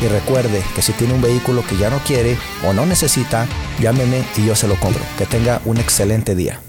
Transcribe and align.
y 0.00 0.08
recuerde 0.08 0.62
que 0.74 0.82
si 0.82 0.92
tiene 0.92 1.14
un 1.14 1.22
vehículo 1.22 1.62
que 1.62 1.76
ya 1.76 1.90
no 1.90 1.98
quiere 1.98 2.36
o 2.66 2.72
no 2.72 2.86
necesita, 2.86 3.46
llámeme 3.80 4.22
y 4.36 4.46
yo 4.46 4.54
se 4.54 4.68
lo 4.68 4.76
compro. 4.76 5.02
Que 5.16 5.26
tenga 5.26 5.60
un 5.64 5.78
excelente 5.78 6.34
día. 6.34 6.60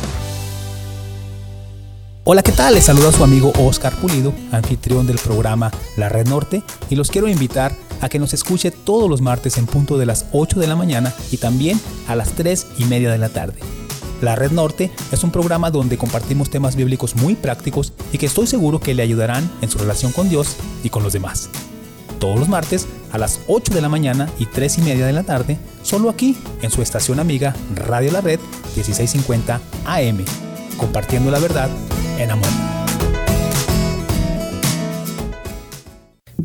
Hola, 2.26 2.42
¿qué 2.42 2.54
tal? 2.54 2.76
Les 2.76 2.86
saluda 2.86 3.12
su 3.12 3.24
amigo 3.24 3.52
Oscar 3.60 3.94
Pulido, 3.96 4.34
anfitrión 4.52 5.06
del 5.06 5.20
programa 5.20 5.72
La 5.98 6.08
Red 6.08 6.30
Norte, 6.30 6.64
y 6.90 6.96
los 6.96 7.12
quiero 7.12 7.28
invitar 7.28 7.76
a 8.00 8.08
que 8.08 8.18
nos 8.18 8.34
escuche 8.34 8.72
todos 8.72 9.10
los 9.10 9.22
martes 9.22 9.58
en 9.58 9.66
punto 9.66 9.98
de 9.98 10.06
las 10.06 10.26
8 10.32 10.60
de 10.60 10.68
la 10.68 10.78
mañana 10.78 11.14
y 11.32 11.38
también 11.38 11.80
a 12.08 12.16
las 12.16 12.32
3 12.32 12.68
y 12.78 12.86
media 12.86 13.12
de 13.12 13.18
la 13.18 13.30
tarde. 13.30 13.60
La 14.22 14.38
Red 14.38 14.52
Norte 14.52 14.90
es 15.12 15.24
un 15.26 15.32
programa 15.32 15.70
donde 15.70 15.98
compartimos 15.98 16.50
temas 16.50 16.78
bíblicos 16.78 17.18
muy 17.18 17.36
prácticos 17.36 17.92
y 18.14 18.18
que 18.18 18.28
estoy 18.28 18.48
seguro 18.48 18.80
que 18.80 18.94
le 18.94 19.04
ayudarán 19.04 19.50
en 19.62 19.70
su 19.70 19.78
relación 19.78 20.14
con 20.14 20.30
Dios 20.30 20.56
y 20.82 20.90
con 20.90 21.04
los 21.04 21.12
demás. 21.12 21.50
Todos 22.20 22.40
los 22.40 22.48
martes 22.48 22.88
a 23.14 23.18
las 23.18 23.40
8 23.48 23.74
de 23.74 23.82
la 23.82 23.88
mañana 23.88 24.28
y 24.40 24.48
3 24.48 24.80
y 24.80 24.82
media 24.82 25.06
de 25.06 25.14
la 25.14 25.24
tarde, 25.24 25.58
solo 25.84 26.10
aquí 26.10 26.36
en 26.62 26.72
su 26.72 26.82
estación 26.82 27.20
amiga 27.20 27.56
Radio 27.76 28.12
La 28.12 28.20
Red 28.20 28.40
1650 28.76 29.62
AM, 29.86 30.26
compartiendo 30.78 31.32
la 31.32 31.40
verdad 31.40 31.70
en 32.18 32.32
amor. 32.32 32.73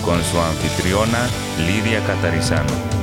con 0.04 0.22
su 0.22 0.40
anfitriona 0.40 1.26
Lidia 1.66 1.98
Catarizano. 2.06 2.97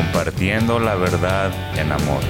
Compartiendo 0.00 0.78
la 0.78 0.94
verdad 0.94 1.52
en 1.76 1.92
amor. 1.92 2.22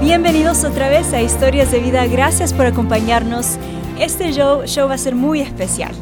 Bienvenidos 0.00 0.64
otra 0.64 0.88
vez 0.88 1.12
a 1.12 1.20
Historias 1.20 1.70
de 1.70 1.80
Vida. 1.80 2.06
Gracias 2.06 2.54
por 2.54 2.64
acompañarnos. 2.64 3.58
Este 3.98 4.32
show, 4.32 4.64
show 4.64 4.88
va 4.88 4.94
a 4.94 4.98
ser 4.98 5.14
muy 5.14 5.42
especial. 5.42 5.92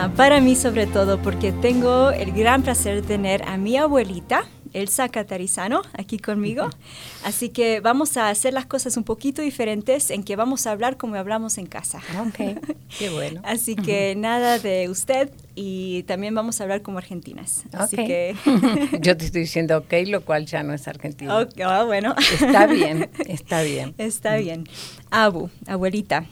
Ah, 0.00 0.12
para 0.16 0.40
mí 0.40 0.54
sobre 0.54 0.86
todo 0.86 1.20
porque 1.20 1.50
tengo 1.50 2.10
el 2.12 2.30
gran 2.30 2.62
placer 2.62 2.94
de 2.94 3.02
tener 3.02 3.42
a 3.48 3.56
mi 3.56 3.76
abuelita, 3.76 4.44
Elsa 4.72 5.08
Catarizano, 5.08 5.82
aquí 5.92 6.18
conmigo. 6.18 6.70
Así 7.24 7.48
que 7.48 7.80
vamos 7.80 8.16
a 8.16 8.28
hacer 8.28 8.54
las 8.54 8.64
cosas 8.64 8.96
un 8.96 9.02
poquito 9.02 9.42
diferentes 9.42 10.12
en 10.12 10.22
que 10.22 10.36
vamos 10.36 10.68
a 10.68 10.70
hablar 10.70 10.98
como 10.98 11.16
hablamos 11.16 11.58
en 11.58 11.66
casa. 11.66 12.00
Ok, 12.20 12.60
qué 12.96 13.10
bueno. 13.12 13.40
Así 13.42 13.74
que 13.74 14.14
nada 14.14 14.60
de 14.60 14.88
usted 14.88 15.32
y 15.56 16.04
también 16.04 16.32
vamos 16.32 16.60
a 16.60 16.62
hablar 16.62 16.82
como 16.82 16.98
argentinas. 16.98 17.64
Así 17.72 17.96
que 17.96 18.36
yo 19.00 19.16
te 19.16 19.24
estoy 19.24 19.40
diciendo 19.40 19.78
ok, 19.78 19.92
lo 20.06 20.24
cual 20.24 20.46
ya 20.46 20.62
no 20.62 20.74
es 20.74 20.86
argentino. 20.86 21.44
Ah, 21.64 21.82
bueno. 21.82 22.14
Está 22.40 22.68
bien, 22.68 23.10
está 23.26 23.62
bien. 23.62 23.96
Está 23.98 24.36
bien. 24.36 24.62
Abu, 25.10 25.50
abuelita, 25.66 26.24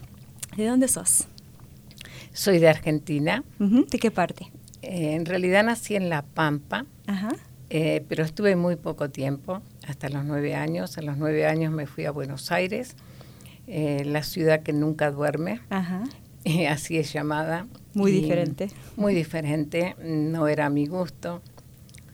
¿de 0.56 0.66
dónde 0.66 0.86
sos? 0.86 1.26
Soy 2.36 2.58
de 2.58 2.68
Argentina. 2.68 3.42
¿De 3.58 3.98
qué 3.98 4.10
parte? 4.10 4.52
Eh, 4.82 5.14
en 5.14 5.24
realidad 5.24 5.64
nací 5.64 5.96
en 5.96 6.10
La 6.10 6.20
Pampa. 6.20 6.84
Ajá. 7.06 7.30
Eh, 7.70 8.04
pero 8.10 8.24
estuve 8.24 8.56
muy 8.56 8.76
poco 8.76 9.08
tiempo, 9.08 9.62
hasta 9.88 10.10
los 10.10 10.22
nueve 10.22 10.54
años. 10.54 10.98
A 10.98 11.02
los 11.02 11.16
nueve 11.16 11.46
años 11.46 11.72
me 11.72 11.86
fui 11.86 12.04
a 12.04 12.10
Buenos 12.10 12.52
Aires, 12.52 12.94
eh, 13.66 14.04
la 14.04 14.22
ciudad 14.22 14.62
que 14.62 14.74
nunca 14.74 15.10
duerme, 15.10 15.62
así 16.68 16.98
es 16.98 17.10
llamada. 17.10 17.66
Muy 17.94 18.12
diferente. 18.12 18.68
Muy 18.96 19.14
diferente, 19.14 19.96
no 20.04 20.46
era 20.46 20.66
a 20.66 20.70
mi 20.70 20.86
gusto. 20.86 21.40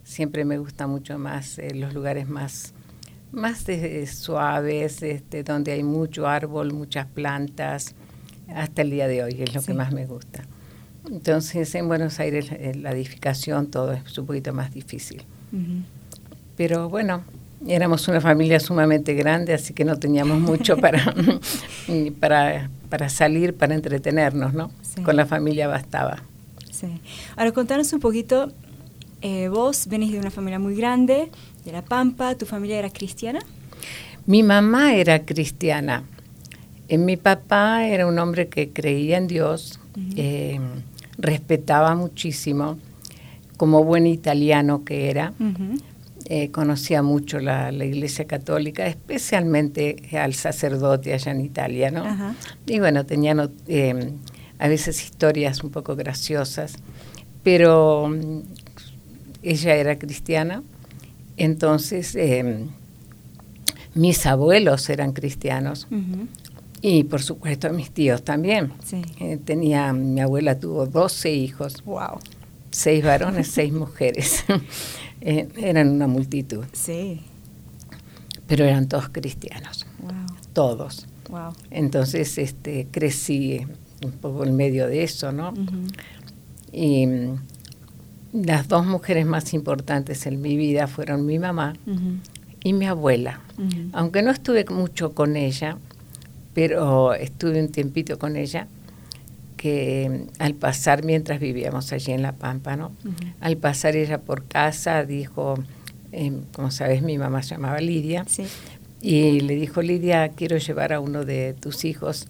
Siempre 0.04 0.44
me 0.44 0.56
gusta 0.56 0.86
mucho 0.86 1.19
más 1.19 1.60
los 1.74 1.94
lugares 1.94 2.28
más 2.28 2.74
más 3.32 3.64
suaves, 4.06 5.02
este, 5.02 5.42
donde 5.42 5.72
hay 5.72 5.82
mucho 5.82 6.28
árbol, 6.28 6.72
muchas 6.72 7.06
plantas, 7.06 7.96
hasta 8.56 8.82
el 8.82 8.90
día 8.90 9.08
de 9.08 9.22
hoy 9.22 9.37
es 9.40 9.54
lo 9.54 9.62
que 9.62 9.75
más 9.75 9.93
me 9.93 10.06
gusta. 10.06 10.44
Entonces 11.10 11.75
en 11.75 11.88
Buenos 11.88 12.20
Aires 12.20 12.50
eh, 12.52 12.75
la 12.75 12.93
edificación 12.93 13.66
todo 13.70 13.93
es 13.93 14.19
un 14.19 14.26
poquito 14.26 14.52
más 14.52 14.72
difícil. 14.72 15.22
Pero 16.56 16.88
bueno, 16.88 17.25
éramos 17.66 18.08
una 18.08 18.20
familia 18.20 18.60
sumamente 18.60 19.14
grande, 19.14 19.54
así 19.54 19.75
que 19.75 19.84
no 19.84 19.99
teníamos 19.99 20.40
mucho 20.40 20.76
para, 20.76 21.14
para, 22.20 22.70
para 22.88 23.08
salir, 23.08 23.54
para 23.54 23.75
entretenernos, 23.75 24.55
¿no? 24.55 24.70
Con 25.05 25.16
la 25.16 25.26
familia 25.26 25.69
bastaba. 25.69 26.22
Sí. 26.70 27.00
Ahora 27.37 27.52
contanos 27.52 27.93
un 27.93 28.00
poquito, 28.00 28.52
eh, 29.20 29.48
vos 29.48 29.87
venís 29.88 30.12
de 30.12 30.19
una 30.19 30.31
familia 30.31 30.58
muy 30.58 30.75
grande, 30.75 31.31
de 31.64 31.72
La 31.72 31.82
Pampa, 31.82 32.34
¿tu 32.34 32.46
familia 32.46 32.78
era 32.78 32.90
cristiana? 32.90 33.40
Mi 34.26 34.43
mamá 34.43 34.94
era 34.94 35.25
cristiana. 35.25 36.05
Eh, 36.88 36.99
mi 36.99 37.17
papá 37.17 37.87
era 37.87 38.06
un 38.06 38.19
hombre 38.19 38.49
que 38.49 38.70
creía 38.70 39.19
en 39.19 39.26
Dios, 39.26 39.81
eh, 40.17 40.61
respetaba 41.19 41.94
muchísimo, 41.94 42.79
como 43.56 43.84
buen 43.84 44.06
italiano 44.06 44.84
que 44.84 45.11
era. 45.11 45.32
Eh, 46.26 46.50
conocía 46.50 47.02
mucho 47.02 47.40
la, 47.40 47.73
Iglesia 47.73 48.26
Católica, 48.26 48.87
especialmente 48.87 49.96
al 50.19 50.34
sacerdote 50.34 51.12
allá 51.12 51.32
en 51.32 51.40
Italia, 51.40 51.90
¿no? 51.90 52.05
Y 52.67 52.79
bueno, 52.79 53.05
tenían 53.06 53.40
a 53.40 54.69
veces 54.69 55.02
historias 55.05 55.62
un 55.62 55.70
poco 55.70 55.96
graciosas, 55.96 56.75
pero 57.43 58.08
mm, 58.08 58.40
ella 59.43 59.75
era 59.75 59.99
cristiana, 59.99 60.62
entonces 61.37 62.17
mis 63.94 64.26
abuelos 64.26 64.88
eran 64.88 65.12
cristianos. 65.12 65.87
Y 66.84 67.05
por 67.05 67.23
supuesto 67.23 67.73
mis 67.73 67.93
tíos 67.93 68.25
también. 68.25 68.73
Eh, 69.20 69.38
tenía, 69.43 69.93
mi 69.93 70.20
abuela 70.20 70.58
tuvo 70.58 70.87
12 70.87 71.32
hijos. 71.32 71.82
Wow. 71.84 72.19
Seis 72.73 73.05
varones, 73.05 73.49
seis 73.49 73.73
mujeres. 73.73 74.44
Eh, 75.25 75.49
eran 75.56 75.88
una 75.88 76.08
multitud. 76.08 76.64
Sí. 76.73 77.20
Pero 78.49 78.64
eran 78.64 78.88
todos 78.88 79.08
cristianos. 79.11 79.87
Wow. 80.00 80.37
Todos. 80.52 81.06
Wow. 81.31 81.52
Entonces 81.70 82.38
este, 82.38 82.88
crecí 82.90 83.64
un 84.05 84.11
poco 84.11 84.44
en 84.44 84.56
medio 84.56 84.88
de 84.88 85.05
eso, 85.05 85.31
¿no? 85.31 85.55
Y 86.73 87.06
mm, 87.06 87.37
las 88.32 88.67
dos 88.67 88.84
mujeres 88.84 89.26
más 89.26 89.55
importantes 89.55 90.26
en 90.26 90.40
mi 90.40 90.56
vida 90.56 90.88
fueron 90.88 91.25
mi 91.25 91.38
mamá 91.38 91.75
y 92.64 92.73
mi 92.73 92.87
abuela. 92.87 93.40
Aunque 93.93 94.23
no 94.23 94.32
estuve 94.32 94.64
mucho 94.70 95.12
con 95.12 95.37
ella, 95.37 95.79
pero 96.54 97.14
estuve 97.14 97.60
un 97.60 97.69
tiempito 97.69 98.19
con 98.19 98.37
ella 98.37 98.66
que 99.56 100.26
al 100.38 100.54
pasar 100.54 101.04
mientras 101.04 101.38
vivíamos 101.38 101.93
allí 101.93 102.12
en 102.12 102.22
La 102.22 102.32
Pampa, 102.32 102.76
¿no? 102.76 102.93
Al 103.40 103.56
pasar 103.56 103.94
ella 103.94 104.19
por 104.19 104.44
casa 104.44 105.04
dijo, 105.04 105.54
em, 106.10 106.43
como 106.52 106.72
sabes, 106.72 107.02
mi 107.02 107.16
mamá 107.16 107.43
se 107.43 107.54
llamaba 107.54 107.78
Lidia, 107.78 108.26
y 109.00 109.40
le 109.40 109.54
dijo, 109.54 109.81
Lidia, 109.81 110.28
quiero 110.31 110.56
llevar 110.56 110.93
a 110.93 111.00
uno 111.00 111.25
de 111.25 111.54
tus 111.54 111.84
hijos 111.84 112.26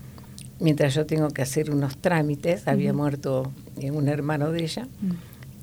mientras 0.60 0.94
yo 0.94 1.06
tengo 1.06 1.28
que 1.28 1.42
hacer 1.42 1.70
unos 1.70 1.96
trámites, 1.96 2.68
había 2.68 2.92
muerto 2.92 3.50
un 3.76 4.08
hermano 4.08 4.52
de 4.52 4.62
ella, 4.62 4.86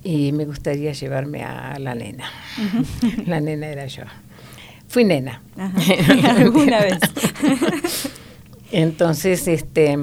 y 0.04 0.32
me 0.32 0.46
gustaría 0.46 0.92
llevarme 0.92 1.44
a 1.44 1.78
la 1.80 1.96
nena. 1.96 2.26
la 3.26 3.40
nena 3.40 3.68
era 3.68 3.86
yo. 3.86 4.04
Fui 4.88 5.06
nena. 5.06 5.42
Alguna 6.38 6.80
vez. 6.80 7.00
Entonces, 8.71 9.48
este, 9.48 9.98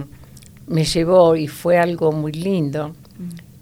me 0.66 0.84
llevó 0.84 1.36
y 1.36 1.46
fue 1.48 1.78
algo 1.78 2.12
muy 2.12 2.32
lindo, 2.32 2.94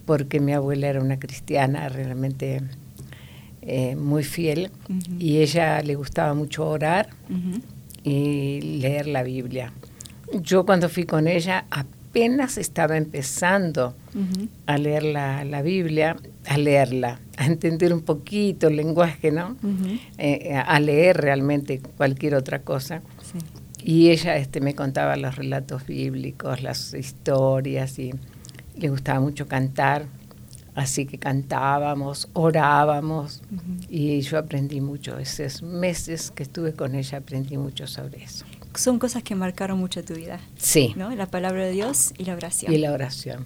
porque 0.07 0.41
mi 0.41 0.53
abuela 0.53 0.89
era 0.89 1.01
una 1.01 1.19
cristiana 1.19 1.89
realmente 1.89 2.63
eh, 3.63 3.97
muy 3.97 4.25
fiel 4.25 4.71
y 5.19 5.39
ella 5.39 5.81
le 5.81 5.95
gustaba 5.95 6.35
mucho 6.35 6.69
orar 6.69 7.09
y 8.03 8.61
leer 8.61 9.07
la 9.07 9.23
Biblia. 9.23 9.73
Yo 10.43 10.67
cuando 10.67 10.89
fui 10.89 11.05
con 11.05 11.29
ella 11.29 11.65
apenas 11.71 12.59
estaba 12.59 12.97
empezando 12.97 13.95
a 14.67 14.79
leer 14.79 15.05
la, 15.05 15.63
Biblia, 15.63 16.17
a 16.47 16.59
leerla, 16.59 17.21
a 17.37 17.47
entender 17.47 17.95
un 17.95 18.03
poquito 18.03 18.69
el 18.69 18.77
lenguaje, 18.77 19.31
¿no? 19.31 19.57
Eh, 20.19 20.55
a 20.55 20.79
leer 20.81 21.17
realmente 21.17 21.81
cualquier 21.97 22.35
otra 22.35 22.61
cosa. 22.61 23.03
Y 23.87 24.09
ella 24.09 24.39
este, 24.39 24.63
me 24.63 24.75
contaba 24.75 25.15
los 25.17 25.37
relatos 25.37 25.87
bíblicos, 25.87 26.63
las 26.63 26.95
historias 26.95 27.99
y 27.99 28.15
le 28.79 28.89
gustaba 28.89 29.21
mucho 29.21 29.47
cantar. 29.47 30.07
Así 30.75 31.05
que 31.05 31.19
cantábamos, 31.19 32.31
orábamos 32.33 33.43
y 33.91 34.23
yo 34.23 34.39
aprendí 34.39 34.81
mucho. 34.81 35.19
Esos 35.19 35.63
meses 35.63 36.31
que 36.31 36.45
estuve 36.45 36.73
con 36.73 36.95
ella 36.95 37.19
aprendí 37.19 37.59
mucho 37.59 37.87
sobre 37.87 38.25
eso. 38.25 38.47
Son 38.75 38.99
cosas 38.99 39.23
que 39.23 39.35
marcaron 39.35 39.79
mucho 39.79 40.03
tu 40.03 40.15
vida. 40.15 40.41
Sí. 40.57 40.95
¿no? 40.97 41.15
La 41.15 41.27
palabra 41.27 41.67
de 41.67 41.73
Dios 41.73 42.15
y 42.17 42.25
la 42.25 42.35
oración. 42.35 42.73
Y 42.73 42.79
la 42.79 42.91
oración. 42.91 43.45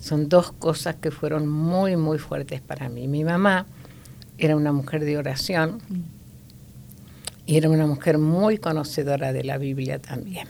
Son 0.00 0.30
dos 0.30 0.50
cosas 0.50 0.96
que 0.96 1.10
fueron 1.10 1.46
muy, 1.46 1.94
muy 1.96 2.18
fuertes 2.18 2.62
para 2.62 2.88
mí. 2.88 3.06
Mi 3.06 3.22
mamá 3.22 3.66
era 4.38 4.56
una 4.56 4.72
mujer 4.72 5.04
de 5.04 5.18
oración. 5.18 5.82
Y 7.48 7.56
era 7.56 7.70
una 7.70 7.86
mujer 7.86 8.18
muy 8.18 8.58
conocedora 8.58 9.32
de 9.32 9.42
la 9.42 9.56
Biblia 9.56 9.98
también. 9.98 10.46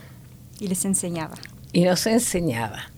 Y 0.59 0.67
les 0.67 0.83
enseñaba. 0.83 1.35
Y 1.71 1.85
nos 1.85 2.05
enseñaba. 2.05 2.91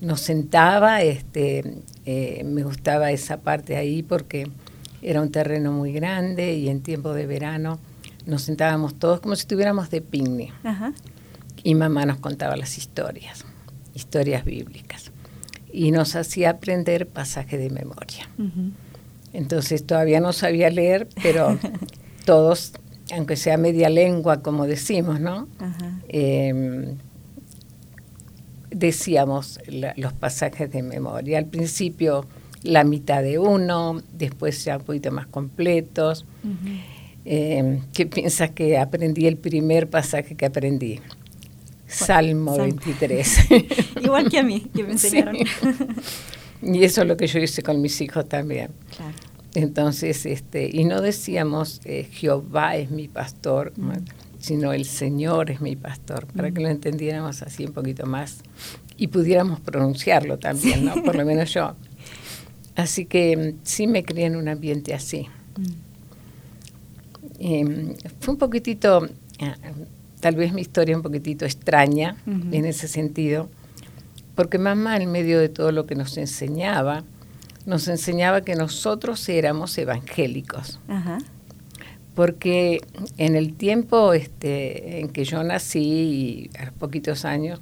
Nos 0.00 0.20
sentaba, 0.20 1.02
este, 1.02 1.76
eh, 2.06 2.42
me 2.44 2.64
gustaba 2.64 3.12
esa 3.12 3.40
parte 3.40 3.76
ahí 3.76 4.02
porque 4.02 4.50
era 5.00 5.22
un 5.22 5.30
terreno 5.30 5.70
muy 5.70 5.92
grande 5.92 6.54
y 6.54 6.68
en 6.68 6.80
tiempo 6.80 7.14
de 7.14 7.26
verano 7.26 7.78
nos 8.26 8.42
sentábamos 8.42 8.98
todos 8.98 9.20
como 9.20 9.36
si 9.36 9.42
estuviéramos 9.42 9.90
de 9.90 10.00
picnic. 10.00 10.52
Y 11.62 11.76
mamá 11.76 12.06
nos 12.06 12.18
contaba 12.18 12.56
las 12.56 12.78
historias, 12.78 13.44
historias 13.94 14.44
bíblicas. 14.44 15.12
Y 15.72 15.92
nos 15.92 16.16
hacía 16.16 16.50
aprender 16.50 17.06
pasajes 17.06 17.60
de 17.60 17.70
memoria. 17.70 18.28
Entonces 19.32 19.86
todavía 19.86 20.18
no 20.18 20.32
sabía 20.32 20.68
leer, 20.68 21.06
pero 21.22 21.56
todos 22.24 22.72
aunque 23.12 23.36
sea 23.36 23.56
media 23.56 23.88
lengua, 23.88 24.42
como 24.42 24.66
decimos, 24.66 25.20
¿no? 25.20 25.48
Em, 26.08 26.96
decíamos 28.70 29.60
los 29.96 30.12
pasajes 30.12 30.70
de 30.70 30.82
memoria. 30.82 31.38
Al 31.38 31.46
principio 31.46 32.26
la 32.62 32.84
mitad 32.84 33.22
de 33.22 33.38
uno, 33.38 34.02
después 34.12 34.64
ya 34.64 34.76
un 34.76 34.84
poquito 34.84 35.10
más 35.10 35.26
completos. 35.26 36.24
Em, 37.24 37.80
¿Qué 37.92 38.06
piensas 38.06 38.50
que 38.50 38.78
aprendí 38.78 39.26
el 39.26 39.36
primer 39.36 39.88
pasaje 39.88 40.34
que 40.34 40.46
aprendí? 40.46 41.00
Salmo, 41.86 42.56
23. 42.56 43.38
Igual 44.02 44.30
que 44.30 44.38
a 44.38 44.42
mí, 44.42 44.60
que 44.74 44.84
me 44.84 44.90
enseñaron. 44.92 45.36
Y 46.62 46.84
eso 46.84 47.02
es 47.02 47.08
lo 47.08 47.16
que 47.16 47.26
yo 47.26 47.40
hice 47.40 47.62
con 47.62 47.80
mis 47.80 48.00
hijos 48.00 48.28
también. 48.28 48.70
Claro. 48.96 49.29
Entonces, 49.54 50.26
este, 50.26 50.70
y 50.72 50.84
no 50.84 51.00
decíamos 51.00 51.80
eh, 51.84 52.08
Jehová 52.10 52.76
es 52.76 52.90
mi 52.90 53.08
pastor, 53.08 53.72
mm. 53.76 53.90
sino 54.38 54.72
el 54.72 54.84
Señor 54.84 55.50
es 55.50 55.60
mi 55.60 55.76
pastor, 55.76 56.26
para 56.26 56.50
que 56.52 56.60
lo 56.60 56.68
entendiéramos 56.68 57.42
así 57.42 57.64
un 57.64 57.72
poquito 57.72 58.06
más 58.06 58.38
y 58.96 59.08
pudiéramos 59.08 59.60
pronunciarlo 59.60 60.38
también, 60.38 60.84
¿no? 60.84 61.02
Por 61.02 61.16
lo 61.16 61.24
menos 61.24 61.52
yo. 61.52 61.74
Así 62.76 63.06
que 63.06 63.36
mm, 63.36 63.58
sí 63.64 63.86
me 63.86 64.04
crié 64.04 64.26
en 64.26 64.36
un 64.36 64.48
ambiente 64.48 64.94
así. 64.94 65.26
Mm. 65.56 65.90
Em, 67.40 67.94
fue 68.20 68.34
un 68.34 68.38
poquitito, 68.38 69.08
ah, 69.40 69.56
tal 70.20 70.36
vez 70.36 70.52
mi 70.52 70.60
historia 70.60 70.96
un 70.96 71.02
poquitito 71.02 71.44
extraña 71.44 72.16
en 72.26 72.64
ese 72.64 72.86
sentido, 72.86 73.48
porque 74.34 74.58
mamá 74.58 74.96
en 74.98 75.10
medio 75.10 75.40
de 75.40 75.48
todo 75.48 75.72
lo 75.72 75.86
que 75.86 75.94
nos 75.94 76.16
enseñaba, 76.16 77.02
nos 77.66 77.88
enseñaba 77.88 78.42
que 78.42 78.54
nosotros 78.54 79.28
éramos 79.28 79.76
evangélicos. 79.78 80.80
Porque 82.14 82.80
en 83.18 83.36
el 83.36 83.54
tiempo 83.54 84.12
este, 84.12 85.00
en 85.00 85.08
que 85.08 85.24
yo 85.24 85.42
nací, 85.44 85.80
y 85.80 86.50
a 86.58 86.72
poquitos 86.72 87.24
años, 87.24 87.60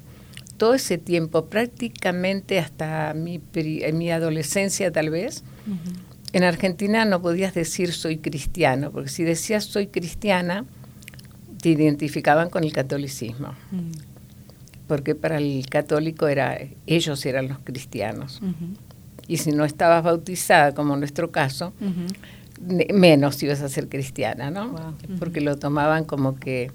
todo 0.56 0.74
ese 0.74 0.98
tiempo, 0.98 1.46
prácticamente 1.46 2.58
hasta 2.58 3.14
mi, 3.14 3.40
mi 3.92 4.10
adolescencia 4.10 4.90
tal 4.90 5.10
vez, 5.10 5.44
en 6.32 6.44
Argentina 6.44 7.04
no 7.04 7.22
podías 7.22 7.54
decir 7.54 7.92
soy 7.92 8.18
cristiano, 8.18 8.90
porque 8.90 9.08
si 9.08 9.22
decías 9.22 9.64
soy 9.64 9.88
cristiana, 9.88 10.64
te 11.60 11.70
identificaban 11.70 12.50
con 12.50 12.64
el 12.64 12.72
catolicismo. 12.72 13.54
Mm. 13.70 13.90
Porque 14.88 15.14
para 15.14 15.36
el 15.36 15.66
católico 15.68 16.28
era, 16.28 16.58
ellos 16.86 17.24
eran 17.26 17.48
los 17.48 17.58
cristianos 17.58 18.40
y 19.28 19.36
si 19.36 19.52
no 19.52 19.64
estabas 19.64 20.02
bautizada, 20.02 20.74
como 20.74 20.94
en 20.94 21.00
nuestro 21.00 21.30
caso, 21.30 21.74
menos 22.92 23.36
si 23.36 23.46
ibas 23.46 23.60
a 23.60 23.68
ser 23.68 23.88
cristiana, 23.88 24.50
¿no? 24.50 24.96
Porque 25.18 25.40
lo 25.40 25.56
tomaban 25.56 26.04
como 26.04 26.36
que 26.36 26.72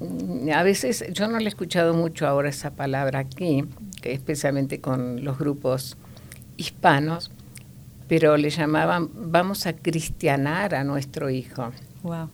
mm, 0.00 0.50
a 0.54 0.62
veces 0.62 1.04
yo 1.12 1.28
no 1.28 1.38
le 1.38 1.46
he 1.46 1.48
escuchado 1.48 1.92
mucho 1.92 2.26
ahora 2.26 2.48
esa 2.48 2.70
palabra 2.70 3.18
aquí, 3.18 3.64
que 4.00 4.12
especialmente 4.12 4.80
con 4.80 5.24
los 5.24 5.36
grupos 5.38 5.96
hispanos, 6.56 7.32
pero 8.06 8.36
le 8.36 8.50
llamaban 8.50 9.10
vamos 9.14 9.66
a 9.66 9.74
cristianar 9.74 10.74
a 10.74 10.84
nuestro 10.84 11.28
hijo. 11.28 11.72
Wow. 12.02 12.30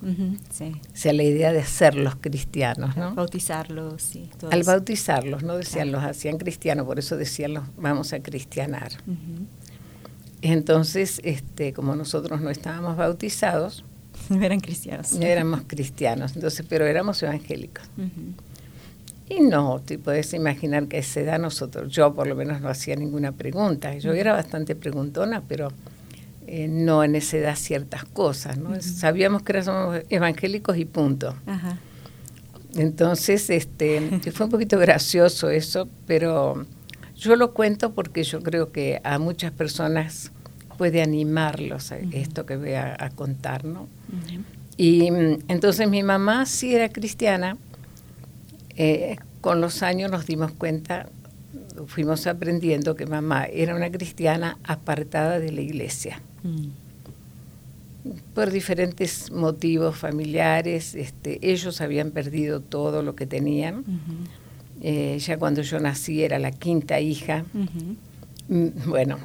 sí. 0.51 0.73
O 0.93 0.97
sea, 0.97 1.13
la 1.13 1.23
idea 1.23 1.53
de 1.53 1.61
hacerlos 1.61 2.17
cristianos, 2.21 2.97
¿no? 2.97 3.15
Bautizarlos, 3.15 4.03
sí. 4.03 4.31
Al 4.51 4.63
bautizarlos, 4.63 5.43
no 5.43 5.57
decían 5.57 5.91
los 5.91 6.03
hacían 6.03 6.39
cristianos, 6.39 6.87
por 6.87 6.99
eso 6.99 7.17
decían 7.17 7.55
los 7.55 7.65
vamos 7.77 8.13
a 8.13 8.21
cristianar. 8.21 8.93
Entonces, 10.43 11.21
este, 11.25 11.73
como 11.73 11.97
nosotros 11.97 12.41
no 12.41 12.51
estábamos 12.51 12.97
bautizados, 12.97 13.85
eran 14.41 14.61
cristianos. 14.61 15.15
Éramos 15.15 15.63
cristianos, 15.67 16.35
entonces, 16.35 16.65
pero 16.69 16.87
éramos 16.87 17.23
evangélicos. 17.23 17.85
Y 19.29 19.41
no, 19.41 19.81
te 19.81 19.99
puedes 19.99 20.35
imaginar 20.35 20.87
que 20.87 20.99
a 20.99 21.01
esa 21.01 21.21
edad 21.21 21.39
nosotros, 21.39 21.91
yo 21.91 22.13
por 22.13 22.27
lo 22.27 22.37
menos 22.37 22.61
no 22.61 22.69
hacía 22.69 22.95
ninguna 22.95 23.33
pregunta. 23.33 23.97
Yo 23.97 24.13
era 24.13 24.35
bastante 24.35 24.77
preguntona, 24.77 25.43
pero 25.49 25.73
eh, 26.47 26.69
no 26.69 27.05
en 27.05 27.15
esa 27.15 27.39
edad 27.39 27.57
ciertas 27.57 28.05
cosas, 28.05 28.59
¿no? 28.59 28.81
Sabíamos 28.81 29.43
que 29.43 29.53
éramos 29.53 30.03
evangélicos 30.11 30.77
y 30.77 30.85
punto. 30.85 31.35
Entonces, 32.77 33.49
este, 33.51 34.21
fue 34.33 34.47
un 34.47 34.53
poquito 34.53 34.79
gracioso 34.79 35.51
eso, 35.51 35.89
pero 36.07 36.67
yo 37.17 37.37
lo 37.37 37.55
cuento 37.55 37.93
porque 37.95 38.25
yo 38.25 38.43
creo 38.43 38.73
que 38.73 39.01
a 39.05 39.19
muchas 39.19 39.53
personas 39.53 40.33
puede 40.77 41.03
animarlos 41.03 41.93
a 41.93 41.99
esto 41.99 42.47
que 42.47 42.57
voy 42.57 42.75
a, 42.75 43.11
contar, 43.15 43.65
¿no? 43.65 43.89
Y 44.77 45.11
mm, 45.11 45.39
entonces 45.49 45.89
mi 45.89 46.03
mamá 46.03 46.47
sí 46.47 46.75
era 46.75 46.89
cristiana. 46.89 47.57
Eh, 48.77 49.17
con 49.41 49.61
los 49.61 49.83
años 49.83 50.11
nos 50.11 50.27
dimos 50.27 50.53
cuenta, 50.53 51.09
fuimos 51.87 52.27
aprendiendo 52.27 52.95
que 52.95 53.07
mamá 53.07 53.47
era 53.47 53.75
una 53.75 53.91
cristiana 53.91 54.59
apartada 54.65 55.39
de 55.39 55.53
la 55.53 55.61
iglesia. 55.61 56.21
Mm. 56.43 56.69
Por 58.35 58.51
diferentes 58.51 59.31
motivos 59.31 59.97
familiares, 59.97 60.95
este, 60.95 61.39
ellos 61.43 61.81
habían 61.81 62.11
perdido 62.11 62.61
todo 62.61 63.03
lo 63.03 63.17
que 63.17 63.27
tenían. 63.27 63.85
Eh, 64.83 65.19
ya 65.19 65.39
cuando 65.39 65.63
yo 65.63 65.81
nací 65.81 66.23
era 66.23 66.39
la 66.39 66.51
quinta 66.51 67.01
hija. 67.01 67.45
Mm, 68.49 68.69
bueno, 68.87 69.19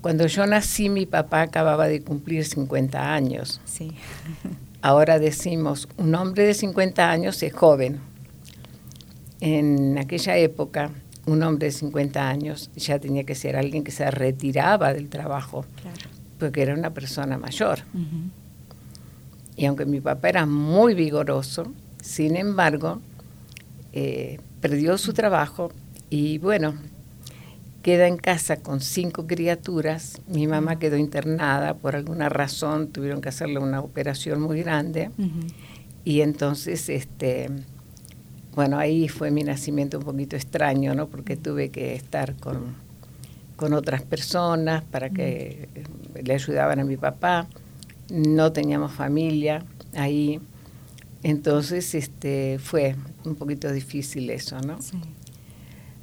cuando 0.00 0.26
yo 0.26 0.46
nací 0.46 0.88
mi 0.88 1.04
papá 1.04 1.42
acababa 1.42 1.86
de 1.86 2.00
cumplir 2.00 2.44
50 2.44 3.14
años. 3.14 3.60
Sí. 3.66 3.92
Ahora 4.80 5.18
decimos, 5.18 5.88
un 5.98 6.14
hombre 6.14 6.44
de 6.44 6.54
50 6.54 7.10
años 7.10 7.42
es 7.42 7.52
joven. 7.52 8.00
En 9.40 9.98
aquella 9.98 10.36
época, 10.36 10.92
un 11.30 11.42
hombre 11.42 11.66
de 11.66 11.72
50 11.72 12.28
años 12.28 12.70
ya 12.76 12.98
tenía 12.98 13.24
que 13.24 13.34
ser 13.34 13.56
alguien 13.56 13.84
que 13.84 13.92
se 13.92 14.10
retiraba 14.10 14.92
del 14.92 15.08
trabajo. 15.08 15.64
Claro 15.80 16.18
porque 16.38 16.62
era 16.62 16.74
una 16.74 16.90
persona 16.90 17.36
mayor. 17.36 17.80
Y 19.56 19.66
aunque 19.66 19.84
mi 19.84 20.00
papá 20.00 20.28
era 20.28 20.46
muy 20.46 20.94
vigoroso, 20.94 21.72
sin 22.00 22.36
embargo, 22.36 23.00
eh, 23.92 24.38
perdió 24.60 24.96
su 24.98 25.12
trabajo 25.12 25.72
y 26.10 26.38
bueno, 26.38 26.74
queda 27.82 28.06
en 28.06 28.16
casa 28.16 28.58
con 28.58 28.80
cinco 28.80 29.26
criaturas. 29.26 30.20
Mi 30.28 30.46
mamá 30.46 30.78
quedó 30.78 30.96
internada 30.96 31.74
por 31.74 31.96
alguna 31.96 32.28
razón, 32.28 32.88
tuvieron 32.88 33.20
que 33.20 33.30
hacerle 33.30 33.58
una 33.58 33.80
operación 33.80 34.40
muy 34.40 34.60
grande. 34.62 35.10
Y 36.04 36.20
entonces, 36.20 36.88
este, 36.88 37.50
bueno, 38.58 38.76
ahí 38.76 39.06
fue 39.06 39.30
mi 39.30 39.44
nacimiento 39.44 39.98
un 39.98 40.04
poquito 40.04 40.34
extraño, 40.34 40.92
¿no? 40.92 41.06
Porque 41.06 41.36
tuve 41.36 41.68
que 41.68 41.94
estar 41.94 42.34
con, 42.34 42.74
con 43.54 43.72
otras 43.72 44.02
personas 44.02 44.82
para 44.82 45.10
que 45.10 45.68
le 46.20 46.34
ayudaban 46.34 46.80
a 46.80 46.84
mi 46.84 46.96
papá, 46.96 47.46
no 48.10 48.50
teníamos 48.50 48.90
familia 48.90 49.64
ahí, 49.94 50.40
entonces 51.22 51.94
este, 51.94 52.58
fue 52.58 52.96
un 53.24 53.36
poquito 53.36 53.70
difícil 53.70 54.28
eso, 54.28 54.60
¿no? 54.60 54.82
Sí. 54.82 54.98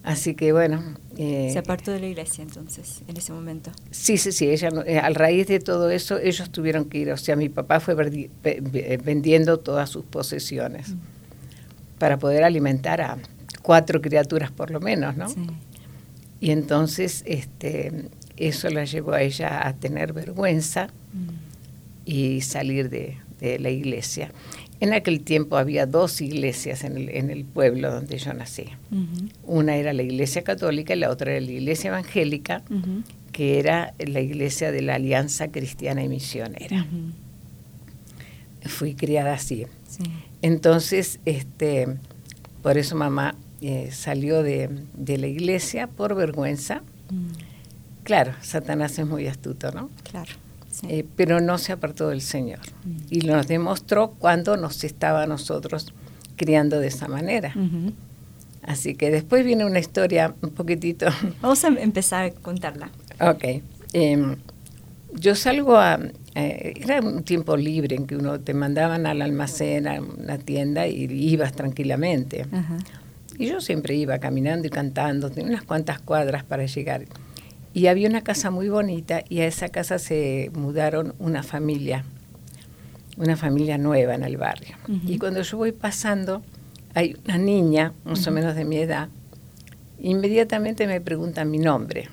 Así 0.04 0.34
que 0.34 0.54
bueno. 0.54 0.82
Eh, 1.18 1.50
Se 1.52 1.60
apartó 1.60 1.92
de 1.92 2.00
la 2.00 2.08
iglesia 2.08 2.42
entonces, 2.42 3.02
en 3.10 3.18
ese 3.18 3.34
momento. 3.34 3.72
Sí, 3.92 4.18
sí, 4.18 4.32
sí. 4.32 4.48
Ella, 4.48 4.70
eh, 4.86 5.00
al 5.00 5.16
raíz 5.16 5.48
de 5.48 5.60
todo 5.60 5.90
eso, 5.90 6.20
ellos 6.20 6.50
tuvieron 6.52 6.86
que 6.86 7.00
ir. 7.00 7.12
O 7.12 7.18
sea, 7.18 7.36
mi 7.36 7.50
papá 7.50 7.82
fue 7.82 7.96
vendiendo 9.04 9.60
todas 9.60 9.90
sus 9.90 10.06
posesiones 10.06 10.92
mm. 10.92 11.15
Para 12.00 12.18
poder 12.18 12.44
alimentar 12.44 13.02
a 13.02 13.18
cuatro 13.62 14.02
criaturas 14.02 14.52
por 14.52 14.72
lo 14.72 14.80
menos, 14.80 15.16
¿no? 15.18 15.30
Sí. 15.30 15.48
Y 16.40 16.52
entonces 16.52 17.24
este, 17.26 18.10
eso 18.38 18.70
la 18.70 18.86
llevó 18.86 19.14
a 19.14 19.22
ella 19.22 19.68
a 19.68 19.74
tener 19.74 20.14
vergüenza 20.14 20.90
y 22.06 22.42
salir 22.42 22.90
de, 22.90 23.18
la 23.60 23.70
iglesia. 23.70 24.32
En 24.80 24.94
aquel 24.94 25.22
tiempo 25.22 25.58
había 25.58 25.86
dos 25.86 26.20
iglesias 26.20 26.84
en 26.84 27.30
el, 27.30 27.46
pueblo 27.46 27.92
donde 27.92 28.18
yo 28.18 28.34
nací. 28.34 28.66
Una 29.44 29.76
era 29.76 29.94
la 29.94 30.04
iglesia 30.04 30.44
católica 30.44 30.96
y 30.96 31.00
la 31.00 31.10
otra 31.10 31.32
era 31.32 31.46
la 31.46 31.52
iglesia 31.52 31.90
evangélica, 31.90 32.64
que 33.32 33.60
era 33.60 33.94
la 34.00 34.20
iglesia 34.20 34.72
de 34.72 34.82
la 34.82 34.96
Alianza 34.96 35.50
Cristiana 35.50 36.04
y 36.04 36.10
Misionera. 36.10 36.86
Fui 38.64 38.96
criada 38.96 39.34
así. 39.34 39.66
Entonces, 40.42 41.20
este, 41.26 41.98
por 42.62 42.78
eso 42.78 42.96
mamá 42.96 43.36
eh, 43.62 43.90
salió 43.92 44.44
de, 44.44 44.70
la 44.98 45.28
iglesia 45.28 45.88
por 45.88 46.16
vergüenza. 46.16 46.82
Claro, 48.04 48.34
Satanás 48.42 49.00
es 49.00 49.08
muy 49.08 49.28
astuto, 49.28 49.72
¿no? 49.72 49.90
Claro. 50.10 50.32
Eh, 50.88 51.06
pero 51.16 51.40
no 51.40 51.58
se 51.58 51.72
apartó 51.72 52.10
del 52.10 52.22
Señor. 52.22 52.60
Mm. 52.84 52.98
Y 53.10 53.20
nos 53.20 53.48
demostró 53.48 54.12
cuando 54.12 54.58
nos 54.58 54.84
estaba 54.84 55.24
a 55.24 55.28
nosotros 55.28 55.94
criando 56.36 56.80
de 56.80 56.88
esa 56.88 57.08
manera. 57.08 57.54
Así 58.62 58.96
que 58.96 59.12
después 59.12 59.46
viene 59.46 59.66
una 59.66 59.80
historia 59.80 60.34
un 60.42 60.50
poquitito. 60.50 61.08
Vamos 61.42 61.64
a 61.64 61.68
empezar 61.68 62.26
a 62.26 62.32
contarla. 62.32 62.90
Ok. 63.20 63.62
Em, 63.94 64.36
yo 65.20 65.36
salgo 65.36 65.78
a. 65.78 66.00
Eh, 66.36 66.74
era 66.82 67.00
un 67.00 67.24
tiempo 67.24 67.56
libre 67.56 67.96
en 67.96 68.08
que 68.08 68.16
uno 68.16 68.40
te 68.40 68.54
mandaban 68.54 69.06
al 69.06 69.22
almacén, 69.22 69.88
a 69.88 70.02
una 70.02 70.38
tienda 70.38 70.88
y 70.88 71.06
ibas 71.06 71.54
tranquilamente. 71.54 72.46
Y 73.38 73.48
yo 73.48 73.62
siempre 73.62 73.96
iba 73.96 74.18
caminando 74.20 74.68
y 74.68 74.70
cantando, 74.70 75.30
tenía 75.30 75.52
unas 75.52 75.64
cuantas 75.64 76.00
cuadras 76.00 76.44
para 76.44 76.66
llegar. 76.66 77.06
Y 77.74 77.88
había 77.88 78.08
una 78.08 78.22
casa 78.22 78.52
muy 78.52 78.70
bonita 78.70 79.24
y 79.28 79.42
a 79.42 79.48
esa 79.48 79.70
casa 79.70 80.00
se 80.00 80.50
mudaron 80.54 81.14
una 81.20 81.44
familia, 81.44 82.06
una 83.18 83.36
familia 83.36 83.78
nueva 83.78 84.16
en 84.16 84.24
el 84.24 84.38
barrio. 84.38 84.78
Y 85.06 85.18
cuando 85.18 85.42
yo 85.42 85.58
voy 85.58 85.74
pasando, 85.74 86.42
hay 86.94 87.18
una 87.26 87.38
niña, 87.38 87.94
más 88.06 88.26
o 88.28 88.32
menos 88.32 88.56
de 88.56 88.64
mi 88.64 88.78
edad, 88.78 89.10
inmediatamente 90.00 90.88
me 90.88 91.02
preguntan 91.02 91.52
mi 91.52 91.58
nombre. 91.60 92.10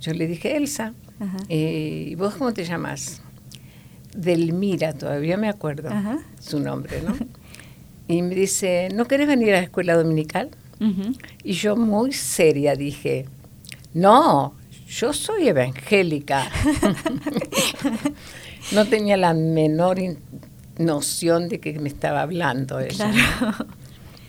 Yo 0.00 0.14
le 0.14 0.26
dije, 0.28 0.56
Elsa, 0.56 0.94
eh, 1.48 2.06
¿y 2.08 2.14
vos 2.14 2.34
cómo 2.34 2.52
te 2.52 2.64
llamas? 2.64 3.22
Delmira, 4.14 4.92
todavía 4.92 5.36
me 5.36 5.48
acuerdo 5.48 5.90
su 6.40 6.60
nombre, 6.60 7.02
¿no? 7.02 7.14
y 8.08 8.22
me 8.22 8.34
dice, 8.34 8.88
¿no 8.92 9.04
querés 9.06 9.28
venir 9.28 9.50
a 9.50 9.58
la 9.58 9.62
escuela 9.62 9.94
dominical? 9.94 10.50
Y 11.44 11.52
yo 11.52 11.76
muy 11.76 12.12
seria 12.12 12.74
dije, 12.74 13.26
no, 13.92 14.54
yo 14.88 15.12
soy 15.12 15.48
evangélica. 15.48 16.50
no 18.72 18.86
tenía 18.86 19.16
la 19.16 19.34
menor 19.34 19.98
noción 20.78 21.48
de 21.48 21.60
que 21.60 21.78
me 21.78 21.88
estaba 21.88 22.22
hablando 22.22 22.80
ella. 22.80 23.12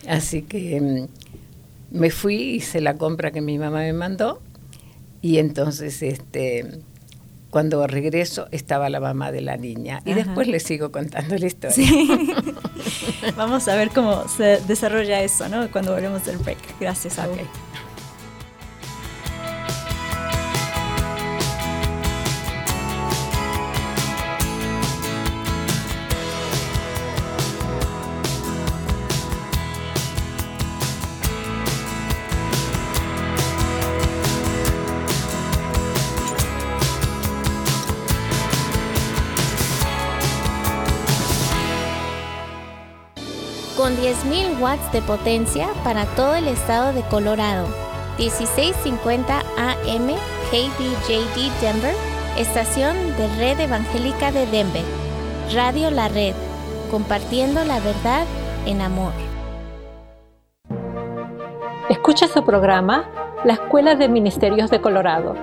Así 0.06 0.42
que 0.42 0.80
mm, 0.80 1.98
me 1.98 2.10
fui, 2.10 2.36
hice 2.36 2.80
la 2.80 2.98
compra 2.98 3.30
que 3.30 3.40
mi 3.40 3.58
mamá 3.58 3.78
me 3.78 3.92
mandó 3.92 4.42
y 5.22 5.38
entonces 5.38 6.02
este 6.02 6.82
cuando 7.50 7.86
regreso 7.86 8.48
estaba 8.50 8.88
la 8.88 8.98
mamá 8.98 9.30
de 9.30 9.42
la 9.42 9.56
niña 9.56 10.02
y 10.06 10.14
después 10.14 10.48
le 10.48 10.58
sigo 10.58 10.90
contando 10.90 11.36
la 11.36 11.46
historia. 11.46 11.86
Vamos 13.36 13.68
a 13.68 13.76
ver 13.76 13.90
cómo 13.90 14.26
se 14.26 14.58
desarrolla 14.66 15.22
eso, 15.22 15.48
¿no? 15.50 15.70
Cuando 15.70 15.92
volvemos 15.92 16.24
del 16.24 16.38
break. 16.38 16.80
Gracias, 16.80 17.18
a 17.18 17.28
okay. 17.28 17.44
Watts 44.62 44.92
de 44.92 45.02
potencia 45.02 45.68
para 45.82 46.06
todo 46.14 46.36
el 46.36 46.46
estado 46.46 46.92
de 46.92 47.02
Colorado. 47.02 47.66
1650 48.18 49.38
AM 49.38 50.08
KDJD 50.50 51.60
Denver, 51.60 51.94
estación 52.38 52.96
de 53.16 53.26
Red 53.38 53.60
Evangélica 53.60 54.30
de 54.30 54.46
Denver. 54.46 54.84
Radio 55.52 55.90
La 55.90 56.08
Red, 56.08 56.34
compartiendo 56.90 57.64
la 57.64 57.80
verdad 57.80 58.24
en 58.64 58.80
amor. 58.80 59.12
Escucha 61.88 62.28
su 62.28 62.44
programa 62.44 63.04
La 63.44 63.54
Escuela 63.54 63.96
de 63.96 64.08
Ministerios 64.08 64.70
de 64.70 64.80
Colorado, 64.80 65.34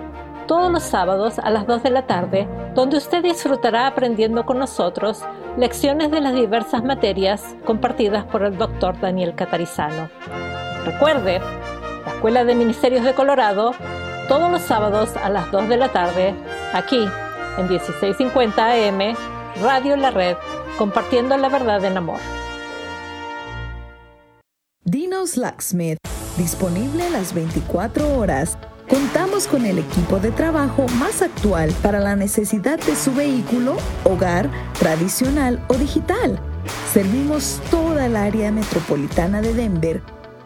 todos 0.47 0.71
los 0.71 0.83
sábados 0.83 1.37
a 1.39 1.49
las 1.49 1.67
2 1.67 1.83
de 1.83 1.89
la 1.89 2.07
tarde, 2.07 2.47
donde 2.73 2.97
usted 2.97 3.21
disfrutará 3.21 3.87
aprendiendo 3.87 4.45
con 4.45 4.59
nosotros 4.59 5.21
lecciones 5.59 6.09
de 6.09 6.21
las 6.21 6.33
diversas 6.33 6.83
materias 6.83 7.43
compartidas 7.65 8.23
por 8.23 8.43
el 8.43 8.57
doctor 8.57 8.99
Daniel 8.99 9.35
Catarizano. 9.35 10.09
Recuerde, 10.85 11.39
la 12.05 12.13
Escuela 12.13 12.45
de 12.45 12.55
Ministerios 12.55 13.03
de 13.03 13.13
Colorado, 13.13 13.73
todos 14.29 14.49
los 14.49 14.61
sábados 14.61 15.15
a 15.17 15.29
las 15.29 15.51
2 15.51 15.67
de 15.67 15.77
la 15.77 15.89
tarde, 15.89 16.33
aquí 16.73 17.05
en 17.57 17.67
1650 17.67 18.65
AM, 18.65 19.15
Radio 19.61 19.97
La 19.97 20.11
Red, 20.11 20.37
compartiendo 20.77 21.35
la 21.35 21.49
verdad 21.49 21.83
en 21.83 21.97
amor. 21.97 22.19
Dinos 24.85 25.35
Locksmith, 25.35 25.97
disponible 26.37 27.09
las 27.09 27.33
24 27.33 28.17
horas. 28.17 28.57
Contamos 28.89 29.45
con 29.45 29.67
el 29.67 29.77
equipo 29.77 30.19
de 30.19 30.31
trabajo 30.31 30.87
más 30.99 31.21
actual 31.21 31.71
para 31.83 31.99
la 31.99 32.15
necesidad 32.15 32.79
de 32.79 32.95
su 32.95 33.13
vehículo, 33.13 33.77
hogar, 34.03 34.49
tradicional 34.79 35.63
o 35.67 35.75
digital. 35.75 36.39
Servimos 36.91 37.61
toda 37.69 38.07
el 38.07 38.15
área 38.15 38.51
metropolitana 38.51 39.41
de 39.41 39.53
Denver 39.53 40.01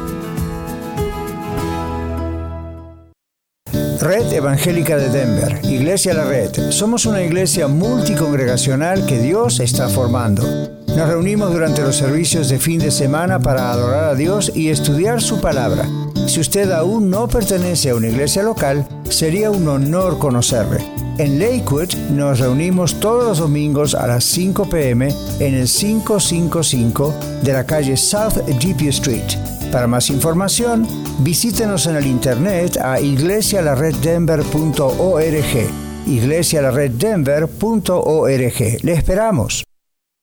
Red 4.01 4.33
Evangélica 4.33 4.97
de 4.97 5.09
Denver, 5.09 5.59
Iglesia 5.63 6.15
La 6.15 6.25
Red. 6.25 6.71
Somos 6.71 7.05
una 7.05 7.21
iglesia 7.21 7.67
multicongregacional 7.67 9.05
que 9.05 9.19
Dios 9.19 9.59
está 9.59 9.89
formando. 9.89 10.41
Nos 10.87 11.07
reunimos 11.07 11.53
durante 11.53 11.83
los 11.83 11.97
servicios 11.97 12.49
de 12.49 12.57
fin 12.57 12.79
de 12.79 12.89
semana 12.89 13.39
para 13.39 13.71
adorar 13.71 14.05
a 14.05 14.15
Dios 14.15 14.51
y 14.55 14.69
estudiar 14.69 15.21
su 15.21 15.39
palabra. 15.39 15.87
Si 16.25 16.39
usted 16.39 16.71
aún 16.71 17.11
no 17.11 17.27
pertenece 17.27 17.91
a 17.91 17.95
una 17.95 18.07
iglesia 18.07 18.41
local, 18.41 18.87
sería 19.07 19.51
un 19.51 19.67
honor 19.67 20.17
conocerle. 20.17 20.83
En 21.19 21.37
Lakewood 21.37 21.93
nos 22.09 22.39
reunimos 22.39 22.99
todos 22.99 23.23
los 23.23 23.37
domingos 23.37 23.93
a 23.93 24.07
las 24.07 24.23
5 24.23 24.67
pm 24.67 25.13
en 25.39 25.53
el 25.53 25.67
555 25.67 27.13
de 27.43 27.53
la 27.53 27.65
calle 27.67 27.95
South 27.95 28.33
Deep 28.59 28.81
Street. 28.89 29.37
Para 29.71 29.85
más 29.85 30.09
información, 30.09 30.87
visítenos 31.19 31.85
en 31.87 31.95
el 31.95 32.07
internet 32.07 32.77
a 32.77 32.99
iglesialareddenver.org. 32.99 35.69
iglesialareddenver.org. 36.07 38.83
Le 38.83 38.93
esperamos. 38.93 39.63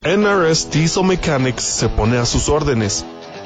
NRS 0.05 0.71
Diesel 0.71 1.05
Mechanics 1.05 1.65
se 1.65 1.89
pone 1.89 2.19
a 2.19 2.25
sus 2.25 2.49
órdenes. 2.49 3.05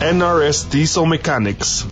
NRS 0.00 0.70
Diesel 0.70 1.06
Mechanics. 1.06 1.86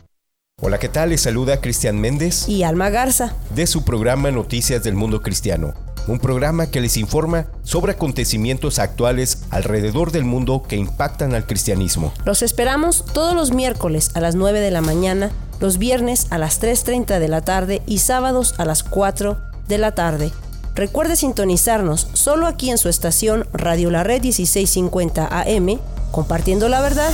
Hola, 0.61 0.79
¿qué 0.79 0.89
tal? 0.89 1.11
Les 1.11 1.21
saluda 1.21 1.61
Cristian 1.61 2.01
Méndez 2.01 2.49
y 2.49 2.63
Alma 2.63 2.89
Garza 2.89 3.37
de 3.55 3.67
su 3.67 3.85
programa 3.85 4.31
Noticias 4.31 4.83
del 4.83 4.95
Mundo 4.95 5.21
Cristiano 5.21 5.75
un 6.09 6.19
programa 6.19 6.71
que 6.71 6.81
les 6.81 6.97
informa 6.97 7.47
sobre 7.63 7.93
acontecimientos 7.93 8.79
actuales 8.79 9.43
alrededor 9.51 10.11
del 10.11 10.25
mundo 10.25 10.63
que 10.67 10.77
impactan 10.77 11.35
al 11.35 11.45
cristianismo. 11.45 12.13
Los 12.25 12.41
esperamos 12.43 13.05
todos 13.13 13.35
los 13.35 13.53
miércoles 13.53 14.11
a 14.15 14.21
las 14.21 14.35
9 14.35 14.61
de 14.61 14.71
la 14.71 14.81
mañana, 14.81 15.31
los 15.61 15.77
viernes 15.77 16.27
a 16.31 16.39
las 16.39 16.63
3.30 16.63 17.19
de 17.19 17.29
la 17.29 17.43
tarde 17.43 17.83
y 17.87 17.99
sábados 17.99 18.55
a 18.57 18.65
las 18.65 18.83
4 18.83 19.39
de 19.69 19.79
la 19.79 19.93
tarde. 19.93 20.33
Recuerde 20.75 21.15
sintonizarnos 21.15 22.09
solo 22.15 22.47
aquí 22.47 22.71
en 22.71 22.79
su 22.79 22.89
estación 22.89 23.47
Radio 23.53 23.91
La 23.91 24.03
Red 24.03 24.23
1650 24.23 25.27
AM, 25.27 25.79
compartiendo 26.11 26.69
la 26.69 26.81
verdad 26.81 27.11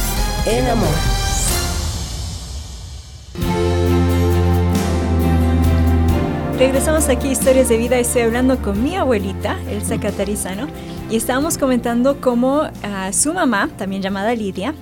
en 0.47 0.67
amor. 0.67 0.89
Regresamos 6.59 7.09
aquí 7.09 7.29
a 7.29 7.33
Historias 7.33 7.69
de 7.69 7.77
Vida. 7.77 7.99
Estoy 7.99 8.23
hablando 8.23 8.63
con 8.63 8.83
mi 8.83 8.95
abuelita, 8.95 9.59
Elsa 9.69 9.99
Catarizano, 9.99 10.69
y 11.11 11.17
estábamos 11.17 11.59
comentando 11.59 12.21
cómo 12.21 12.63
ah, 12.85 13.13
su 13.13 13.35
mamá, 13.35 13.71
también 13.77 14.03
llamada 14.03 14.35
Lidia, 14.35 14.75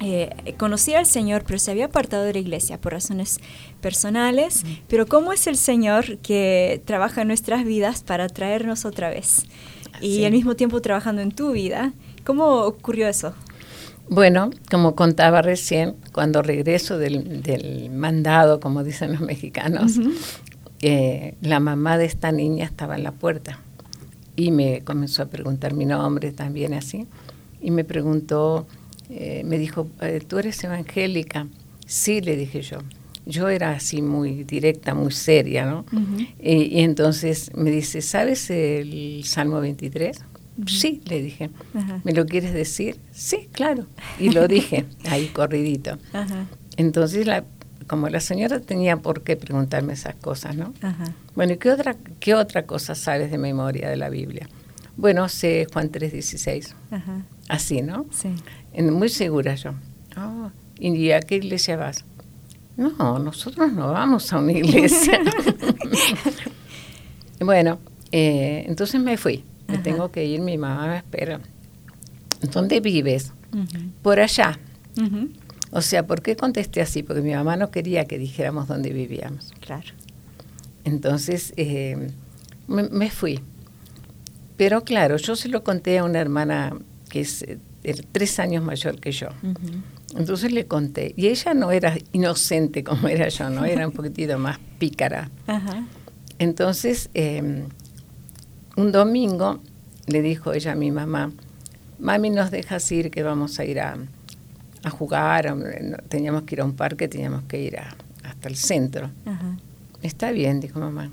eh, 0.00 0.54
conocía 0.58 0.98
al 0.98 1.06
Señor, 1.06 1.44
pero 1.46 1.58
se 1.58 1.70
había 1.70 1.86
apartado 1.86 2.24
de 2.24 2.34
la 2.34 2.38
iglesia 2.38 2.78
por 2.78 2.92
razones 2.92 3.40
personales. 3.80 4.64
Pero 4.88 5.06
cómo 5.06 5.32
es 5.32 5.46
el 5.46 5.56
Señor 5.56 6.18
que 6.18 6.82
trabaja 6.84 7.22
en 7.22 7.28
nuestras 7.28 7.64
vidas 7.64 8.02
para 8.02 8.28
traernos 8.28 8.84
otra 8.84 9.08
vez 9.08 9.46
y 10.00 10.24
al 10.24 10.32
mismo 10.32 10.54
tiempo 10.54 10.80
trabajando 10.82 11.22
en 11.22 11.32
tu 11.32 11.52
vida. 11.52 11.92
¿Cómo 12.24 12.62
ocurrió 12.62 13.08
eso? 13.08 13.34
Bueno, 14.08 14.50
como 14.70 14.94
contaba 14.94 15.42
recién, 15.42 15.96
cuando 16.12 16.42
regreso 16.42 16.98
del, 16.98 17.90
mandado, 17.90 18.60
como 18.60 18.84
dicen 18.84 19.12
los 19.12 19.20
mexicanos, 19.20 19.98
la 21.40 21.60
mamá 21.60 21.98
de 21.98 22.04
esta 22.04 22.32
niña 22.32 22.64
estaba 22.64 22.96
en 22.96 23.02
la 23.02 23.12
puerta 23.12 23.60
y 24.36 24.50
me 24.50 24.82
comenzó 24.82 25.22
a 25.22 25.26
preguntar 25.26 25.74
mi 25.74 25.86
nombre 25.86 26.30
también 26.30 26.74
así. 26.74 27.06
Y 27.60 27.70
me 27.70 27.84
preguntó, 27.84 28.66
eh, 29.08 29.42
me 29.44 29.58
dijo, 29.58 29.88
eh, 30.00 30.20
¿tú 30.26 30.38
eres 30.38 30.62
evangélica? 30.62 31.48
Sí, 31.86 32.20
le 32.20 32.36
dije 32.36 32.60
yo. 32.60 32.78
Yo 33.24 33.48
era 33.48 33.72
así 33.72 34.02
muy 34.02 34.44
directa, 34.44 34.94
muy 34.94 35.10
seria, 35.10 35.66
¿no? 35.66 35.84
y, 36.40 36.80
entonces 36.82 37.50
me 37.56 37.72
dice, 37.72 38.00
¿sabes 38.00 38.50
el 38.50 39.22
Salmo 39.24 39.60
23? 39.60 40.22
Sí, 40.66 41.02
le 41.04 41.22
dije. 41.22 41.50
¿Me 42.04 42.12
lo 42.12 42.24
quieres 42.26 42.54
decir? 42.54 42.98
Sí, 43.12 43.48
claro. 43.52 43.86
Y 44.18 44.30
lo 44.30 44.48
dije, 44.48 44.86
ahí 45.10 45.26
corridito. 45.28 45.98
Entonces, 46.76 47.26
la, 47.26 47.44
como 47.86 48.08
la 48.08 48.20
señora 48.20 48.60
tenía 48.60 48.96
por 48.96 49.22
qué 49.22 49.36
preguntarme 49.36 49.92
esas 49.92 50.14
cosas, 50.14 50.56
¿no? 50.56 50.72
Bueno, 51.34 51.54
¿y 51.54 51.56
qué 51.58 51.70
otra, 51.70 51.96
qué 52.20 52.34
otra 52.34 52.64
cosa 52.64 52.94
sabes 52.94 53.30
de 53.30 53.38
memoria 53.38 53.90
de 53.90 53.96
la 53.96 54.08
Biblia? 54.08 54.48
Bueno, 54.96 55.28
sé 55.28 55.66
Juan 55.72 55.90
3:16. 55.92 56.74
Así, 57.48 57.82
¿no? 57.82 58.06
Sí. 58.10 58.30
muy 58.82 59.08
segura 59.08 59.54
yo. 59.54 59.74
Oh, 60.16 60.50
¿Y 60.78 61.10
a 61.10 61.20
qué 61.20 61.36
iglesia 61.36 61.76
vas? 61.76 62.04
No, 62.76 63.18
nosotros 63.18 63.72
no 63.72 63.92
vamos 63.92 64.32
a 64.32 64.38
una 64.38 64.52
iglesia. 64.52 65.20
bueno, 67.40 67.78
eh, 68.12 68.64
entonces 68.66 69.00
me 69.00 69.16
fui. 69.16 69.44
Me 69.68 69.78
tengo 69.78 70.10
que 70.10 70.24
ir, 70.24 70.40
mi 70.40 70.58
mamá 70.58 70.86
me 70.86 70.96
espera. 70.98 71.40
¿Dónde 72.52 72.80
vives? 72.80 73.32
Por 74.02 74.20
allá. 74.20 74.58
O 75.70 75.82
sea, 75.82 76.06
¿por 76.06 76.22
qué 76.22 76.36
contesté 76.36 76.80
así? 76.80 77.02
Porque 77.02 77.22
mi 77.22 77.34
mamá 77.34 77.56
no 77.56 77.70
quería 77.70 78.04
que 78.06 78.18
dijéramos 78.18 78.68
dónde 78.68 78.92
vivíamos. 78.92 79.52
Claro. 79.60 79.88
Entonces 80.84 81.52
eh, 81.56 82.10
me, 82.68 83.10
fui. 83.10 83.40
Pero 84.56 84.84
claro, 84.84 85.16
yo 85.16 85.36
se 85.36 85.48
lo 85.48 85.64
conté 85.64 85.98
a 85.98 86.04
una 86.04 86.20
hermana 86.20 86.76
que 87.08 87.20
es 87.20 87.42
eh, 87.42 87.58
tres 88.12 88.38
años 88.38 88.64
mayor 88.64 89.00
que 89.00 89.12
yo. 89.12 89.28
Entonces 90.16 90.52
le 90.52 90.66
conté. 90.66 91.12
Y 91.16 91.26
ella 91.26 91.54
no 91.54 91.72
era 91.72 91.96
inocente 92.12 92.84
como 92.84 93.08
era 93.08 93.28
yo, 93.28 93.50
¿no? 93.50 93.64
Era 93.64 93.86
un 93.86 93.92
poquitito 93.94 94.38
más 94.38 94.58
pícara. 94.78 95.30
Entonces, 96.38 97.10
em, 97.14 97.64
un 98.76 98.92
domingo 98.92 99.60
le 100.06 100.22
dijo 100.22 100.52
ella 100.52 100.72
a 100.72 100.74
mi 100.74 100.90
mamá, 100.90 101.32
mami, 101.98 102.30
nos 102.30 102.50
dejas 102.50 102.90
ir 102.92 103.10
que 103.10 103.22
vamos 103.22 103.58
a 103.58 103.64
ir 103.64 103.80
a, 103.80 103.96
jugar, 104.90 105.52
teníamos 106.08 106.42
que 106.42 106.54
ir 106.54 106.60
a 106.60 106.64
un 106.64 106.74
parque, 106.74 107.08
teníamos 107.08 107.42
que 107.44 107.60
ir 107.60 107.76
hasta 108.22 108.48
el 108.48 108.54
centro. 108.54 109.10
Está 110.00 110.30
bien, 110.30 110.60
dijo 110.60 110.78
mamá. 110.78 111.10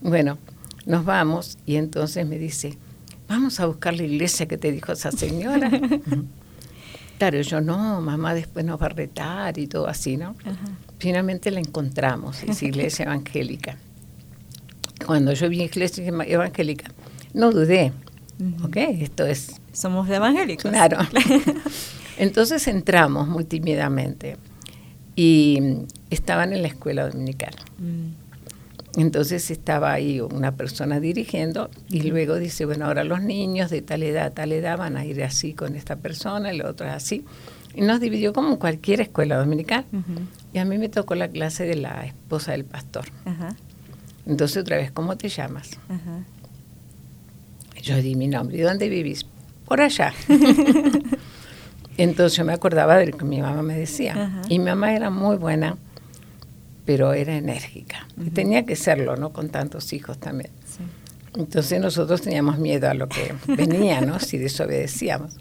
Bueno, 0.00 0.38
nos 0.84 1.04
vamos 1.04 1.58
y 1.66 1.74
entonces 1.74 2.24
me 2.24 2.38
dice, 2.38 2.78
vamos 3.28 3.58
a 3.58 3.66
buscar 3.66 3.94
la 3.94 4.04
iglesia 4.04 4.46
que 4.46 4.56
te 4.56 4.70
dijo 4.70 4.92
esa 4.92 5.10
señora. 5.10 5.68
claro, 7.18 7.40
yo 7.40 7.60
no, 7.60 8.00
mamá 8.00 8.34
después 8.34 8.64
nos 8.64 8.80
va 8.80 8.86
a 8.86 8.90
retar 8.90 9.58
y 9.58 9.66
todo 9.66 9.88
así, 9.88 10.16
¿no? 10.16 10.36
Finalmente 10.98 11.50
la 11.50 11.58
encontramos, 11.58 12.44
es 12.44 12.62
iglesia 12.62 13.06
evangélica. 13.06 13.76
Cuando 15.04 15.32
yo 15.32 15.48
vi 15.48 15.62
iglesia 15.62 16.06
evangélica, 16.06 16.92
no 17.36 17.52
dudé, 17.52 17.92
¿ok? 18.64 18.76
Esto 18.76 19.26
es... 19.26 19.60
Somos 19.72 20.08
evangélicos. 20.08 20.70
Claro. 20.70 20.98
Entonces 22.18 22.66
entramos 22.66 23.28
muy 23.28 23.44
tímidamente 23.44 24.38
y 25.14 25.84
estaban 26.08 26.54
en 26.54 26.62
la 26.62 26.68
escuela 26.68 27.08
dominical. 27.08 27.54
Mm. 27.78 29.00
Entonces 29.00 29.50
estaba 29.50 29.92
ahí 29.92 30.22
una 30.22 30.56
persona 30.56 30.98
dirigiendo 30.98 31.68
y 31.90 32.00
luego 32.04 32.36
dice, 32.36 32.64
bueno, 32.64 32.86
ahora 32.86 33.04
los 33.04 33.20
niños 33.20 33.70
de 33.70 33.82
tal 33.82 34.02
edad, 34.02 34.32
tal 34.32 34.52
edad 34.52 34.78
van 34.78 34.96
a 34.96 35.04
ir 35.04 35.22
así 35.22 35.52
con 35.52 35.76
esta 35.76 35.96
persona 35.96 36.50
y 36.50 36.56
el 36.56 36.64
otro 36.64 36.88
así. 36.88 37.22
Y 37.74 37.82
nos 37.82 38.00
dividió 38.00 38.32
como 38.32 38.58
cualquier 38.58 39.02
escuela 39.02 39.36
dominical. 39.36 39.84
Y 40.54 40.58
a 40.58 40.64
mí 40.64 40.78
me 40.78 40.88
tocó 40.88 41.14
la 41.14 41.28
clase 41.28 41.66
de 41.66 41.76
la 41.76 42.06
esposa 42.06 42.52
del 42.52 42.64
pastor. 42.64 43.04
Entonces 44.24 44.56
otra 44.56 44.78
vez, 44.78 44.90
¿cómo 44.90 45.18
te 45.18 45.28
llamas? 45.28 45.78
Yo 47.86 48.02
di 48.02 48.16
mi 48.16 48.28
nombre. 48.28 48.58
¿Y 48.58 48.60
dónde 48.60 48.88
vivís? 48.88 49.24
Por 49.64 49.80
allá. 49.80 50.12
Entonces 51.96 52.36
yo 52.36 52.44
me 52.44 52.52
acordaba 52.52 52.96
de 52.96 53.06
lo 53.06 53.16
que 53.16 53.24
mi 53.24 53.40
mamá 53.40 53.62
me 53.62 53.78
decía. 53.78 54.42
Y 54.48 54.58
mi 54.58 54.66
mamá 54.66 54.94
era 54.94 55.08
muy 55.10 55.36
buena 55.36 55.76
pero 56.86 57.12
era 57.12 57.36
enérgica. 57.36 58.06
Y 58.16 58.30
tenía 58.30 58.64
que 58.64 58.76
serlo, 58.76 59.16
¿no? 59.16 59.32
Con 59.32 59.50
tantos 59.50 59.92
hijos 59.92 60.18
también. 60.18 60.50
Entonces 61.34 61.80
nosotros 61.80 62.22
teníamos 62.22 62.58
miedo 62.58 62.88
a 62.88 62.94
lo 62.94 63.08
que 63.08 63.34
venía, 63.48 64.00
¿no? 64.00 64.20
Si 64.20 64.38
desobedecíamos. 64.38 65.36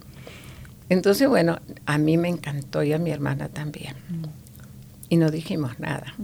Entonces, 0.90 1.30
bueno, 1.30 1.60
a 1.86 1.98
mí 1.98 2.18
me 2.18 2.28
encantó 2.28 2.84
y 2.84 2.92
a 2.92 2.98
mi 2.98 3.12
hermana 3.12 3.48
también. 3.48 3.96
Y 5.08 5.18
no 5.18 5.30
dijimos 5.30 5.80
nada. 5.80 6.16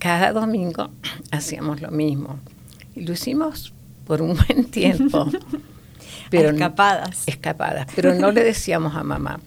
Cada 0.00 0.32
domingo 0.32 0.90
hacíamos 1.30 1.82
lo 1.82 1.90
mismo. 1.90 2.40
Y 2.96 3.02
lo 3.02 3.12
hicimos 3.12 3.74
por 4.08 4.22
un 4.22 4.36
buen 4.48 4.64
tiempo. 4.64 5.28
pero 6.30 6.50
escapadas. 6.50 7.22
escapadas, 7.26 7.86
pero 7.94 8.14
no 8.14 8.32
le 8.32 8.42
decíamos 8.42 8.96
a 8.96 9.04
mamá. 9.04 9.38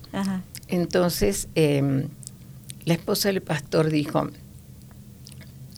Entonces, 0.69 1.50
em, 1.56 2.08
la 2.86 2.93
esposa 2.93 3.28
del 3.28 3.41
pastor 3.41 3.89
dijo, 3.89 4.30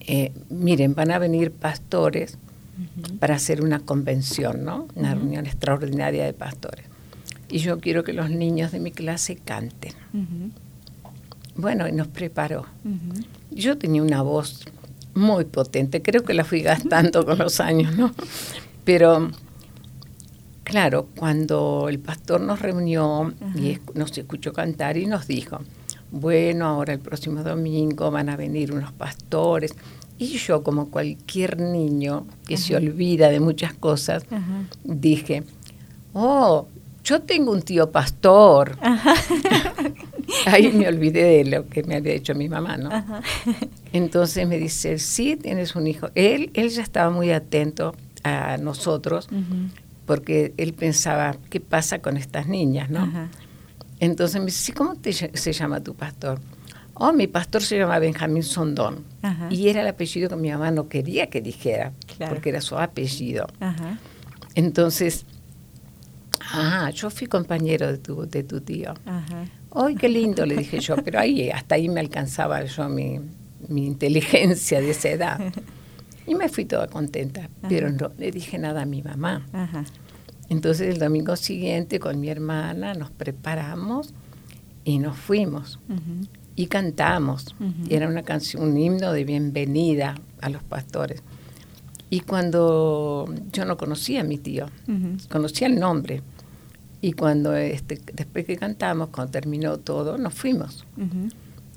eh, 0.06 0.32
miren, 0.50 0.94
van 0.94 1.10
a 1.10 1.18
venir 1.18 1.50
pastores 1.50 2.38
para 3.18 3.36
hacer 3.36 3.62
una 3.62 3.80
convención, 3.80 4.64
¿no? 4.64 4.88
Una 4.94 5.14
reunión 5.14 5.46
extraordinaria 5.46 6.24
de 6.24 6.32
pastores. 6.32 6.86
Y 7.48 7.58
yo 7.58 7.78
quiero 7.78 8.04
que 8.04 8.12
los 8.12 8.30
niños 8.30 8.72
de 8.72 8.80
mi 8.80 8.90
clase 8.90 9.36
canten. 9.36 9.92
Bueno, 11.56 11.86
y 11.86 11.92
nos 11.92 12.08
preparó. 12.08 12.66
Yo 13.50 13.78
tenía 13.78 14.02
una 14.02 14.22
voz 14.22 14.64
muy 15.14 15.44
potente, 15.44 16.02
creo 16.02 16.24
que 16.24 16.34
la 16.34 16.44
fui 16.44 16.60
gastando 16.60 17.24
con 17.24 17.38
los 17.38 17.60
años, 17.60 17.96
¿no? 17.96 18.12
Pero, 18.84 19.30
claro, 20.62 21.08
cuando 21.16 21.86
el 21.88 21.98
pastor 21.98 22.40
nos 22.40 22.60
reunió 22.60 23.32
y 23.54 23.78
nos 23.94 24.16
escuchó 24.16 24.52
cantar 24.52 24.96
y 24.96 25.06
nos 25.06 25.26
dijo, 25.26 25.60
bueno, 26.10 26.66
ahora 26.66 26.92
el 26.92 27.00
próximo 27.00 27.42
domingo 27.42 28.10
van 28.10 28.28
a 28.28 28.36
venir 28.36 28.72
unos 28.72 28.92
pastores. 28.92 29.74
Y 30.16 30.38
yo, 30.38 30.62
como 30.62 30.90
cualquier 30.90 31.60
niño 31.60 32.26
que 32.46 32.56
se 32.56 32.76
olvida 32.76 33.30
de 33.30 33.40
muchas 33.40 33.74
cosas, 33.74 34.24
dije, 34.84 35.42
oh, 36.12 36.68
yo 37.02 37.22
tengo 37.22 37.52
un 37.52 37.62
tío 37.62 37.90
pastor. 37.90 38.78
Ahí 40.46 40.72
me 40.72 40.88
olvidé 40.88 41.24
de 41.24 41.44
lo 41.44 41.68
que 41.68 41.82
me 41.82 41.96
había 41.96 42.14
hecho 42.14 42.34
mi 42.34 42.48
mamá, 42.48 42.76
¿no? 42.76 42.90
Entonces 43.92 44.46
me 44.46 44.58
dice, 44.58 44.98
sí, 44.98 45.36
tienes 45.36 45.74
un 45.74 45.86
hijo. 45.86 46.08
Él, 46.14 46.50
él 46.54 46.70
ya 46.70 46.82
estaba 46.82 47.10
muy 47.10 47.30
atento 47.30 47.94
a 48.24 48.56
nosotros, 48.56 49.28
porque 50.06 50.52
él 50.56 50.74
pensaba, 50.74 51.36
¿qué 51.50 51.60
pasa 51.60 52.00
con 52.00 52.16
estas 52.16 52.48
niñas, 52.48 52.90
no? 52.90 53.08
Entonces 54.00 54.40
me 54.40 54.46
dice, 54.46 54.72
¿cómo 54.72 54.96
se 55.02 55.52
llama 55.52 55.80
tu 55.80 55.94
pastor? 55.94 56.40
Oh, 56.94 57.12
mi 57.12 57.26
pastor 57.26 57.62
se 57.62 57.78
llama 57.78 57.98
Benjamín 57.98 58.42
Sondón. 58.42 59.04
Y 59.50 59.68
era 59.68 59.82
el 59.82 59.88
apellido 59.88 60.28
que 60.28 60.36
mi 60.36 60.50
mamá 60.50 60.70
no 60.70 60.88
quería 60.88 61.28
que 61.28 61.40
dijera, 61.40 61.92
porque 62.28 62.50
era 62.50 62.60
su 62.60 62.76
apellido. 62.78 63.46
Entonces, 64.54 65.24
ah, 66.52 66.90
yo 66.90 67.10
fui 67.10 67.26
compañero 67.26 67.88
de 67.88 67.98
tu, 67.98 68.26
de 68.28 68.42
tu 68.44 68.60
tío. 68.60 68.94
¡Ay, 69.76 69.96
qué 69.96 70.08
lindo! 70.08 70.46
Le 70.46 70.56
dije 70.56 70.78
yo, 70.78 70.94
pero 71.04 71.18
ahí, 71.18 71.50
hasta 71.50 71.74
ahí 71.74 71.88
me 71.88 71.98
alcanzaba 72.00 72.64
yo 72.64 72.88
mi, 72.88 73.18
mi 73.68 73.86
inteligencia 73.86 74.80
de 74.80 74.90
esa 74.90 75.08
edad. 75.08 75.40
Y 76.26 76.34
me 76.34 76.48
fui 76.48 76.64
toda 76.64 76.86
contenta, 76.86 77.48
pero 77.68 77.90
no 77.90 78.12
le 78.18 78.30
dije 78.30 78.58
nada 78.58 78.82
a 78.82 78.86
mi 78.86 79.02
mamá. 79.02 79.46
Entonces 80.48 80.92
el 80.94 80.98
domingo 80.98 81.36
siguiente 81.36 81.98
con 81.98 82.20
mi 82.20 82.28
hermana 82.28 82.94
nos 82.94 83.10
preparamos 83.10 84.14
y 84.84 84.98
nos 84.98 85.16
fuimos 85.16 85.80
y 86.56 86.66
cantamos. 86.66 87.54
Era 87.88 88.08
una 88.08 88.22
canción, 88.22 88.62
un 88.62 88.76
himno 88.76 89.12
de 89.12 89.24
bienvenida 89.24 90.14
a 90.40 90.48
los 90.48 90.62
pastores. 90.62 91.22
Y 92.10 92.20
cuando 92.20 93.26
yo 93.52 93.64
no 93.64 93.76
conocía 93.76 94.20
a 94.20 94.24
mi 94.24 94.38
tío, 94.38 94.66
conocía 95.30 95.66
el 95.66 95.78
nombre. 95.80 96.22
Y 97.00 97.12
cuando 97.12 97.54
este, 97.54 98.00
después 98.14 98.46
que 98.46 98.56
cantamos, 98.56 99.08
cuando 99.08 99.30
terminó 99.32 99.78
todo, 99.78 100.16
nos 100.16 100.32
fuimos. 100.32 100.86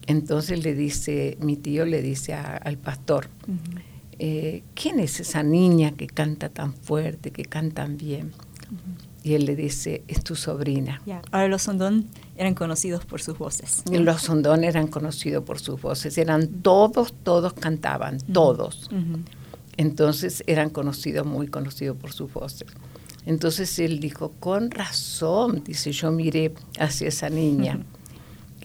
Entonces 0.05 0.63
le 0.63 0.73
dice, 0.73 1.37
mi 1.41 1.57
tío 1.57 1.85
le 1.85 2.01
dice 2.01 2.33
al 2.33 2.77
pastor, 2.77 3.29
eh, 4.19 4.63
¿quién 4.73 4.99
es 4.99 5.19
esa 5.19 5.43
niña 5.43 5.91
que 5.91 6.07
canta 6.07 6.49
tan 6.49 6.73
fuerte, 6.73 7.31
que 7.31 7.45
canta 7.45 7.83
tan 7.83 7.97
bien? 7.97 8.31
Y 9.23 9.35
él 9.35 9.45
le 9.45 9.55
dice, 9.55 10.03
es 10.07 10.23
tu 10.23 10.35
sobrina. 10.35 11.01
Ahora 11.31 11.47
los 11.47 11.63
Sondón 11.63 12.07
eran 12.37 12.53
conocidos 12.53 13.05
por 13.05 13.21
sus 13.21 13.37
voces. 13.37 13.83
los 13.91 14.21
Sondón 14.21 14.63
eran 14.63 14.87
conocidos 14.87 15.43
por 15.43 15.59
sus 15.59 15.81
voces. 15.81 16.17
Eran 16.17 16.47
todos, 16.61 17.13
todos 17.23 17.53
cantaban, 17.53 18.19
todos. 18.31 18.89
Entonces 19.75 20.43
eran 20.47 20.69
conocidos, 20.69 21.25
muy 21.25 21.47
conocidos 21.47 21.97
por 21.97 22.13
sus 22.13 22.31
voces. 22.31 22.67
Entonces 23.25 23.77
él 23.79 23.99
dijo, 23.99 24.31
con 24.39 24.71
razón, 24.71 25.61
dice, 25.65 25.91
yo 25.91 26.11
miré 26.11 26.53
hacia 26.79 27.09
esa 27.09 27.29
niña. 27.29 27.79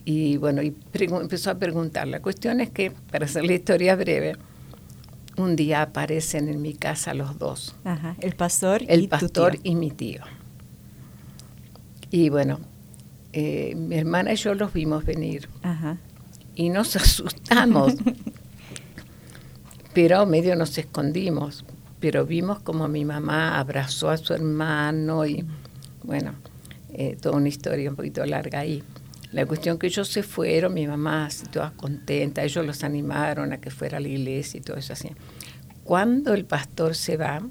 Y 0.04 0.36
bueno, 0.36 0.62
y 0.62 0.74
empezó 0.94 1.50
a 1.50 1.56
preguntar. 1.56 2.06
La 2.08 2.22
cuestión 2.22 2.60
es 2.60 2.70
que, 2.70 2.92
para 3.10 3.26
hacer 3.26 3.44
la 3.44 3.54
historia 3.54 3.96
breve, 3.96 4.36
un 5.36 5.56
día 5.56 5.82
aparecen 5.82 6.48
en 6.48 6.60
mi 6.62 6.74
casa 6.74 7.14
los 7.14 7.38
dos. 7.38 7.74
el 8.20 8.34
pastor 8.34 8.82
el 8.88 9.08
pastor 9.08 9.58
y 9.62 9.74
mi 9.74 9.90
tío. 9.90 10.22
Y 12.10 12.28
bueno, 12.28 12.60
eh, 13.32 13.74
mi 13.74 13.96
hermana 13.96 14.34
y 14.34 14.36
yo 14.36 14.54
los 14.54 14.72
vimos 14.72 15.04
venir. 15.04 15.48
Y 16.54 16.68
nos 16.68 16.96
asustamos. 16.96 17.94
pero 19.94 20.26
medio 20.26 20.56
nos 20.56 20.76
escondimos. 20.78 21.64
Pero 22.00 22.26
vimos 22.26 22.58
como 22.60 22.88
mi 22.88 23.04
mamá 23.04 23.58
abrazó 23.58 24.10
a 24.10 24.16
su 24.16 24.34
hermano 24.34 25.24
y 25.24 25.44
bueno, 26.02 26.34
eh, 26.92 27.16
toda 27.20 27.36
una 27.36 27.48
historia 27.48 27.88
un 27.88 27.96
poquito 27.96 28.26
larga 28.26 28.58
ahí. 28.60 28.82
La 29.32 29.46
cuestión 29.46 29.78
que 29.78 29.86
ellos 29.86 30.08
se 30.08 30.22
fueron, 30.22 30.74
mi 30.74 30.86
mamá 30.86 31.28
toda 31.50 31.72
contenta, 31.72 32.44
ellos 32.44 32.64
los 32.66 32.84
animaron 32.84 33.52
a 33.52 33.60
que 33.60 33.70
fuera 33.70 33.96
a 33.96 34.00
la 34.00 34.08
iglesia 34.08 34.58
y 34.58 34.60
todo 34.60 34.76
eso 34.76 34.92
así. 34.92 35.08
Cuando 35.84 36.34
el 36.34 36.44
pastor 36.44 36.94
se 36.94 37.16
va, 37.16 37.42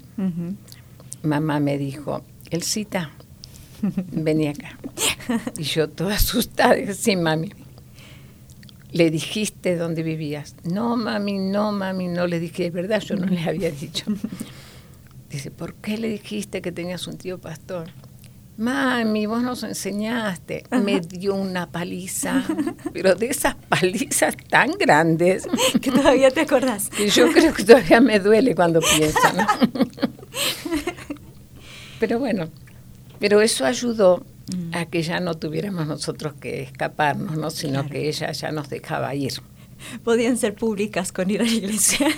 mamá 1.22 1.60
me 1.60 1.78
dijo, 1.78 2.24
Elcita, 2.50 3.10
vení 4.12 4.48
acá. 4.48 4.78
Y 5.58 5.64
yo 5.64 5.88
toda 5.88 6.14
asustada, 6.14 6.76
sí, 6.94 7.16
mami. 7.16 7.50
¿Le 8.92 9.10
dijiste 9.10 9.76
dónde 9.76 10.02
vivías? 10.02 10.54
No, 10.64 10.96
mami, 10.96 11.38
no, 11.38 11.72
mami, 11.72 12.08
no 12.08 12.26
le 12.26 12.38
dije, 12.38 12.66
es 12.66 12.72
verdad, 12.72 13.00
yo 13.00 13.16
no 13.16 13.26
le 13.26 13.42
había 13.42 13.70
dicho. 13.70 14.04
Dice, 15.30 15.50
¿por 15.50 15.72
qué 15.76 15.96
le 15.96 16.08
dijiste 16.08 16.60
que 16.60 16.72
tenías 16.72 17.06
un 17.06 17.16
tío 17.16 17.38
pastor? 17.40 17.88
Mami, 18.56 19.26
vos 19.26 19.42
nos 19.42 19.62
enseñaste. 19.62 20.64
Me 20.70 21.00
dio 21.00 21.34
una 21.34 21.70
paliza, 21.70 22.44
pero 22.92 23.14
de 23.14 23.26
esas 23.26 23.54
palizas 23.54 24.36
tan 24.48 24.72
grandes. 24.72 25.46
Que 25.80 25.90
todavía 25.90 26.30
te 26.30 26.42
acordás. 26.42 26.88
Que 26.90 27.08
yo 27.08 27.30
creo 27.32 27.52
que 27.54 27.64
todavía 27.64 28.00
me 28.00 28.18
duele 28.18 28.54
cuando 28.54 28.80
pienso. 28.80 29.18
Pero 31.98 32.18
bueno, 32.18 32.48
pero 33.20 33.40
eso 33.42 33.64
ayudó 33.64 34.26
mm. 34.52 34.74
a 34.74 34.86
que 34.86 35.04
ya 35.04 35.20
no 35.20 35.36
tuviéramos 35.36 35.86
nosotros 35.86 36.34
que 36.34 36.62
escaparnos, 36.62 37.36
¿no? 37.36 37.48
sino 37.50 37.88
que 37.88 38.08
ella 38.08 38.32
ya 38.32 38.50
nos 38.50 38.68
dejaba 38.68 39.14
ir. 39.14 39.34
Podían 40.02 40.36
ser 40.36 40.56
públicas 40.56 41.12
con 41.12 41.30
ir 41.30 41.42
a 41.42 41.44
la 41.44 41.50
iglesia. 41.50 42.08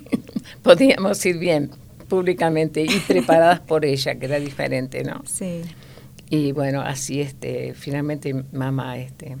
Podíamos 0.62 1.24
ir 1.24 1.38
bien 1.38 1.70
públicamente 2.12 2.82
y 2.82 3.00
preparadas 3.08 3.60
por 3.66 3.86
ella, 3.86 4.14
que 4.16 4.26
era 4.26 4.38
diferente, 4.38 5.02
¿no? 5.02 5.22
Sí. 5.24 5.62
Y 6.28 6.52
bueno, 6.52 6.82
así 6.82 7.22
este, 7.22 7.72
finalmente 7.72 8.34
mamá 8.52 8.98
este, 8.98 9.38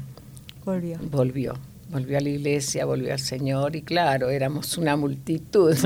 volvió. 0.64 0.98
Volvió. 1.10 1.52
Volvió 1.90 2.16
a 2.16 2.22
la 2.22 2.30
iglesia, 2.30 2.86
volvió 2.86 3.12
al 3.12 3.18
Señor 3.18 3.76
y 3.76 3.82
claro, 3.82 4.30
éramos 4.30 4.78
una 4.78 4.96
multitud, 4.96 5.76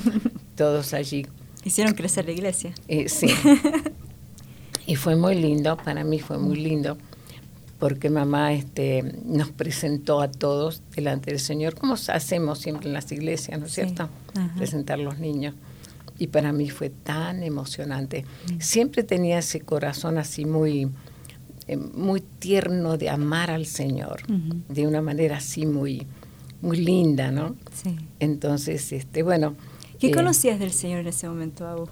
todos 0.56 0.94
allí. 0.94 1.26
Hicieron 1.64 1.94
crecer 1.94 2.26
la 2.26 2.30
iglesia. 2.30 2.72
Eh, 2.86 3.08
sí. 3.08 3.26
y 4.86 4.94
fue 4.94 5.16
muy 5.16 5.34
lindo, 5.34 5.76
para 5.76 6.04
mí 6.04 6.20
fue 6.20 6.38
muy 6.38 6.58
lindo, 6.58 6.96
porque 7.80 8.08
mamá 8.08 8.52
este, 8.52 9.02
nos 9.24 9.50
presentó 9.50 10.20
a 10.20 10.30
todos 10.30 10.80
delante 10.94 11.32
del 11.32 11.40
Señor, 11.40 11.74
como 11.74 11.94
hacemos 11.94 12.60
siempre 12.60 12.86
en 12.86 12.92
las 12.92 13.10
iglesias, 13.10 13.58
¿no 13.58 13.66
es 13.66 13.72
cierto? 13.72 14.08
Presentar 14.56 15.00
los 15.00 15.18
niños 15.18 15.56
y 16.18 16.28
para 16.28 16.52
mí 16.52 16.70
fue 16.70 16.90
tan 16.90 17.42
emocionante. 17.42 18.24
Mm. 18.50 18.60
Siempre 18.60 19.02
tenía 19.02 19.38
ese 19.38 19.60
corazón 19.60 20.18
así 20.18 20.44
muy, 20.44 20.88
eh, 21.66 21.76
muy 21.76 22.20
tierno 22.20 22.96
de 22.96 23.10
amar 23.10 23.50
al 23.50 23.66
Señor, 23.66 24.22
de 24.26 24.86
una 24.86 25.02
manera 25.02 25.38
así 25.38 25.66
muy, 25.66 26.06
muy 26.60 26.78
linda, 26.78 27.30
¿no? 27.30 27.56
Sí. 27.72 27.96
Entonces, 28.20 28.92
este, 28.92 29.22
bueno. 29.22 29.56
¿Qué 29.98 30.08
eh, 30.08 30.10
conocías 30.12 30.58
del 30.58 30.72
Señor 30.72 31.00
en 31.00 31.08
ese 31.08 31.28
momento, 31.28 31.66
Abu? 31.66 31.88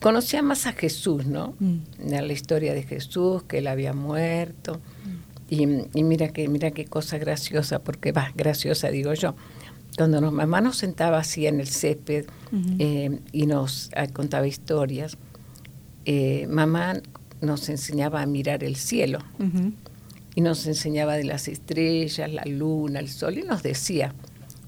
Conocía 0.00 0.42
más 0.42 0.66
a 0.66 0.72
Jesús, 0.72 1.26
¿no? 1.26 1.54
Mm. 1.60 1.76
La 2.08 2.32
historia 2.32 2.74
de 2.74 2.82
Jesús, 2.82 3.44
que 3.44 3.58
él 3.58 3.66
había 3.66 3.92
muerto. 3.92 4.80
Mm. 5.04 5.18
Y, 5.50 5.62
y, 5.94 6.02
mira 6.02 6.28
que 6.28 6.46
mira 6.48 6.72
qué 6.72 6.84
cosa 6.84 7.16
graciosa, 7.16 7.78
porque 7.78 8.12
va, 8.12 8.32
graciosa 8.36 8.90
digo 8.90 9.14
yo 9.14 9.34
cuando 9.98 10.20
nos, 10.20 10.32
mamá 10.32 10.60
nos 10.60 10.76
sentaba 10.76 11.18
así 11.18 11.46
en 11.46 11.58
el 11.58 11.66
césped 11.66 12.26
eh, 12.78 13.20
y 13.32 13.46
nos 13.46 13.90
ah, 13.96 14.06
contaba 14.08 14.46
historias, 14.46 15.16
eh, 16.04 16.46
mamá 16.48 17.00
nos 17.40 17.68
enseñaba 17.68 18.22
a 18.22 18.26
mirar 18.26 18.64
el 18.64 18.76
cielo 18.76 19.20
y 20.34 20.40
nos 20.40 20.66
enseñaba 20.66 21.16
de 21.16 21.24
las 21.24 21.48
estrellas, 21.48 22.30
la 22.32 22.44
luna, 22.44 23.00
el 23.00 23.08
sol 23.08 23.38
y 23.38 23.42
nos 23.42 23.62
decía, 23.62 24.14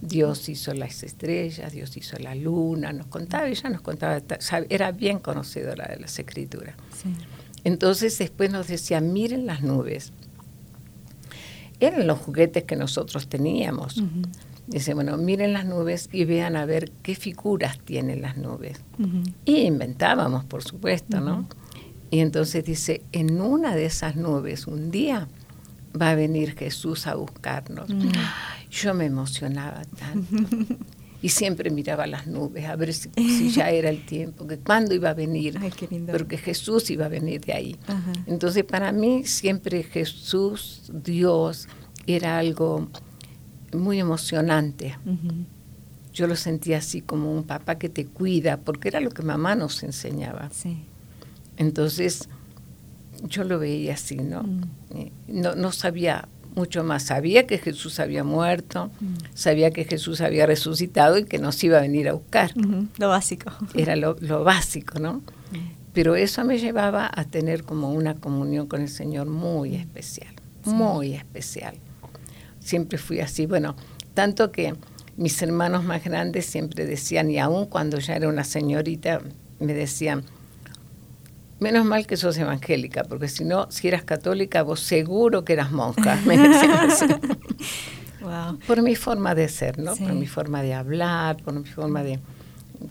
Dios 0.01 0.49
hizo 0.49 0.73
las 0.75 1.03
estrellas, 1.03 1.73
Dios 1.73 1.97
hizo 1.97 2.19
la 2.19 2.35
luna, 2.35 2.93
nos 2.93 3.07
contaba, 3.07 3.49
ella 3.49 3.69
nos 3.71 3.83
contaba, 3.83 4.21
era 4.69 4.93
bien 4.93 5.19
conocedora 5.19 5.89
de 5.89 6.01
las 6.01 6.19
escrituras. 6.19 6.75
Entonces 7.65 8.17
después 8.19 8.51
nos 8.51 8.69
decía, 8.69 9.01
miren 9.01 9.47
las 9.47 9.63
nubes. 9.63 10.13
Eran 11.81 12.07
los 12.07 12.19
juguetes 12.19 12.65
que 12.65 12.77
nosotros 12.77 13.29
teníamos. 13.29 14.03
Dice, 14.71 14.95
bueno, 14.95 15.17
miren 15.17 15.53
las 15.53 15.67
nubes 15.67 16.09
y 16.13 16.25
vean 16.25 16.55
a 16.55 16.65
ver 16.65 16.93
qué 17.03 17.17
figuras 17.17 17.79
tienen 17.81 18.23
las 18.23 18.37
nubes. 18.37 18.81
Y 19.45 19.63
inventábamos, 19.63 20.45
por 20.45 20.63
supuesto, 20.63 21.21
¿no? 21.21 21.47
Y 22.11 22.21
entonces 22.21 22.65
dice, 22.65 23.03
en 23.13 23.41
una 23.41 23.75
de 23.75 23.87
esas 23.87 24.17
nubes 24.17 24.67
un 24.67 24.91
día 24.91 25.29
va 26.01 26.11
a 26.11 26.15
venir 26.15 26.57
Jesús 26.57 27.07
a 27.07 27.15
buscarnos. 27.15 27.89
Yo 28.71 28.95
me 28.95 29.07
emocionaba 29.07 29.83
tanto. 29.99 30.77
y 31.23 31.29
siempre 31.29 31.71
miraba 31.71 32.07
las 32.07 32.27
nubes 32.27 32.65
a 32.67 32.77
ver 32.77 32.95
si, 32.95 33.11
ya 33.51 33.71
era 33.71 33.91
el 33.91 34.07
tiempo, 34.07 34.47
que 34.47 34.59
cuándo 34.59 34.95
iba 34.95 35.11
a 35.11 35.15
venir, 35.15 35.59
porque 36.11 36.39
Jesús 36.39 36.91
iba 36.91 37.07
a 37.07 37.09
venir 37.09 37.41
de 37.41 37.53
ahí. 37.53 37.77
Entonces 38.27 38.65
para 38.65 38.93
mí 38.93 39.25
siempre 39.25 39.83
Jesús, 39.83 40.91
Dios, 40.93 41.69
era 42.07 42.39
algo 42.39 42.89
muy 43.73 44.01
emocionante. 44.01 44.97
Yo 46.13 46.27
lo 46.27 46.37
sentía 46.37 46.79
así 46.79 47.03
como 47.03 47.33
un 47.33 47.45
papá 47.45 47.79
que 47.79 47.89
te 47.89 48.07
cuida, 48.07 48.57
porque 48.59 48.89
era 48.89 49.01
lo 49.01 49.11
que 49.11 49.23
mamá 49.23 49.55
nos 49.55 49.83
enseñaba. 49.83 50.51
Entonces, 51.57 52.29
yo 53.25 53.45
lo 53.45 53.59
veía 53.59 53.95
así, 53.95 54.17
¿no? 54.17 54.43
Mm. 54.43 54.63
Eh, 54.95 55.13
no, 55.29 55.55
no 55.55 55.73
sabía 55.73 56.29
mucho 56.55 56.83
más. 56.83 57.05
Sabía 57.05 57.47
que 57.47 57.59
Jesús 57.59 58.01
había 58.01 58.25
muerto, 58.25 58.91
mm. 59.01 59.15
sabía 59.35 59.71
que 59.71 59.85
Jesús 59.85 60.21
había 60.21 60.47
resucitado 60.47 61.19
y 61.19 61.25
que 61.25 61.39
nos 61.39 61.63
iba 61.63 61.79
a 61.79 61.83
venir 61.83 62.09
a 62.09 62.15
buscar. 62.15 62.53
Lo 62.99 63.09
básico. 63.09 63.53
Era 63.75 63.95
lo, 63.95 64.17
básico, 64.43 64.99
¿no? 64.99 65.15
Mm. 65.15 65.23
Pero 65.93 66.17
eso 66.17 66.45
me 66.45 66.59
llevaba 66.59 67.11
a 67.13 67.25
tener 67.25 67.65
como 67.65 67.93
una 67.93 68.15
comunión 68.15 68.67
con 68.67 68.81
el 68.81 68.89
Señor 68.89 69.27
muy 69.27 69.75
especial, 69.75 70.35
muy 70.65 71.15
especial 71.15 71.77
siempre 72.71 72.99
fui 72.99 73.21
así. 73.21 73.47
Bueno, 73.47 73.75
tanto 74.15 74.53
que 74.53 74.75
mis 75.17 75.43
hermanos 75.43 75.85
más 75.85 76.05
grandes 76.05 76.47
siempre 76.47 76.87
decían, 76.87 77.31
y 77.31 77.39
aún 77.39 77.67
cuando 77.67 77.99
ya 77.99 78.15
era 78.15 78.29
una 78.29 78.45
señorita, 78.45 79.21
me 79.59 79.75
decían, 79.75 80.25
menos 81.59 81.85
mal 81.85 82.07
que 82.07 82.17
sos 82.17 82.39
evangélica, 82.39 83.03
porque 83.03 83.29
si 83.29 83.45
no, 83.45 83.71
si 83.71 83.89
eras 83.89 84.05
católica, 84.05 84.63
vos 84.63 84.81
seguro 84.81 85.45
que 85.45 85.55
eras 85.55 85.73
monja. 85.73 86.17
Me 86.27 86.39
decían 86.39 87.21
Por 88.67 88.83
mi 88.83 88.95
forma 88.95 89.35
de 89.35 89.49
ser, 89.49 89.79
¿no? 89.79 89.97
Por 89.97 90.13
mi 90.13 90.27
forma 90.27 90.63
de 90.63 90.75
hablar, 90.75 91.39
por 91.39 91.55
mi 91.55 91.67
forma 91.69 92.03
de... 92.03 92.21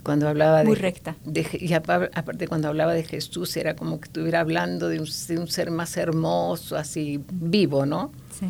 Cuando 0.04 0.28
hablaba 0.28 0.64
Muy 0.64 0.76
de... 0.76 0.82
recta. 0.82 1.16
y 1.54 1.74
aparte 1.74 2.48
cuando 2.48 2.68
hablaba 2.68 2.94
de 2.94 3.04
Jesús 3.04 3.56
era 3.58 3.76
como 3.76 4.00
que 4.00 4.06
estuviera 4.06 4.42
hablando 4.42 4.88
de 4.90 5.00
un, 5.00 5.08
de 5.28 5.40
un 5.40 5.48
ser 5.48 5.72
más 5.72 5.98
hermoso, 5.98 6.76
así 6.76 7.24
vivo, 7.32 7.86
¿no? 7.86 8.12
Sí. 8.38 8.46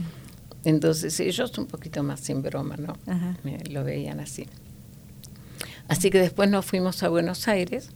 Entonces 0.63 1.19
ellos 1.19 1.57
un 1.57 1.65
poquito 1.65 2.03
más 2.03 2.19
sin 2.19 2.41
broma, 2.41 2.75
¿no? 2.77 2.93
lo 3.69 3.83
veían 3.83 4.19
así. 4.19 4.45
Así 5.87 6.09
que 6.09 6.19
después 6.19 6.49
nos 6.49 6.65
fuimos 6.65 7.01
a 7.03 7.09
Buenos 7.09 7.47
Aires 7.47 7.91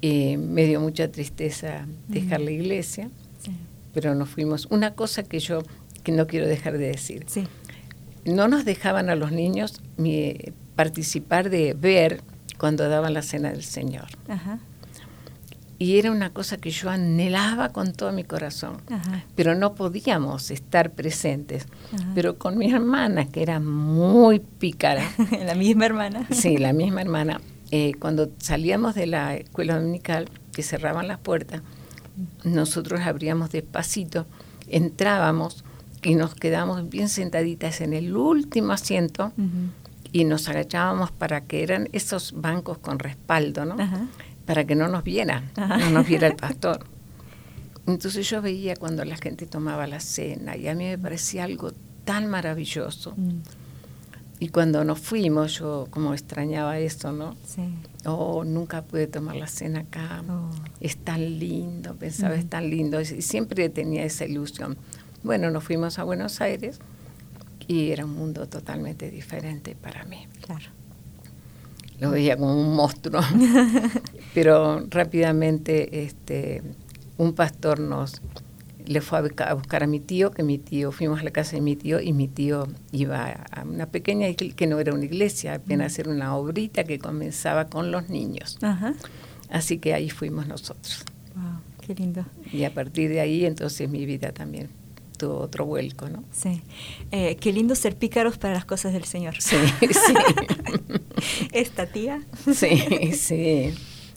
y 0.00 0.36
me 0.36 0.64
dio 0.64 0.80
mucha 0.80 1.10
tristeza 1.10 1.86
dejar 2.08 2.40
la 2.40 2.50
iglesia, 2.50 3.10
pero 3.92 4.14
nos 4.14 4.28
fuimos. 4.28 4.66
Una 4.70 4.94
cosa 4.94 5.22
que 5.22 5.38
yo 5.38 5.62
que 6.02 6.12
no 6.12 6.26
quiero 6.26 6.46
dejar 6.46 6.78
de 6.78 6.88
decir. 6.88 7.26
No 8.24 8.48
nos 8.48 8.64
dejaban 8.64 9.10
a 9.10 9.14
los 9.14 9.32
niños 9.32 9.80
participar 10.76 11.50
de 11.50 11.74
ver 11.74 12.22
cuando 12.58 12.88
daban 12.88 13.12
la 13.12 13.22
cena 13.22 13.50
del 13.50 13.62
Señor. 13.62 14.08
Ajá 14.28 14.60
y 15.80 15.98
era 15.98 16.10
una 16.10 16.28
cosa 16.28 16.58
que 16.58 16.70
yo 16.70 16.90
anhelaba 16.90 17.70
con 17.70 17.94
todo 17.94 18.12
mi 18.12 18.22
corazón, 18.22 18.82
pero 19.34 19.54
no 19.54 19.74
podíamos 19.74 20.50
estar 20.50 20.92
presentes. 20.92 21.66
Pero 22.14 22.36
con 22.36 22.58
mi 22.58 22.70
hermana, 22.70 23.28
que 23.28 23.40
era 23.42 23.60
muy 23.60 24.40
pícara. 24.40 25.10
la 25.46 25.54
misma 25.54 25.86
hermana. 25.86 26.26
sí, 26.32 26.58
la 26.58 26.74
misma 26.74 27.00
hermana. 27.00 27.40
Eh, 27.70 27.94
cuando 27.98 28.30
salíamos 28.36 28.94
de 28.94 29.06
la 29.06 29.34
escuela 29.36 29.76
dominical, 29.76 30.28
que 30.52 30.62
cerraban 30.62 31.08
las 31.08 31.18
puertas, 31.18 31.62
nosotros 32.44 33.00
abríamos 33.00 33.50
despacito, 33.50 34.26
entrábamos 34.68 35.64
y 36.02 36.14
nos 36.14 36.34
quedábamos 36.34 36.90
bien 36.90 37.08
sentaditas 37.08 37.80
en 37.80 37.94
el 37.94 38.14
último 38.14 38.74
asiento 38.74 39.32
y 40.12 40.24
nos 40.24 40.46
agachábamos 40.46 41.10
para 41.10 41.40
que 41.40 41.62
eran 41.62 41.88
esos 41.92 42.38
bancos 42.38 42.76
con 42.76 42.98
respaldo, 42.98 43.64
¿no? 43.64 43.76
Para 44.50 44.64
que 44.64 44.74
no 44.74 44.88
nos 44.88 45.04
viera, 45.04 45.44
no 45.56 45.90
nos 45.90 46.04
viera 46.08 46.26
el 46.26 46.34
pastor. 46.46 46.80
Entonces 47.86 48.28
yo 48.28 48.42
veía 48.42 48.74
cuando 48.74 49.04
la 49.04 49.16
gente 49.16 49.46
tomaba 49.46 49.86
la 49.86 50.00
cena 50.00 50.56
y 50.56 50.66
a 50.66 50.74
mí 50.74 50.86
me 50.86 50.98
parecía 50.98 51.44
algo 51.44 51.70
tan 52.04 52.26
maravilloso. 52.28 53.14
Mm. 53.16 53.42
Y 54.40 54.48
cuando 54.48 54.82
nos 54.82 54.98
fuimos, 54.98 55.54
yo 55.56 55.86
como 55.90 56.14
extrañaba 56.14 56.80
esto, 56.80 57.12
¿no? 57.12 57.36
Sí. 57.46 57.62
Oh, 58.06 58.42
nunca 58.42 58.82
pude 58.82 59.06
tomar 59.06 59.36
la 59.36 59.46
cena 59.46 59.80
acá. 59.82 60.24
Es 60.80 60.96
tan 60.96 61.38
lindo, 61.38 61.94
pensaba, 61.94 62.34
es 62.34 62.40
Ujú. 62.40 62.48
tan 62.48 62.70
lindo. 62.70 63.00
Y 63.00 63.22
siempre 63.22 63.68
tenía 63.68 64.02
esa 64.02 64.24
ilusión. 64.24 64.76
Bueno, 65.22 65.52
nos 65.52 65.62
fuimos 65.62 66.00
a 66.00 66.02
Buenos 66.02 66.40
Aires 66.40 66.80
y 67.68 67.92
era 67.92 68.04
un 68.04 68.14
mundo 68.16 68.48
totalmente 68.48 69.12
diferente 69.12 69.76
para 69.80 70.02
mí. 70.06 70.26
Claro. 70.44 70.66
Lo 72.00 72.10
veía 72.10 72.36
como 72.36 72.54
un 72.60 72.74
monstruo. 72.74 73.20
Pero 74.34 74.86
rápidamente 74.88 76.04
este, 76.04 76.62
un 77.18 77.34
pastor 77.34 77.80
nos 77.80 78.20
le 78.86 79.00
fue 79.00 79.18
a 79.18 79.22
busca- 79.22 79.48
a 79.50 79.54
buscar 79.54 79.82
a 79.84 79.86
mi 79.86 80.00
tío, 80.00 80.30
que 80.32 80.42
mi 80.42 80.58
tío, 80.58 80.90
fuimos 80.90 81.20
a 81.20 81.22
la 81.24 81.30
casa 81.30 81.52
de 81.56 81.60
mi 81.60 81.76
tío 81.76 82.00
y 82.00 82.12
mi 82.12 82.26
tío 82.26 82.66
iba 82.90 83.26
a 83.50 83.62
una 83.64 83.86
pequeña 83.86 84.28
iglesia, 84.28 84.56
que 84.56 84.66
no 84.66 84.80
era 84.80 84.92
una 84.94 85.04
iglesia, 85.04 85.54
apenas 85.54 85.98
era 85.98 86.10
una 86.10 86.34
obrita 86.36 86.82
que 86.84 86.98
comenzaba 86.98 87.66
con 87.66 87.92
los 87.92 88.08
niños. 88.08 88.58
Ajá. 88.62 88.94
Así 89.50 89.78
que 89.78 89.94
ahí 89.94 90.10
fuimos 90.10 90.48
nosotros. 90.48 91.04
Wow, 91.36 91.60
qué 91.86 91.94
lindo. 91.94 92.24
Y 92.52 92.64
a 92.64 92.72
partir 92.74 93.10
de 93.10 93.20
ahí 93.20 93.44
entonces 93.44 93.88
mi 93.88 94.06
vida 94.06 94.32
también 94.32 94.70
otro 95.24 95.66
vuelco, 95.66 96.08
¿no? 96.08 96.24
Sí. 96.32 96.62
Eh, 97.10 97.36
qué 97.40 97.52
lindo 97.52 97.74
ser 97.74 97.96
pícaros 97.96 98.38
para 98.38 98.54
las 98.54 98.64
cosas 98.64 98.92
del 98.92 99.04
Señor. 99.04 99.34
Sí, 99.40 99.56
sí. 99.80 100.14
Esta 101.52 101.86
tía. 101.86 102.22
Sí, 102.54 103.12
sí. 103.12 103.74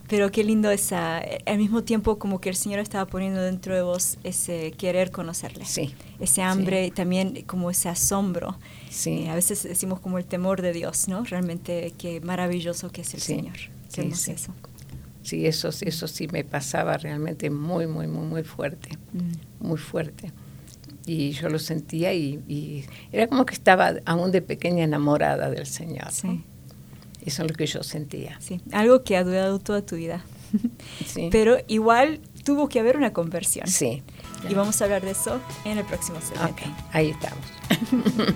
Pero 0.07 0.31
qué 0.31 0.43
lindo 0.43 0.69
esa, 0.69 1.21
al 1.45 1.57
mismo 1.57 1.83
tiempo 1.83 2.19
como 2.19 2.39
que 2.39 2.49
el 2.49 2.55
Señor 2.55 2.79
estaba 2.79 3.05
poniendo 3.07 3.41
dentro 3.41 3.73
de 3.73 3.81
vos 3.81 4.17
ese 4.23 4.71
querer 4.77 5.11
conocerle. 5.11 5.65
Sí. 5.65 5.95
Ese 6.19 6.41
hambre 6.41 6.85
y 6.87 6.91
también 6.91 7.43
como 7.47 7.71
ese 7.71 7.89
asombro. 7.89 8.57
Sí. 8.89 9.23
Eh, 9.23 9.29
a 9.29 9.35
veces 9.35 9.63
decimos 9.63 9.99
como 10.01 10.17
el 10.17 10.25
temor 10.25 10.61
de 10.61 10.73
Dios, 10.73 11.07
¿no? 11.07 11.23
Realmente 11.23 11.93
qué 11.97 12.19
maravilloso 12.21 12.91
que 12.91 13.01
es 13.01 13.13
el 13.13 13.21
Sí, 13.21 13.35
Señor. 13.35 13.55
Qué 13.93 14.13
sí. 14.13 14.31
eso. 14.31 14.53
Sí, 15.23 15.47
eso, 15.47 15.69
eso 15.69 16.07
sí 16.07 16.27
me 16.27 16.43
pasaba 16.43 16.97
realmente 16.97 17.49
muy, 17.49 17.87
muy, 17.87 18.07
muy, 18.07 18.25
muy 18.27 18.43
fuerte, 18.43 18.89
Mm. 19.13 19.65
muy 19.67 19.77
fuerte. 19.77 20.31
Y 21.05 21.31
yo 21.31 21.49
lo 21.49 21.59
sentía 21.59 22.13
y, 22.13 22.41
y 22.47 22.85
era 23.11 23.27
como 23.27 23.45
que 23.45 23.53
estaba 23.53 23.93
aún 24.05 24.31
de 24.31 24.41
pequeña 24.41 24.83
enamorada 24.83 25.49
del 25.49 25.65
Señor. 25.65 26.07
¿no? 26.23 26.43
Eso 27.25 27.43
es 27.43 27.51
lo 27.51 27.55
que 27.55 27.65
yo 27.65 27.83
sentía. 27.83 28.37
Sí, 28.39 28.61
algo 28.71 29.03
que 29.03 29.17
ha 29.17 29.23
durado 29.23 29.59
toda 29.59 29.85
tu 29.85 29.95
vida. 29.95 30.23
Sí. 31.05 31.29
Pero 31.31 31.57
igual 31.67 32.21
tuvo 32.43 32.69
que 32.69 32.79
haber 32.79 32.95
una 32.95 33.11
conversión. 33.11 33.67
Sí. 33.67 34.03
Y 34.47 34.53
vamos 34.53 34.79
a 34.79 34.85
hablar 34.85 35.01
de 35.01 35.11
eso 35.11 35.41
en 35.65 35.79
el 35.79 35.85
próximo 35.85 36.19
segmento. 36.21 36.53
Ok, 36.53 36.61
ahí 36.91 37.09
estamos. 37.09 37.45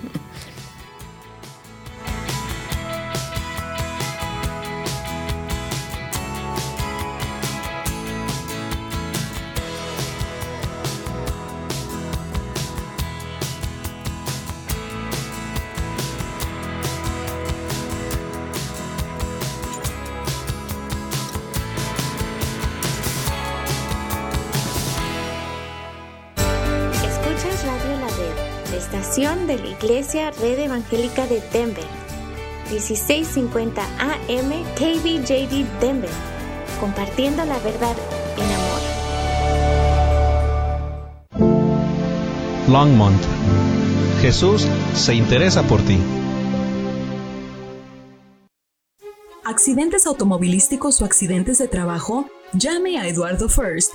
Iglesia 29.88 30.30
Red 30.32 30.58
Evangélica 30.58 31.26
de 31.26 31.40
Denver. 31.50 31.86
1650 32.70 33.82
AM 33.82 34.50
KBJD 34.74 35.64
Denver. 35.80 36.10
Compartiendo 36.78 37.42
la 37.46 37.58
verdad 37.60 37.96
en 38.36 38.44
amor. 38.52 38.80
Longmont. 42.68 43.22
Jesús 44.20 44.68
se 44.92 45.14
interesa 45.14 45.62
por 45.62 45.80
ti. 45.80 45.98
accidentes 49.44 50.06
automovilísticos 50.06 51.02
o 51.02 51.04
accidentes 51.04 51.58
de 51.58 51.66
trabajo, 51.66 52.26
llame 52.52 52.98
a 52.98 53.08
Eduardo 53.08 53.48
First. 53.48 53.94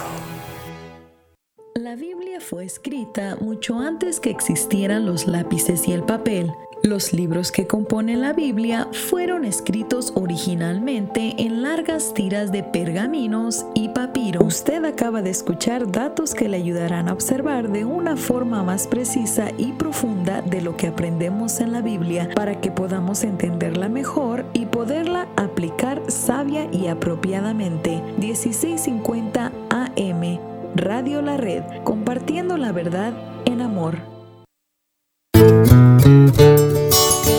Fue 2.51 2.65
escrita 2.65 3.37
mucho 3.39 3.79
antes 3.79 4.19
que 4.19 4.29
existieran 4.29 5.05
los 5.05 5.25
lápices 5.25 5.87
y 5.87 5.93
el 5.93 6.03
papel. 6.03 6.51
Los 6.83 7.13
libros 7.13 7.49
que 7.49 7.65
componen 7.65 8.19
la 8.19 8.33
Biblia 8.33 8.89
fueron 8.91 9.45
escritos 9.45 10.11
originalmente 10.15 11.35
en 11.37 11.61
largas 11.61 12.13
tiras 12.13 12.51
de 12.51 12.61
pergaminos 12.61 13.65
y 13.73 13.87
papiro. 13.87 14.43
Usted 14.43 14.83
acaba 14.83 15.21
de 15.21 15.29
escuchar 15.29 15.89
datos 15.89 16.33
que 16.33 16.49
le 16.49 16.57
ayudarán 16.57 17.07
a 17.07 17.13
observar 17.13 17.71
de 17.71 17.85
una 17.85 18.17
forma 18.17 18.63
más 18.63 18.85
precisa 18.85 19.51
y 19.57 19.71
profunda 19.71 20.41
de 20.41 20.61
lo 20.61 20.75
que 20.75 20.87
aprendemos 20.87 21.61
en 21.61 21.71
la 21.71 21.81
Biblia 21.81 22.27
para 22.35 22.59
que 22.59 22.69
podamos 22.69 23.23
entenderla 23.23 23.87
mejor 23.87 24.43
y 24.51 24.65
poderla 24.65 25.29
aplicar 25.37 26.01
sabia 26.11 26.67
y 26.73 26.87
apropiadamente. 26.87 28.01
1650 28.17 29.53
AM 29.69 30.50
Radio 30.75 31.21
La 31.21 31.35
Red, 31.35 31.63
compartiendo 31.83 32.55
la 32.55 32.71
verdad 32.71 33.13
en 33.45 33.61
amor. 33.61 33.97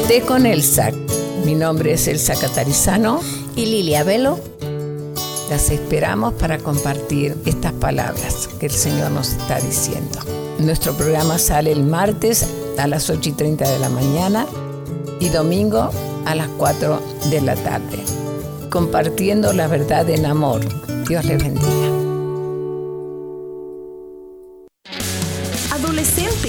Té 0.07 0.21
con 0.27 0.45
Elsa. 0.45 0.91
Mi 1.47 1.55
nombre 1.55 1.95
es 1.95 2.07
Elsa 2.09 2.35
Catarizano. 2.39 3.21
Y 3.57 3.67
Lilia 3.67 4.05
Velo. 4.05 4.39
Las 5.49 5.71
esperamos 5.71 6.35
para 6.35 6.59
compartir 6.59 7.35
estas 7.47 7.73
palabras 7.73 8.49
que 8.61 8.67
el 8.67 8.73
Señor 8.73 9.11
nos 9.11 9.33
está 9.33 9.59
diciendo. 9.61 10.19
Nuestro 10.59 10.93
programa 10.93 11.39
sale 11.39 11.73
el 11.73 11.85
martes 11.85 12.47
a 12.79 12.87
las 12.87 13.09
8 13.09 13.31
y 13.31 13.33
30 13.33 13.69
de 13.69 13.79
la 13.79 13.89
mañana 13.89 14.47
y 15.21 15.31
domingo 15.31 15.91
a 16.27 16.35
las 16.35 16.49
4 16.59 17.01
de 17.31 17.41
la 17.41 17.55
tarde. 17.57 17.99
Compartiendo 18.69 19.55
la 19.55 19.69
verdad 19.69 20.09
en 20.11 20.27
amor. 20.27 20.61
Dios 21.09 21.25
les 21.25 21.43
bendiga. 21.43 21.82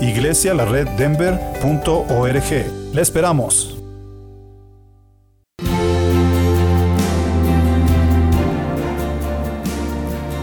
iglesialareddenver.org. 0.00 2.94
Le 2.94 3.02
esperamos. 3.02 3.74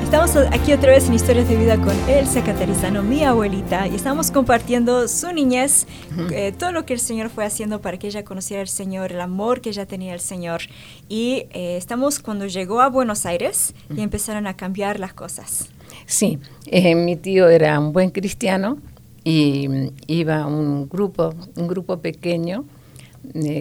Estamos 0.04 0.38
aquí 0.52 0.72
otra 0.72 0.92
vez 0.92 1.08
en 1.08 1.14
Historias 1.14 1.50
de 1.50 1.58
Vida 1.58 1.78
con 1.78 1.94
Elsa 2.08 2.44
Catarizano, 2.44 3.04
mi 3.04 3.24
abuelita, 3.24 3.88
y 3.88 3.96
estamos 3.96 4.32
compartiendo 4.32 5.08
su 5.08 5.32
niñez, 5.34 5.88
eh, 6.32 6.54
todo 6.58 6.72
lo 6.72 6.86
que 6.86 6.94
el 6.94 7.00
Señor 7.00 7.30
fue 7.30 7.44
haciendo 7.44 7.82
para 7.82 7.98
que 7.98 8.08
ella 8.08 8.24
conociera 8.24 8.62
al 8.62 8.68
Señor, 8.68 9.12
el 9.12 9.20
amor 9.20 9.62
que 9.62 9.70
ella 9.70 9.86
tenía 9.86 10.14
al 10.14 10.22
Señor. 10.22 10.62
Y 11.10 11.48
eh, 11.52 11.78
estamos 11.78 12.20
cuando 12.20 12.46
llegó 12.46 12.82
a 12.82 12.88
Buenos 12.88 13.26
Aires 13.26 13.74
y 13.94 14.02
empezaron 14.02 14.48
a 14.48 14.56
cambiar 14.56 15.00
las 15.00 15.14
cosas. 15.14 15.70
Sí, 16.06 16.40
eh, 16.68 16.96
mi 16.96 17.16
tío 17.16 17.50
era 17.50 17.78
un 17.80 17.92
buen 17.92 18.12
cristiano 18.12 18.78
y 19.26 19.68
iba 20.08 20.46
un 20.46 20.88
grupo, 20.88 21.34
un 21.58 21.68
grupo 21.68 22.00
pequeño 22.00 22.64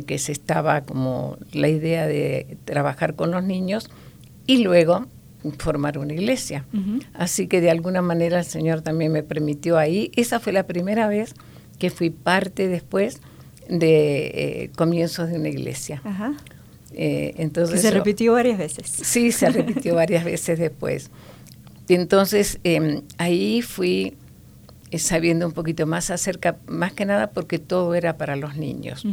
que 0.06 0.18
se 0.18 0.30
estaba 0.30 0.82
como 0.82 1.38
la 1.52 1.68
idea 1.68 2.06
de 2.06 2.58
trabajar 2.66 3.16
con 3.16 3.30
los 3.30 3.42
niños 3.42 3.90
y 4.46 4.62
luego 4.62 5.06
formar 5.58 5.98
una 5.98 6.12
iglesia. 6.12 6.66
Así 7.14 7.46
que 7.46 7.60
de 7.60 7.70
alguna 7.70 8.02
manera 8.02 8.38
el 8.38 8.44
Señor 8.44 8.82
también 8.82 9.10
me 9.10 9.22
permitió 9.22 9.78
ahí. 9.78 10.10
Esa 10.16 10.38
fue 10.38 10.52
la 10.52 10.66
primera 10.66 11.08
vez 11.08 11.34
que 11.78 11.90
fui 11.90 12.10
parte 12.10 12.68
después 12.68 13.20
de 13.68 14.26
eh, 14.26 14.70
comienzos 14.76 15.30
de 15.30 15.38
una 15.38 15.48
iglesia. 15.48 16.02
Eh, 16.92 17.34
entonces 17.38 17.80
se 17.80 17.90
repitió 17.90 18.34
varias 18.34 18.58
veces. 18.58 18.86
Sí, 18.86 19.32
se 19.32 19.50
repitió 19.50 19.94
varias 19.96 20.24
veces 20.24 20.58
después. 20.58 21.10
Entonces 21.88 22.60
em, 22.64 23.02
ahí 23.18 23.62
fui 23.62 24.06
eh, 24.06 24.23
sabiendo 24.98 25.46
un 25.46 25.52
poquito 25.52 25.86
más 25.86 26.10
acerca, 26.10 26.56
más 26.66 26.92
que 26.92 27.04
nada 27.04 27.30
porque 27.30 27.58
todo 27.58 27.94
era 27.94 28.16
para 28.16 28.36
los 28.36 28.56
niños. 28.56 29.06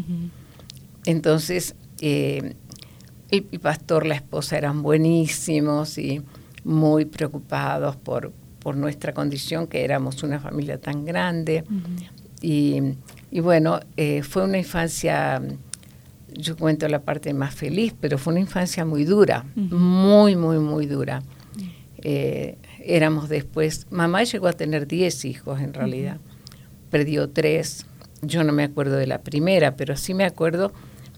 Entonces 1.05 1.75
el, 2.01 3.59
pastor, 3.61 4.05
la 4.05 4.15
esposa 4.15 4.57
eran 4.57 4.81
buenísimos 4.81 5.97
y 5.97 6.21
muy 6.63 7.05
preocupados 7.05 7.95
por, 7.95 8.31
por 8.59 8.75
nuestra 8.75 9.13
condición, 9.13 9.67
que 9.67 9.83
éramos 9.83 10.23
una 10.23 10.39
familia 10.39 10.79
tan 10.79 11.05
grande. 11.05 11.63
y, 12.41 12.81
bueno, 13.39 13.79
eh, 13.97 14.23
fue 14.23 14.43
una 14.43 14.57
infancia, 14.57 15.41
yo 16.33 16.57
cuento 16.57 16.87
la 16.87 17.01
parte 17.01 17.33
más 17.33 17.55
feliz, 17.55 17.93
pero 17.99 18.17
fue 18.17 18.33
una 18.33 18.41
infancia 18.41 18.83
muy 18.85 19.05
dura, 19.05 19.45
muy, 19.55 20.35
muy, 20.35 20.59
muy 20.59 20.85
dura. 20.85 21.23
Eh, 22.03 22.57
éramos 22.85 23.29
después, 23.29 23.87
mamá 23.89 24.23
llegó 24.23 24.47
a 24.47 24.53
tener 24.53 24.87
10 24.87 25.25
hijos 25.25 25.59
en 25.59 25.73
realidad, 25.73 26.17
perdió 26.89 27.29
tres, 27.29 27.85
yo 28.21 28.43
no 28.43 28.53
me 28.53 28.63
acuerdo 28.63 28.95
de 28.95 29.07
la 29.07 29.21
primera, 29.21 29.75
pero 29.75 29.95
sí 29.97 30.13
me 30.13 30.25
acuerdo 30.25 30.71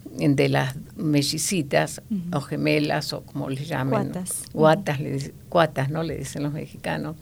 de 0.05 0.49
las 0.49 0.76
mellicitas 0.95 2.01
o 2.32 2.41
gemelas 2.41 3.14
o 3.14 3.22
como 3.24 3.49
les 3.49 3.68
llaman, 3.68 4.11
cuatas, 4.51 5.32
cuatas, 5.49 5.89
¿no? 5.89 6.03
Le 6.03 6.18
dicen 6.18 6.43
los 6.43 6.53
mexicanos. 6.53 7.16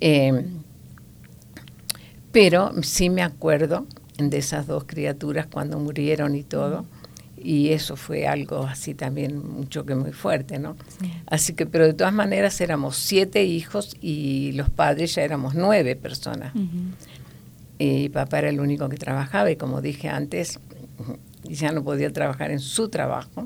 Em, 0.00 0.62
pero 2.32 2.72
sí 2.82 3.10
me 3.10 3.22
acuerdo 3.22 3.86
de 4.18 4.38
esas 4.38 4.66
dos 4.66 4.84
criaturas 4.84 5.46
cuando 5.46 5.78
murieron 5.78 6.34
y 6.34 6.42
todo. 6.42 6.86
Y 7.44 7.72
eso 7.72 7.94
fue 7.96 8.26
algo 8.26 8.64
así 8.64 8.94
también, 8.94 9.36
un 9.36 9.68
choque 9.68 9.94
muy 9.94 10.12
fuerte, 10.12 10.58
¿no? 10.58 10.76
Así 11.26 11.52
que, 11.52 11.66
pero 11.66 11.84
de 11.84 11.92
todas 11.92 12.14
maneras 12.14 12.58
éramos 12.62 12.96
siete 12.96 13.44
hijos 13.44 13.96
y 14.00 14.52
los 14.52 14.70
padres 14.70 15.14
ya 15.14 15.22
éramos 15.22 15.54
nueve 15.54 15.94
personas. 15.94 16.54
Y 17.78 18.08
papá 18.08 18.38
era 18.38 18.48
el 18.48 18.60
único 18.60 18.88
que 18.88 18.96
trabajaba 18.96 19.50
y 19.50 19.56
como 19.56 19.82
dije 19.82 20.08
antes, 20.08 20.58
ya 21.44 21.70
no 21.72 21.84
podía 21.84 22.10
trabajar 22.10 22.50
en 22.50 22.60
su 22.60 22.88
trabajo. 22.88 23.44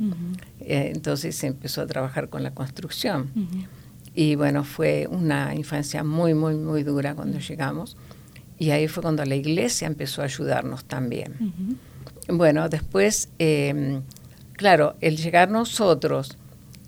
Eh, 0.61 0.92
entonces 0.94 1.42
empezó 1.42 1.82
a 1.82 1.86
trabajar 1.86 2.28
con 2.28 2.44
la 2.44 2.53
construcción. 2.53 3.32
Y 4.14 4.36
bueno, 4.36 4.64
fue 4.64 5.09
una 5.11 5.55
infancia 5.55 6.05
muy, 6.05 6.34
muy, 6.34 6.55
muy 6.55 6.84
dura 6.84 7.14
cuando 7.14 7.40
llegamos. 7.40 7.96
Y 8.59 8.70
ahí 8.70 8.88
fue 8.88 9.03
cuando 9.03 9.24
la 9.24 9.36
iglesia 9.36 9.86
empezó 9.86 10.22
a 10.22 10.26
ayudarnos 10.26 10.84
también. 10.84 11.78
Bueno, 12.29 12.68
después, 12.68 13.31
em, 13.39 14.03
claro, 14.53 14.97
el 15.01 15.16
llegar 15.16 15.51
nosotros 15.51 16.37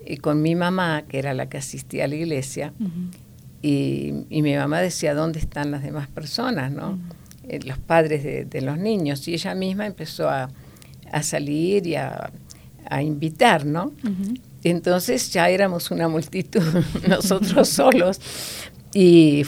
y 0.06 0.18
con 0.18 0.42
mi 0.42 0.54
mamá, 0.54 1.02
que 1.08 1.18
era 1.18 1.34
la 1.34 1.48
que 1.48 1.58
asistía 1.58 2.04
a 2.04 2.08
la 2.08 2.14
iglesia, 2.16 2.72
y, 3.62 4.12
mi 4.30 4.54
mamá 4.54 4.80
decía, 4.80 5.14
¿dónde 5.14 5.38
están 5.38 5.70
las 5.70 5.82
demás 5.82 6.08
personas? 6.08 6.72
¿no? 6.72 6.98
Eh, 7.48 7.60
los 7.64 7.78
padres 7.78 8.22
de, 8.22 8.44
de, 8.44 8.62
los 8.62 8.78
niños. 8.78 9.26
Y 9.28 9.34
ella 9.34 9.54
misma 9.54 9.86
empezó 9.86 10.28
a, 10.28 10.50
a 11.10 11.22
salir 11.22 11.86
y 11.86 11.96
a, 11.96 12.30
invitar, 13.02 13.66
¿no? 13.66 13.92
Entonces 14.64 15.32
ya 15.32 15.48
éramos 15.48 15.92
una 15.92 16.08
multitud, 16.08 16.62
nosotros 17.08 17.68
solos, 17.68 18.20
y 18.92 19.44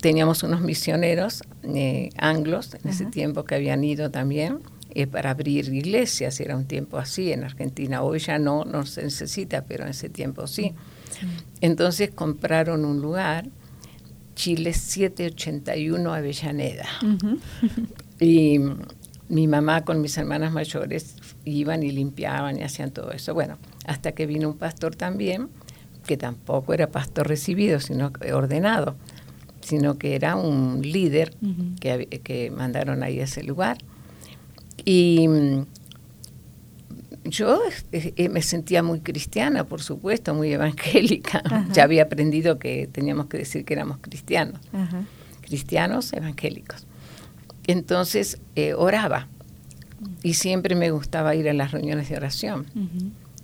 teníamos 0.00 0.42
unos 0.42 0.60
misioneros 0.60 1.42
eh, 1.62 2.10
anglos 2.18 2.74
en 2.74 2.90
ese 2.90 3.06
tiempo 3.06 3.44
que 3.44 3.54
habían 3.54 3.82
ido 3.82 4.10
también 4.10 4.58
eh, 4.94 5.06
para 5.06 5.30
abrir 5.30 5.72
iglesias, 5.72 6.40
era 6.40 6.56
un 6.56 6.66
tiempo 6.66 6.98
así 6.98 7.32
en 7.32 7.44
Argentina, 7.44 8.02
hoy 8.02 8.18
ya 8.18 8.38
no, 8.38 8.64
no 8.64 8.84
se 8.84 9.02
necesita, 9.02 9.64
pero 9.64 9.84
en 9.84 9.90
ese 9.90 10.08
tiempo 10.08 10.46
sí. 10.46 10.74
Entonces 11.60 12.10
compraron 12.10 12.84
un 12.84 13.00
lugar, 13.00 13.48
Chile 14.34 14.72
781 14.72 16.12
Avellaneda. 16.12 16.86
Y 18.20 18.60
mi 19.28 19.48
mamá 19.48 19.84
con 19.84 20.00
mis 20.00 20.16
hermanas 20.16 20.52
mayores 20.52 21.16
iban 21.44 21.82
y 21.82 21.90
limpiaban 21.90 22.58
y 22.58 22.62
hacían 22.62 22.90
todo 22.90 23.10
eso. 23.12 23.34
Bueno, 23.34 23.58
hasta 23.86 24.12
que 24.12 24.26
vino 24.26 24.48
un 24.48 24.58
pastor 24.58 24.94
también, 24.94 25.48
que 26.06 26.16
tampoco 26.16 26.74
era 26.74 26.88
pastor 26.88 27.28
recibido, 27.28 27.80
sino 27.80 28.12
ordenado, 28.32 28.94
sino 29.60 29.96
que 29.98 30.14
era 30.14 30.36
un 30.36 30.82
líder 30.82 31.34
que, 31.80 32.20
que, 32.22 32.50
mandaron 32.50 33.02
ahí 33.02 33.20
a 33.20 33.24
ese 33.24 33.42
lugar. 33.42 33.78
Y 34.84 35.28
mm, 35.28 35.66
yo 37.24 37.60
eh, 37.92 38.28
me 38.28 38.42
sentía 38.42 38.82
muy 38.82 39.00
cristiana, 39.00 39.64
por 39.64 39.82
supuesto, 39.82 40.34
muy 40.34 40.52
evangélica. 40.52 41.42
Ya 41.72 41.84
había 41.84 42.04
aprendido 42.04 42.58
que 42.58 42.88
teníamos 42.90 43.26
que 43.26 43.38
decir 43.38 43.64
que 43.64 43.74
éramos 43.74 43.98
cristianos, 44.00 44.60
cristianos 45.40 46.12
evangélicos. 46.12 46.86
Entonces 47.66 48.38
eh, 48.56 48.74
oraba 48.74 49.28
y 50.22 50.34
siempre 50.34 50.74
me 50.74 50.90
gustaba 50.90 51.34
ir 51.34 51.48
a 51.48 51.52
las 51.52 51.70
reuniones 51.70 52.08
de 52.08 52.16
oración. 52.16 52.66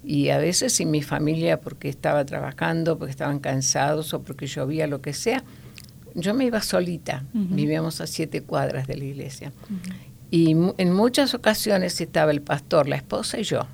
Y 0.04 0.30
a 0.30 0.38
veces 0.38 0.72
sin 0.72 0.90
mi 0.90 1.02
familia, 1.02 1.60
porque 1.60 1.88
estaba 1.88 2.24
trabajando, 2.24 2.98
porque 2.98 3.10
estaban 3.10 3.38
cansados 3.38 4.14
o 4.14 4.22
porque 4.22 4.46
llovía, 4.46 4.86
lo 4.86 5.00
que 5.00 5.12
sea, 5.12 5.44
yo 6.14 6.34
me 6.34 6.44
iba 6.46 6.60
solita. 6.62 7.24
Vivíamos 7.32 8.00
a 8.00 8.06
siete 8.06 8.42
cuadras 8.42 8.86
de 8.86 8.96
la 8.96 9.04
iglesia. 9.04 9.52
Y 10.30 10.54
en 10.76 10.92
muchas 10.92 11.34
ocasiones 11.34 12.00
estaba 12.00 12.30
el 12.30 12.42
pastor, 12.42 12.88
la 12.88 12.96
esposa 12.96 13.38
y 13.38 13.44
yo. 13.44 13.66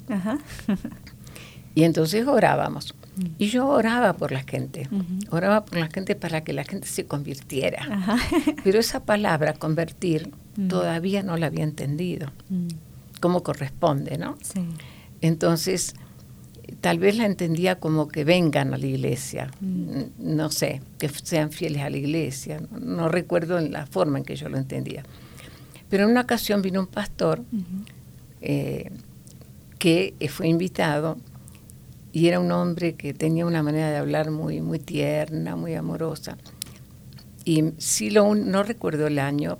y 1.75 1.83
entonces 1.85 2.27
orábamos. 2.27 2.95
Y 3.39 3.47
yo 3.47 3.69
oraba 3.69 4.15
por 4.15 4.33
la 4.33 4.43
gente, 4.43 4.89
oraba 5.31 5.65
por 5.65 5.79
la 5.79 5.89
gente 5.89 6.17
para 6.17 6.43
que 6.43 6.53
la 6.53 6.65
gente 6.65 6.89
se 6.89 7.07
convirtiera. 7.07 7.87
Pero 8.65 8.81
esa 8.81 9.05
palabra, 9.05 9.53
convertir, 9.53 10.33
todavía 10.69 11.23
no 11.23 11.37
la 11.37 11.47
había 11.47 11.65
entendido, 11.65 12.33
como 13.21 13.43
corresponde, 13.43 14.19
¿no? 14.19 14.37
Entonces, 15.21 15.95
tal 16.81 16.99
vez 16.99 17.17
la 17.17 17.27
entendía 17.27 17.79
como 17.79 18.09
que 18.09 18.25
vengan 18.25 18.75
a 18.75 18.79
la 18.79 18.87
iglesia, 18.87 19.51
no 19.61 20.51
sé, 20.51 20.83
que 20.99 21.09
sean 21.09 21.53
fieles 21.53 21.83
a 21.83 21.91
la 21.91 21.97
iglesia, 21.97 22.63
no, 22.73 23.09
recuerdo 23.09 23.61
la 23.61 23.87
forma 23.87 24.19
en 24.19 24.25
que 24.25 24.35
yo 24.35 24.49
lo 24.49 24.59
entendía. 24.59 25.05
Pero 25.95 26.07
en 26.07 26.11
una 26.11 26.23
ocasión 26.23 26.61
vino 26.61 26.81
un 26.81 26.89
pastor 26.89 27.45
eh, 28.41 28.91
que 29.79 30.13
fue 30.29 30.49
invitado 30.49 31.19
y 32.11 32.27
era 32.27 32.41
un 32.41 32.51
hombre 32.51 32.95
que 32.95 33.15
tenía 33.15 33.47
una 33.47 33.63
manera 33.63 33.93
de 33.93 33.99
hablar 33.99 34.33
muy, 34.33 34.61
muy 34.61 34.81
tierna, 34.81 35.55
muy 35.55 35.77
amorosa. 35.77 36.37
Y 37.45 37.75
sí, 37.79 38.11
lo, 38.11 38.35
no 38.35 38.65
recuerdo 38.65 39.07
el 39.07 39.21
año, 39.21 39.57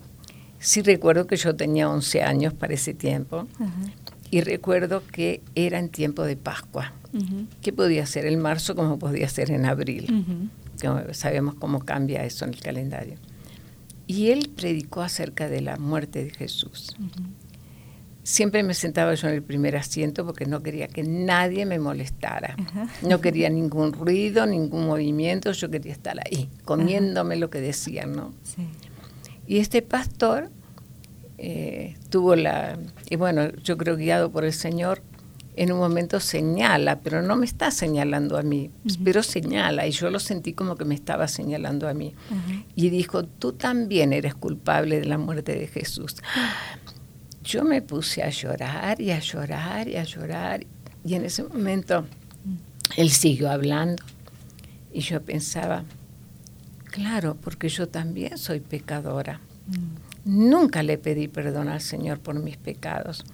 Sí 0.59 0.83
recuerdo 0.83 1.29
que 1.29 1.37
yo 1.37 1.55
tenía 1.55 1.89
11 1.89 2.25
años 2.25 2.53
para 2.53 2.75
ese 2.75 2.95
tiempo 2.95 3.47
y 4.33 4.41
recuerdo 4.41 5.05
que 5.07 5.41
era 5.55 5.79
en 5.79 5.89
tiempo 5.89 6.25
de 6.25 6.35
Pascua, 6.35 6.95
que 7.63 7.73
podía 7.73 8.07
ser 8.07 8.27
en 8.27 8.41
marzo 8.41 8.75
como 8.75 8.99
podía 8.99 9.29
ser 9.29 9.53
en 9.53 9.67
abril. 9.67 10.51
sabemos 11.13 11.55
cómo 11.55 11.79
cambia 11.79 12.25
eso 12.25 12.45
en 12.45 12.55
el 12.55 12.61
calendario. 12.61 13.19
Y 14.07 14.31
él 14.31 14.51
predicó 14.55 15.03
acerca 15.03 15.49
de 15.49 15.61
la 15.61 15.77
muerte 15.77 16.25
de 16.25 16.31
Jesús. 16.31 16.97
Siempre 18.23 18.63
me 18.63 18.75
sentaba 18.75 19.15
yo 19.15 19.29
en 19.29 19.35
el 19.35 19.43
primer 19.43 19.77
asiento 19.77 20.25
porque 20.25 20.47
no 20.47 20.63
quería 20.63 20.89
que 20.89 21.03
nadie 21.03 21.67
me 21.67 21.79
molestara. 21.79 22.57
No 23.03 23.21
quería 23.21 23.51
ningún 23.51 23.93
ruido, 23.93 24.47
ningún 24.47 24.87
movimiento, 24.87 25.53
yo 25.53 25.71
quería 25.71 25.93
estar 25.93 26.19
ahí, 26.19 26.49
comiéndome 26.65 27.37
lo 27.37 27.51
que 27.51 27.61
decían, 27.61 28.13
¿no? 28.13 28.33
Y 29.47 29.59
este 29.59 29.83
pastor 29.83 30.51
eh, 31.37 31.97
tuvo 32.09 32.37
la, 32.37 32.79
y 33.11 33.17
bueno, 33.17 33.51
yo 33.63 33.77
creo 33.77 33.97
guiado 33.97 34.31
por 34.31 34.45
el 34.45 34.53
Señor, 34.53 35.03
en 35.57 35.73
un 35.73 35.79
momento 35.79 36.21
señala, 36.21 37.01
pero 37.01 37.23
no 37.23 37.37
me 37.37 37.47
está 37.47 37.71
señalando 37.71 38.37
a 38.37 38.43
mí, 38.43 38.71
pero 39.05 39.23
señala, 39.23 39.87
y 39.87 39.93
yo 39.93 40.11
lo 40.11 40.19
sentí 40.19 40.53
como 40.53 40.77
que 40.77 40.85
me 40.85 40.95
estaba 40.95 41.29
señalando 41.29 41.89
a 41.89 41.95
mí. 41.95 42.15
Y 42.75 42.91
dijo, 42.91 43.25
tú 43.25 43.53
también 43.53 44.13
eres 44.13 44.35
culpable 44.35 45.01
de 45.01 45.07
la 45.07 45.19
muerte 45.19 45.55
de 45.55 45.67
Jesús 45.67 46.17
yo 47.45 47.63
me 47.63 47.83
puse 47.83 48.23
a 48.23 48.31
llorar 48.31 49.01
y 49.01 49.11
a 49.11 49.21
llorar 49.21 49.87
y 49.87 49.97
a 49.97 50.05
llorar. 50.05 50.65
Y 51.05 51.15
en 51.15 51.25
ese 51.25 51.45
momento 51.45 52.07
él 52.97 53.11
siguió 53.11 53.51
hablando. 53.51 54.03
Y 54.93 55.01
yo 55.01 55.23
pensaba, 55.23 55.85
claro, 56.91 57.37
porque 57.41 57.69
yo 57.69 57.89
también 57.89 58.39
soy 58.39 58.61
pecadora. 58.61 59.41
Nunca 60.25 60.83
le 60.83 60.99
pedí 60.99 61.29
perdón 61.29 61.69
al 61.69 61.81
Señor 61.81 62.19
por 62.21 62.39
mis 62.39 62.57
pecados. 62.57 63.25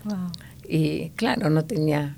Y 0.72 1.10
claro, 1.16 1.50
no 1.50 1.64
tenía 1.64 2.16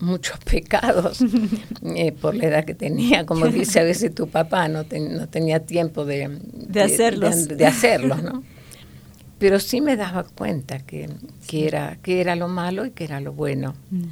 muchos 0.00 0.38
pecados 0.44 1.20
eh, 1.96 2.12
por 2.12 2.34
la 2.34 2.46
edad 2.46 2.64
que 2.64 2.74
tenía, 2.74 3.24
como 3.24 3.46
dice 3.46 3.80
a 3.80 3.84
veces 3.84 4.14
tu 4.14 4.28
papá, 4.28 4.68
no, 4.68 4.82
no 4.82 5.28
tenía 5.28 5.60
tiempo 5.60 6.04
de, 6.04 6.38
de, 6.52 6.82
hacerlos. 6.82 7.46
de 7.48 7.64
hacerlos, 7.64 8.22
¿no? 8.22 8.42
pero 9.38 9.58
sí 9.60 9.80
me 9.80 9.96
daba 9.96 10.24
cuenta 10.24 10.78
que, 10.80 11.08
era, 11.52 11.96
que 12.02 12.20
era 12.20 12.36
lo 12.36 12.48
malo 12.48 12.86
y 12.86 12.90
que 12.90 13.04
era 13.04 13.20
lo 13.20 13.32
bueno, 13.32 13.74
mm. 13.90 14.02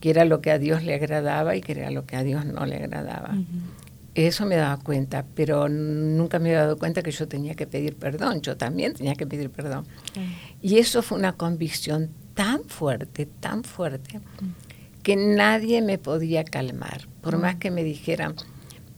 que 0.00 0.10
era 0.10 0.24
lo 0.24 0.40
que 0.40 0.50
a 0.50 0.58
Dios 0.58 0.84
le 0.84 0.94
agradaba 0.94 1.56
y 1.56 1.60
que 1.60 1.72
era 1.72 1.90
lo 1.90 2.06
que 2.06 2.16
a 2.16 2.22
Dios 2.22 2.44
no 2.44 2.64
le 2.66 2.76
agradaba. 2.76 3.36
Eso 4.14 4.46
me 4.46 4.54
daba 4.54 4.76
cuenta, 4.76 5.24
pero 5.34 5.68
nunca 5.68 6.38
me 6.38 6.50
había 6.50 6.62
dado 6.62 6.78
cuenta 6.78 7.02
que 7.02 7.10
yo 7.10 7.26
tenía 7.26 7.54
que 7.54 7.66
pedir 7.66 7.96
perdón, 7.96 8.40
yo 8.40 8.56
también 8.56 8.94
tenía 8.94 9.14
que 9.14 9.26
pedir 9.26 9.50
perdón. 9.50 9.84
Y 10.62 10.78
eso 10.78 11.02
fue 11.02 11.18
una 11.18 11.32
convicción 11.32 12.10
tan 12.38 12.62
fuerte, 12.68 13.26
tan 13.26 13.64
fuerte, 13.64 14.20
mm. 14.20 15.02
que 15.02 15.16
nadie 15.16 15.82
me 15.82 15.98
podía 15.98 16.44
calmar, 16.44 17.08
por 17.20 17.36
mm. 17.36 17.40
más 17.40 17.56
que 17.56 17.72
me 17.72 17.82
dijeran, 17.82 18.36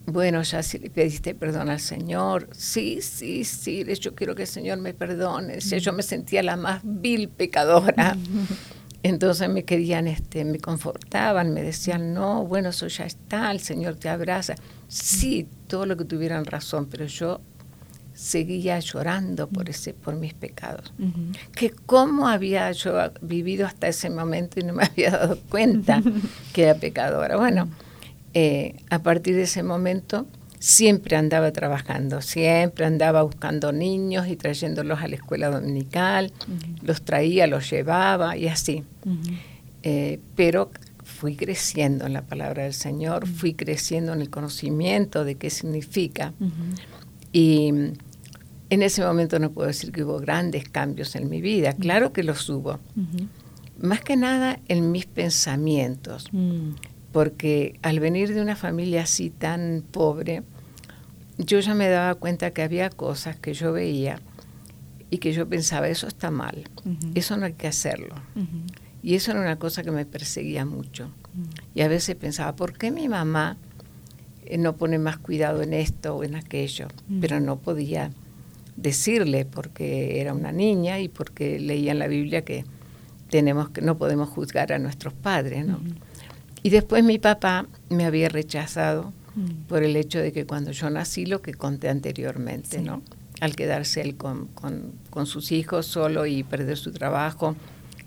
bueno, 0.04 0.42
ya 0.42 0.62
si 0.62 0.78
le 0.78 0.90
pediste 0.90 1.34
perdón 1.34 1.70
al 1.70 1.80
Señor, 1.80 2.50
sí, 2.52 3.00
sí, 3.00 3.44
sí, 3.44 3.82
yo 3.98 4.14
quiero 4.14 4.34
que 4.34 4.42
el 4.42 4.48
Señor 4.48 4.76
me 4.80 4.92
perdone. 4.92 5.58
yo 5.58 5.92
me 5.94 6.02
sentía 6.02 6.42
la 6.42 6.56
más 6.56 6.82
vil 6.84 7.30
pecadora. 7.30 8.14
Entonces 9.02 9.48
me 9.48 9.64
querían, 9.64 10.06
este, 10.06 10.44
me 10.44 10.58
confortaban, 10.58 11.54
me 11.54 11.62
decían, 11.62 12.12
no, 12.12 12.44
bueno, 12.44 12.68
eso 12.68 12.88
ya 12.88 13.06
está, 13.06 13.50
el 13.52 13.60
Señor 13.60 13.94
te 13.94 14.10
abraza. 14.10 14.54
Sí, 14.86 15.48
todo 15.66 15.86
lo 15.86 15.96
que 15.96 16.04
tuvieran 16.04 16.44
razón, 16.44 16.88
pero 16.90 17.06
yo 17.06 17.40
seguía 18.20 18.78
llorando 18.80 19.48
por 19.48 19.70
ese, 19.70 19.94
por 19.94 20.14
mis 20.16 20.34
pecados. 20.34 20.92
Que 21.54 21.70
cómo 21.70 22.28
había 22.28 22.70
yo 22.72 22.92
vivido 23.22 23.66
hasta 23.66 23.88
ese 23.88 24.10
momento 24.10 24.60
y 24.60 24.64
no 24.64 24.74
me 24.74 24.84
había 24.92 25.10
dado 25.10 25.38
cuenta 25.48 26.02
que 26.52 26.64
era 26.64 26.74
pecadora. 26.74 27.36
Bueno 27.36 27.68
eh, 28.32 28.76
a 28.90 29.00
partir 29.00 29.34
de 29.34 29.42
ese 29.42 29.62
momento 29.62 30.26
siempre 30.60 31.16
andaba 31.16 31.50
trabajando, 31.52 32.20
siempre 32.20 32.84
andaba 32.84 33.22
buscando 33.22 33.72
niños 33.72 34.28
y 34.28 34.36
trayéndolos 34.36 35.00
a 35.00 35.08
la 35.08 35.16
escuela 35.16 35.50
dominical, 35.50 36.32
los 36.82 37.02
traía, 37.02 37.46
los 37.46 37.68
llevaba 37.70 38.36
y 38.36 38.46
así. 38.46 38.84
Eh, 39.82 40.20
pero 40.36 40.70
fui 41.02 41.34
creciendo 41.34 42.06
en 42.06 42.12
la 42.12 42.22
palabra 42.22 42.64
del 42.64 42.74
Señor, 42.74 43.26
fui 43.26 43.54
creciendo 43.54 44.12
en 44.12 44.20
el 44.20 44.30
conocimiento 44.30 45.24
de 45.24 45.36
qué 45.36 45.50
significa. 45.50 46.34
Y 47.32 47.72
en 48.70 48.82
ese 48.82 49.04
momento 49.04 49.38
no 49.38 49.50
puedo 49.50 49.68
decir 49.68 49.92
que 49.92 50.04
hubo 50.04 50.18
grandes 50.18 50.68
cambios 50.68 51.14
en 51.16 51.28
mi 51.28 51.40
vida, 51.40 51.74
claro 51.74 52.12
que 52.12 52.22
los 52.22 52.48
hubo. 52.48 52.78
Más 53.80 54.00
que 54.00 54.16
nada 54.16 54.60
en 54.68 54.92
mis 54.92 55.06
pensamientos. 55.06 56.28
Mm 56.32 56.72
porque 57.12 57.78
al 57.82 58.00
venir 58.00 58.34
de 58.34 58.40
una 58.40 58.56
familia 58.56 59.02
así 59.02 59.30
tan 59.30 59.82
pobre, 59.90 60.42
yo 61.38 61.60
ya 61.60 61.74
me 61.74 61.88
daba 61.88 62.14
cuenta 62.14 62.52
que 62.52 62.62
había 62.62 62.90
cosas 62.90 63.36
que 63.36 63.54
yo 63.54 63.72
veía 63.72 64.20
y 65.10 65.18
que 65.18 65.32
yo 65.32 65.48
pensaba, 65.48 65.88
eso 65.88 66.06
está 66.06 66.30
mal, 66.30 66.68
eso 67.14 67.36
no 67.36 67.46
hay 67.46 67.54
que 67.54 67.66
hacerlo. 67.66 68.14
Y 69.02 69.14
eso 69.14 69.32
era 69.32 69.40
una 69.40 69.56
cosa 69.56 69.82
que 69.82 69.90
me 69.90 70.04
perseguía 70.04 70.64
mucho. 70.64 71.10
Y 71.74 71.80
a 71.80 71.88
veces 71.88 72.16
pensaba, 72.16 72.54
¿por 72.54 72.76
qué 72.76 72.90
mi 72.90 73.08
mamá 73.08 73.56
eh, 74.44 74.58
no 74.58 74.76
pone 74.76 74.98
más 74.98 75.18
cuidado 75.18 75.62
en 75.62 75.72
esto 75.72 76.16
o 76.16 76.24
en 76.24 76.36
aquello? 76.36 76.88
Pero 77.20 77.40
no 77.40 77.56
podía 77.56 78.10
decirle 78.80 79.44
porque 79.44 80.20
era 80.20 80.32
una 80.32 80.52
niña 80.52 81.00
y 81.00 81.08
porque 81.08 81.58
leía 81.58 81.92
en 81.92 81.98
la 81.98 82.08
Biblia 82.08 82.44
que 82.44 82.64
tenemos 83.28 83.70
que 83.70 83.82
no 83.82 83.96
podemos 83.96 84.28
juzgar 84.28 84.72
a 84.72 84.78
nuestros 84.78 85.14
padres, 85.14 85.66
¿no? 85.66 85.80
Y 86.62 86.70
después 86.70 87.02
mi 87.04 87.18
papá 87.18 87.66
me 87.88 88.04
había 88.04 88.28
rechazado 88.28 89.12
mm. 89.34 89.68
por 89.68 89.82
el 89.82 89.96
hecho 89.96 90.18
de 90.18 90.32
que 90.32 90.46
cuando 90.46 90.72
yo 90.72 90.90
nací, 90.90 91.24
lo 91.26 91.40
que 91.40 91.54
conté 91.54 91.88
anteriormente, 91.88 92.82
¿no? 92.82 93.02
Al 93.40 93.56
quedarse 93.56 94.02
él 94.02 94.16
con, 94.16 94.48
con, 94.48 95.26
sus 95.26 95.52
hijos 95.52 95.86
solo 95.86 96.26
y 96.26 96.42
perder 96.42 96.76
su 96.76 96.92
trabajo 96.92 97.56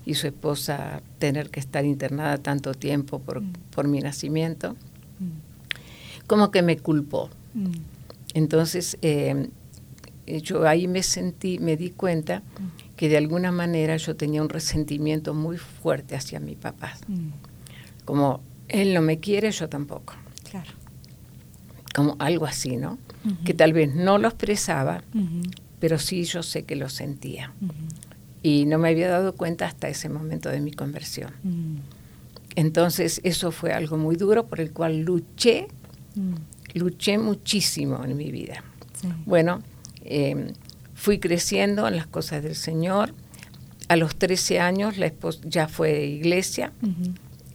y 0.06 0.14
su 0.14 0.28
esposa 0.28 1.02
tener 1.18 1.50
que 1.50 1.58
estar 1.58 1.84
internada 1.84 2.38
tanto 2.38 2.74
tiempo 2.74 3.18
por, 3.18 3.40
mm. 3.40 3.52
por 3.74 3.88
mi 3.88 4.00
nacimiento, 4.00 4.74
mm. 4.74 6.26
como 6.26 6.50
que 6.50 6.62
me 6.62 6.76
culpó. 6.76 7.30
Entonces, 8.34 8.98
eh, 9.02 9.48
yo 10.26 10.66
ahí 10.66 10.88
me 10.88 11.02
sentí, 11.02 11.58
me 11.58 11.76
di 11.76 11.90
cuenta 11.90 12.42
que 12.96 13.08
de 13.08 13.16
alguna 13.16 13.52
manera 13.52 13.96
yo 13.96 14.16
tenía 14.16 14.42
un 14.42 14.48
resentimiento 14.48 15.34
muy 15.34 15.58
fuerte 15.58 16.16
hacia 16.16 16.40
mi 16.40 16.54
papá 16.54 16.94
como 18.04 18.40
él 18.68 18.94
no 18.94 19.00
me 19.00 19.18
quiere, 19.18 19.50
yo 19.50 19.68
tampoco. 19.68 20.14
Claro. 20.50 20.70
Como 21.94 22.16
algo 22.18 22.46
así, 22.46 22.76
¿no? 22.76 22.98
Que 23.44 23.54
tal 23.54 23.72
vez 23.72 23.94
no 23.94 24.18
lo 24.18 24.28
expresaba, 24.28 25.02
pero 25.80 25.98
sí 25.98 26.24
yo 26.24 26.42
sé 26.42 26.64
que 26.64 26.76
lo 26.76 26.88
sentía. 26.88 27.52
Y 28.42 28.66
no 28.66 28.78
me 28.78 28.90
había 28.90 29.08
dado 29.08 29.34
cuenta 29.34 29.66
hasta 29.66 29.88
ese 29.88 30.08
momento 30.08 30.50
de 30.50 30.60
mi 30.60 30.72
conversión. 30.72 31.32
Entonces 32.56 33.20
eso 33.24 33.52
fue 33.52 33.72
algo 33.72 33.96
muy 33.96 34.16
duro 34.16 34.46
por 34.46 34.60
el 34.60 34.72
cual 34.72 35.00
luché, 35.00 35.68
luché 36.74 37.18
muchísimo 37.18 38.04
en 38.04 38.16
mi 38.16 38.30
vida. 38.30 38.62
Bueno, 39.24 39.62
em, 40.04 40.52
fui 40.94 41.18
creciendo 41.18 41.86
en 41.88 41.96
las 41.96 42.06
cosas 42.06 42.42
del 42.42 42.54
Señor. 42.54 43.14
A 43.88 43.96
los 43.96 44.16
13 44.16 44.60
años 44.60 44.96
la 44.96 45.12
ya 45.44 45.68
fue 45.68 46.04
iglesia. 46.04 46.72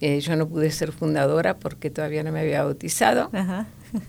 Eh, 0.00 0.20
yo 0.20 0.36
no 0.36 0.48
pude 0.48 0.70
ser 0.70 0.92
fundadora 0.92 1.58
porque 1.58 1.90
todavía 1.90 2.22
no 2.22 2.32
me 2.32 2.40
había 2.40 2.64
bautizado. 2.64 3.30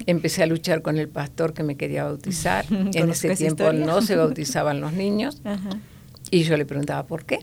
Empecé 0.06 0.44
a 0.44 0.46
luchar 0.46 0.82
con 0.82 0.98
el 0.98 1.10
pastor 1.10 1.54
que 1.54 1.64
me 1.64 1.76
quería 1.76 2.04
bautizar. 2.06 2.66
en 2.70 3.10
ese 3.10 3.36
tiempo 3.36 3.74
no 3.74 4.02
se 4.02 4.16
bautizaban 4.18 4.80
los 4.82 4.94
niños. 4.94 5.42
Y 6.30 6.44
yo 6.44 6.56
le 6.58 6.66
preguntaba 6.66 7.06
por 7.06 7.26
qué. 7.26 7.40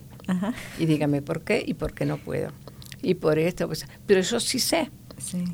Y 0.78 0.86
dígame 0.86 1.22
por 1.22 1.42
qué 1.42 1.62
y 1.66 1.74
por 1.74 1.92
qué 1.92 2.06
no 2.06 2.16
puedo. 2.16 2.52
Y 3.02 3.14
por 3.14 3.38
esto, 3.38 3.66
pues, 3.66 3.86
pero 4.06 4.20
yo 4.20 4.40
sí 4.40 4.58
sé. 4.58 4.90
Sí. 5.18 5.44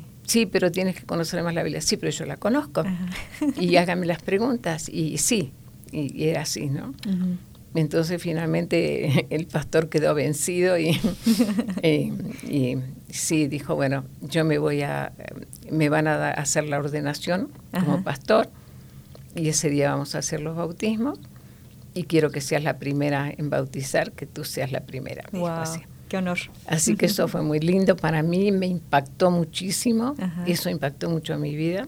Pero 0.45 0.71
tienes 0.71 0.95
que 0.95 1.03
conocer 1.05 1.43
más 1.43 1.53
la 1.53 1.63
Biblia. 1.63 1.81
Sí, 1.81 1.97
pero 1.97 2.11
yo 2.11 2.25
la 2.25 2.37
conozco. 2.37 2.83
Y 3.59 3.75
hágame 3.77 4.05
las 4.05 4.21
preguntas. 4.21 4.89
Y 4.89 5.17
sí, 5.17 5.51
y, 5.91 6.25
era 6.25 6.41
así, 6.41 6.67
¿no? 6.67 6.93
Entonces 7.73 8.21
finalmente 8.21 9.27
el 9.35 9.47
pastor 9.47 9.89
quedó 9.89 10.15
vencido 10.15 10.77
y, 10.79 10.97
y, 11.83 12.77
sí 13.09 13.47
dijo, 13.47 13.75
bueno, 13.75 14.05
yo 14.21 14.45
me 14.45 14.57
voy 14.57 14.81
a, 14.81 15.11
me 15.69 15.89
van 15.89 16.07
a 16.07 16.31
hacer 16.31 16.65
la 16.65 16.79
ordenación 16.79 17.49
como 17.71 18.03
pastor 18.03 18.49
y 19.35 19.49
ese 19.49 19.69
día 19.69 19.91
vamos 19.91 20.15
a 20.15 20.19
hacer 20.19 20.41
los 20.41 20.55
bautismos 20.55 21.19
y 21.93 22.03
quiero 22.03 22.31
que 22.31 22.41
seas 22.41 22.63
la 22.63 22.77
primera 22.77 23.31
en 23.35 23.49
bautizar, 23.49 24.13
que 24.13 24.25
tú 24.25 24.43
seas 24.43 24.71
la 24.71 24.81
primera. 24.81 25.23
Wow, 25.31 25.63
qué 26.07 26.17
honor. 26.17 26.37
Así 26.67 26.95
que 26.95 27.07
eso 27.07 27.27
fue 27.27 27.41
muy 27.41 27.59
lindo 27.59 27.95
para 27.95 28.23
mí, 28.23 28.51
me 28.51 28.67
impactó 28.67 29.31
muchísimo, 29.31 30.15
y 30.45 30.51
eso 30.51 30.69
impactó 30.69 31.09
mucho 31.09 31.33
a 31.33 31.37
mi 31.37 31.55
vida. 31.55 31.87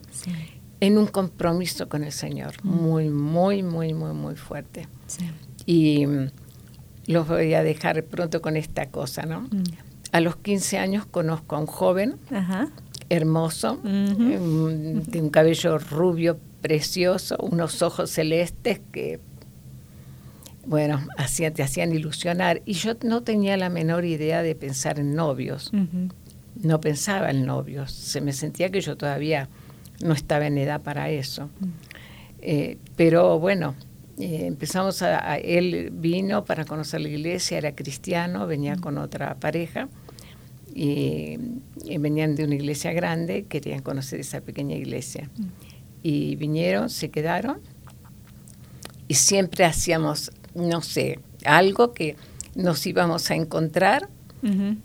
En 0.79 0.97
un 0.97 1.07
compromiso 1.07 1.89
con 1.89 2.03
el 2.03 2.11
Señor, 2.11 2.53
muy, 2.63 3.09
muy, 3.09 3.63
muy, 3.63 3.93
muy, 3.93 4.13
muy 4.13 4.35
fuerte. 4.35 4.87
Sí 5.07 5.25
Y 5.65 6.05
mm, 6.05 6.29
los 7.07 7.27
voy 7.27 7.53
a 7.55 7.63
dejar 7.63 8.03
pronto 8.03 8.41
con 8.41 8.57
esta 8.57 8.87
cosa, 8.89 9.23
¿no? 9.23 9.41
Mm. 9.41 9.63
A 10.11 10.21
los 10.21 10.35
15 10.37 10.77
años 10.77 11.05
conozco 11.05 11.55
a 11.55 11.59
un 11.59 11.65
joven 11.65 12.19
hermoso, 13.09 13.79
mm, 13.83 15.01
de 15.01 15.21
un 15.21 15.29
cabello 15.29 15.77
rubio 15.77 16.37
precioso, 16.61 17.37
unos 17.39 17.81
ojos 17.81 18.11
celestes 18.11 18.81
que, 18.91 19.19
bueno, 20.67 21.01
te 21.55 21.63
hacían 21.63 21.93
ilusionar. 21.93 22.61
Y 22.65 22.73
yo 22.73 22.93
no 23.03 23.23
tenía 23.23 23.55
la 23.57 23.69
menor 23.69 24.05
idea 24.05 24.43
de 24.43 24.53
pensar 24.53 24.99
en 24.99 25.15
novios. 25.15 25.71
No 26.61 26.81
pensaba 26.81 27.31
en 27.31 27.45
novios. 27.45 27.91
Se 27.91 28.19
me 28.19 28.33
sentía 28.33 28.69
que 28.69 28.81
yo 28.81 28.97
todavía 28.97 29.49
no 30.03 30.13
estaba 30.13 30.45
en 30.45 30.57
edad 30.57 30.81
para 30.81 31.09
eso. 31.09 31.49
Eh, 32.41 32.77
pero 32.97 33.39
bueno, 33.39 33.75
eh, 34.19 34.45
empezamos 34.45 35.01
a, 35.01 35.37
Él 35.37 35.89
vino 35.93 36.43
para 36.43 36.65
conocer 36.65 37.01
la 37.01 37.09
iglesia, 37.09 37.57
era 37.57 37.73
cristiano, 37.73 38.45
venía 38.45 38.75
con 38.75 38.97
otra 38.97 39.35
pareja. 39.35 39.87
Y, 40.75 41.39
y, 41.85 41.97
venían 41.97 42.35
de 42.35 42.43
una 42.43 42.55
iglesia 42.55 42.91
grande, 42.91 43.45
querían 43.45 43.81
conocer 43.81 44.19
esa 44.19 44.41
pequeña 44.41 44.75
iglesia. 44.75 45.29
Y 46.03 46.35
vinieron, 46.35 46.89
se 46.89 47.09
quedaron, 47.09 47.61
y 49.07 49.13
siempre 49.13 49.65
hacíamos, 49.65 50.31
no 50.57 50.81
sé, 50.81 51.19
algo 51.45 51.93
que 51.93 52.15
nos 52.55 52.85
íbamos 52.85 53.29
a 53.31 53.35
encontrar 53.35 54.09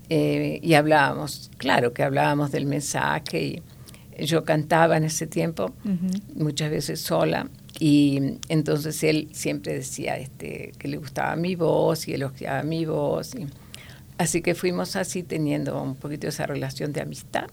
eh, 0.09 0.59
y 0.61 0.73
hablábamos, 0.73 1.51
claro 1.57 1.93
que 1.93 2.03
hablábamos 2.03 2.51
del 2.51 2.65
mensaje 2.65 3.61
y 4.17 4.25
yo 4.25 4.43
cantaba 4.43 4.97
en 4.97 5.03
ese 5.03 5.27
tiempo, 5.27 5.73
muchas 6.35 6.69
veces 6.69 6.99
sola, 6.99 7.49
y 7.79 8.37
entonces 8.49 9.03
él 9.03 9.29
siempre 9.31 9.73
decía 9.73 10.17
este, 10.17 10.73
que 10.77 10.87
le 10.87 10.97
gustaba 10.97 11.35
mi 11.35 11.55
voz 11.55 12.07
y 12.07 12.13
elogiaba 12.13 12.63
mi 12.63 12.85
voz. 12.85 13.33
Y, 13.35 13.47
así 14.17 14.41
que 14.41 14.53
fuimos 14.53 14.95
así 14.95 15.23
teniendo 15.23 15.81
un 15.81 15.95
poquito 15.95 16.27
esa 16.27 16.45
relación 16.45 16.93
de 16.93 17.01
amistad. 17.01 17.47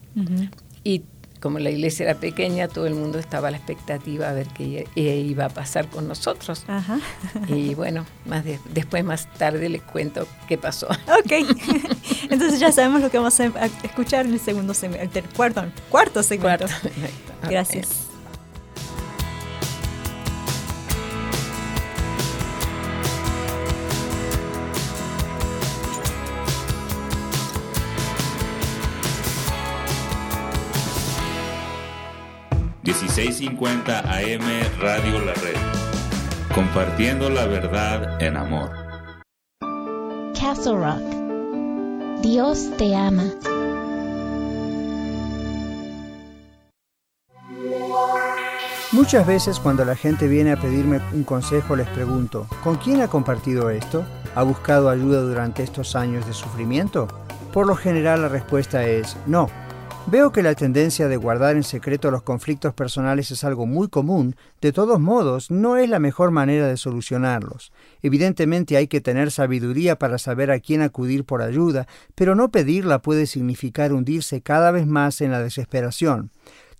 Y 0.84 1.04
como 1.40 1.58
la 1.58 1.70
iglesia 1.70 2.04
era 2.04 2.20
pequeña, 2.20 2.68
todo 2.68 2.86
el 2.86 2.94
mundo 2.94 3.18
estaba 3.18 3.48
a 3.48 3.50
la 3.50 3.56
expectativa 3.56 4.28
a 4.28 4.32
ver 4.32 4.46
qué 4.48 4.86
iba 4.94 5.46
a 5.46 5.48
pasar 5.48 5.88
con 5.88 6.06
nosotros. 6.06 6.64
Y 7.48 7.74
bueno, 7.74 8.06
más 8.26 8.44
después, 8.72 9.04
más 9.04 9.32
tarde 9.34 9.68
les 9.68 9.82
cuento 9.82 10.26
qué 10.48 10.58
pasó. 10.58 10.88
Ok, 10.88 11.32
entonces 12.30 12.60
ya 12.60 12.72
sabemos 12.72 13.00
lo 13.00 13.10
que 13.10 13.18
vamos 13.18 13.38
a 13.40 13.66
escuchar 13.82 14.26
en 14.26 14.34
el 14.34 14.40
segundo 14.40 14.74
segmento, 14.74 15.18
el 15.18 15.24
cuarto, 15.30 15.64
cuarto 15.88 16.22
segmento. 16.22 16.66
Gracias. 17.48 18.09
1650 33.00 34.00
AM 34.00 34.42
Radio 34.78 35.24
La 35.24 35.32
Red. 35.32 35.56
Compartiendo 36.54 37.30
la 37.30 37.46
verdad 37.46 38.20
en 38.20 38.36
amor. 38.36 38.70
Castle 40.38 40.74
Rock. 40.74 42.20
Dios 42.20 42.68
te 42.76 42.94
ama. 42.94 43.24
Muchas 48.92 49.26
veces 49.26 49.58
cuando 49.60 49.86
la 49.86 49.96
gente 49.96 50.28
viene 50.28 50.52
a 50.52 50.60
pedirme 50.60 51.00
un 51.14 51.24
consejo 51.24 51.76
les 51.76 51.88
pregunto, 51.88 52.46
¿con 52.62 52.76
quién 52.76 53.00
ha 53.00 53.08
compartido 53.08 53.70
esto? 53.70 54.04
¿Ha 54.34 54.42
buscado 54.42 54.90
ayuda 54.90 55.22
durante 55.22 55.62
estos 55.62 55.96
años 55.96 56.26
de 56.26 56.34
sufrimiento? 56.34 57.08
Por 57.50 57.66
lo 57.66 57.76
general 57.76 58.20
la 58.20 58.28
respuesta 58.28 58.84
es 58.84 59.16
no 59.26 59.48
Veo 60.06 60.32
que 60.32 60.42
la 60.42 60.54
tendencia 60.54 61.06
de 61.06 61.16
guardar 61.16 61.54
en 61.56 61.62
secreto 61.62 62.10
los 62.10 62.22
conflictos 62.22 62.74
personales 62.74 63.30
es 63.30 63.44
algo 63.44 63.66
muy 63.66 63.88
común, 63.88 64.34
de 64.60 64.72
todos 64.72 64.98
modos, 64.98 65.52
no 65.52 65.76
es 65.76 65.88
la 65.88 66.00
mejor 66.00 66.32
manera 66.32 66.66
de 66.66 66.76
solucionarlos. 66.76 67.70
Evidentemente 68.02 68.76
hay 68.76 68.88
que 68.88 69.00
tener 69.00 69.30
sabiduría 69.30 69.96
para 69.96 70.18
saber 70.18 70.50
a 70.50 70.58
quién 70.58 70.82
acudir 70.82 71.24
por 71.24 71.42
ayuda, 71.42 71.86
pero 72.16 72.34
no 72.34 72.50
pedirla 72.50 73.02
puede 73.02 73.26
significar 73.26 73.92
hundirse 73.92 74.40
cada 74.40 74.72
vez 74.72 74.86
más 74.86 75.20
en 75.20 75.30
la 75.30 75.42
desesperación. 75.42 76.30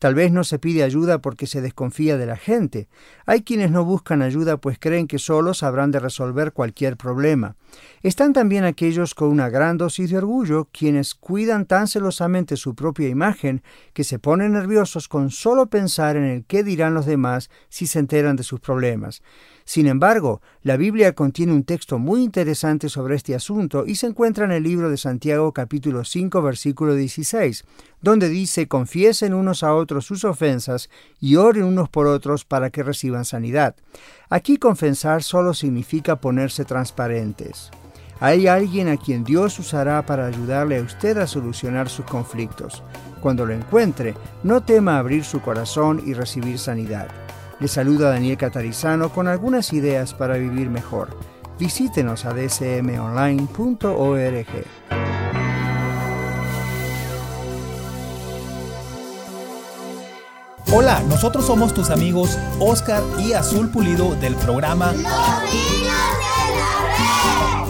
Tal 0.00 0.14
vez 0.14 0.32
no 0.32 0.44
se 0.44 0.58
pide 0.58 0.82
ayuda 0.82 1.18
porque 1.18 1.46
se 1.46 1.60
desconfía 1.60 2.16
de 2.16 2.24
la 2.24 2.38
gente. 2.38 2.88
Hay 3.26 3.42
quienes 3.42 3.70
no 3.70 3.84
buscan 3.84 4.22
ayuda 4.22 4.56
pues 4.56 4.78
creen 4.78 5.06
que 5.06 5.18
solos 5.18 5.62
habrán 5.62 5.90
de 5.90 6.00
resolver 6.00 6.54
cualquier 6.54 6.96
problema. 6.96 7.56
Están 8.02 8.32
también 8.32 8.64
aquellos 8.64 9.14
con 9.14 9.28
una 9.28 9.50
gran 9.50 9.76
dosis 9.76 10.08
de 10.08 10.16
orgullo, 10.16 10.70
quienes 10.72 11.14
cuidan 11.14 11.66
tan 11.66 11.86
celosamente 11.86 12.56
su 12.56 12.74
propia 12.74 13.08
imagen 13.08 13.62
que 13.92 14.04
se 14.04 14.18
ponen 14.18 14.54
nerviosos 14.54 15.06
con 15.06 15.30
solo 15.30 15.66
pensar 15.66 16.16
en 16.16 16.24
el 16.24 16.44
qué 16.46 16.64
dirán 16.64 16.94
los 16.94 17.04
demás 17.04 17.50
si 17.68 17.86
se 17.86 17.98
enteran 17.98 18.36
de 18.36 18.42
sus 18.42 18.58
problemas. 18.58 19.22
Sin 19.70 19.86
embargo, 19.86 20.42
la 20.64 20.76
Biblia 20.76 21.14
contiene 21.14 21.52
un 21.52 21.62
texto 21.62 22.00
muy 22.00 22.24
interesante 22.24 22.88
sobre 22.88 23.14
este 23.14 23.36
asunto 23.36 23.84
y 23.86 23.94
se 23.94 24.08
encuentra 24.08 24.44
en 24.44 24.50
el 24.50 24.64
libro 24.64 24.90
de 24.90 24.96
Santiago 24.96 25.52
capítulo 25.52 26.04
5 26.04 26.42
versículo 26.42 26.96
16, 26.96 27.62
donde 28.02 28.28
dice 28.28 28.66
confiesen 28.66 29.32
unos 29.32 29.62
a 29.62 29.72
otros 29.72 30.06
sus 30.06 30.24
ofensas 30.24 30.90
y 31.20 31.36
oren 31.36 31.62
unos 31.62 31.88
por 31.88 32.08
otros 32.08 32.44
para 32.44 32.70
que 32.70 32.82
reciban 32.82 33.24
sanidad. 33.24 33.76
Aquí 34.28 34.56
confesar 34.56 35.22
solo 35.22 35.54
significa 35.54 36.16
ponerse 36.16 36.64
transparentes. 36.64 37.70
Hay 38.18 38.48
alguien 38.48 38.88
a 38.88 38.96
quien 38.96 39.22
Dios 39.22 39.56
usará 39.60 40.04
para 40.04 40.26
ayudarle 40.26 40.78
a 40.78 40.82
usted 40.82 41.16
a 41.18 41.28
solucionar 41.28 41.88
sus 41.88 42.06
conflictos. 42.06 42.82
Cuando 43.20 43.46
lo 43.46 43.52
encuentre, 43.52 44.16
no 44.42 44.64
tema 44.64 44.98
abrir 44.98 45.22
su 45.22 45.40
corazón 45.40 46.02
y 46.04 46.14
recibir 46.14 46.58
sanidad. 46.58 47.06
Le 47.60 47.68
saluda 47.68 48.10
Daniel 48.10 48.38
Catarizano 48.38 49.10
con 49.10 49.28
algunas 49.28 49.74
ideas 49.74 50.14
para 50.14 50.38
vivir 50.38 50.70
mejor. 50.70 51.10
Visítenos 51.58 52.24
a 52.24 52.32
dsmonline.org. 52.32 53.46
Hola, 60.72 61.02
nosotros 61.08 61.44
somos 61.44 61.74
tus 61.74 61.90
amigos 61.90 62.38
Oscar 62.60 63.02
y 63.18 63.34
Azul 63.34 63.68
Pulido 63.70 64.14
del 64.14 64.36
programa 64.36 64.94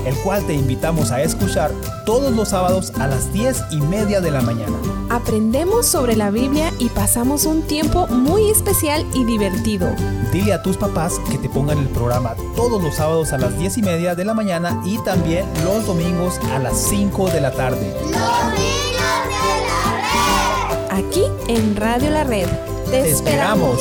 el 0.07 0.14
cual 0.16 0.46
te 0.46 0.55
invitamos 0.55 1.11
a 1.11 1.22
escuchar 1.22 1.72
todos 2.05 2.32
los 2.34 2.51
sábados 2.51 2.92
a 2.98 3.07
las 3.07 3.32
10 3.32 3.64
y 3.70 3.80
media 3.82 4.20
de 4.20 4.30
la 4.30 4.40
mañana. 4.40 4.76
Aprendemos 5.11 5.86
sobre 5.86 6.16
la 6.16 6.30
Biblia 6.30 6.72
y 6.78 6.88
pasamos 6.88 7.44
un 7.44 7.62
tiempo 7.62 8.07
muy 8.09 8.51
especial 8.51 9.05
y 9.14 9.24
divertido. 9.24 9.88
Dile 10.32 10.53
a 10.53 10.62
tus 10.62 10.76
papás 10.76 11.20
que 11.30 11.38
te 11.38 11.48
pongan 11.48 11.78
el 11.78 11.88
programa 11.88 12.34
todos 12.55 12.82
los 12.82 12.94
sábados 12.94 13.32
a 13.32 13.38
las 13.38 13.59
10 13.59 13.78
y 13.78 13.82
media 13.82 14.14
de 14.14 14.24
la 14.24 14.34
mañana 14.34 14.80
y 14.84 14.98
también 14.98 15.46
los 15.64 15.86
domingos 15.86 16.38
a 16.53 16.59
las 16.59 16.78
5 16.78 17.30
de 17.30 17.40
la 17.40 17.51
tarde. 17.53 17.92
Los 18.05 18.12
de 18.12 18.16
la 18.96 19.24
red. 19.24 21.05
Aquí 21.05 21.24
en 21.48 21.76
Radio 21.76 22.11
La 22.11 22.24
Red. 22.24 22.48
Te, 22.90 23.11
esperamos. 23.11 23.80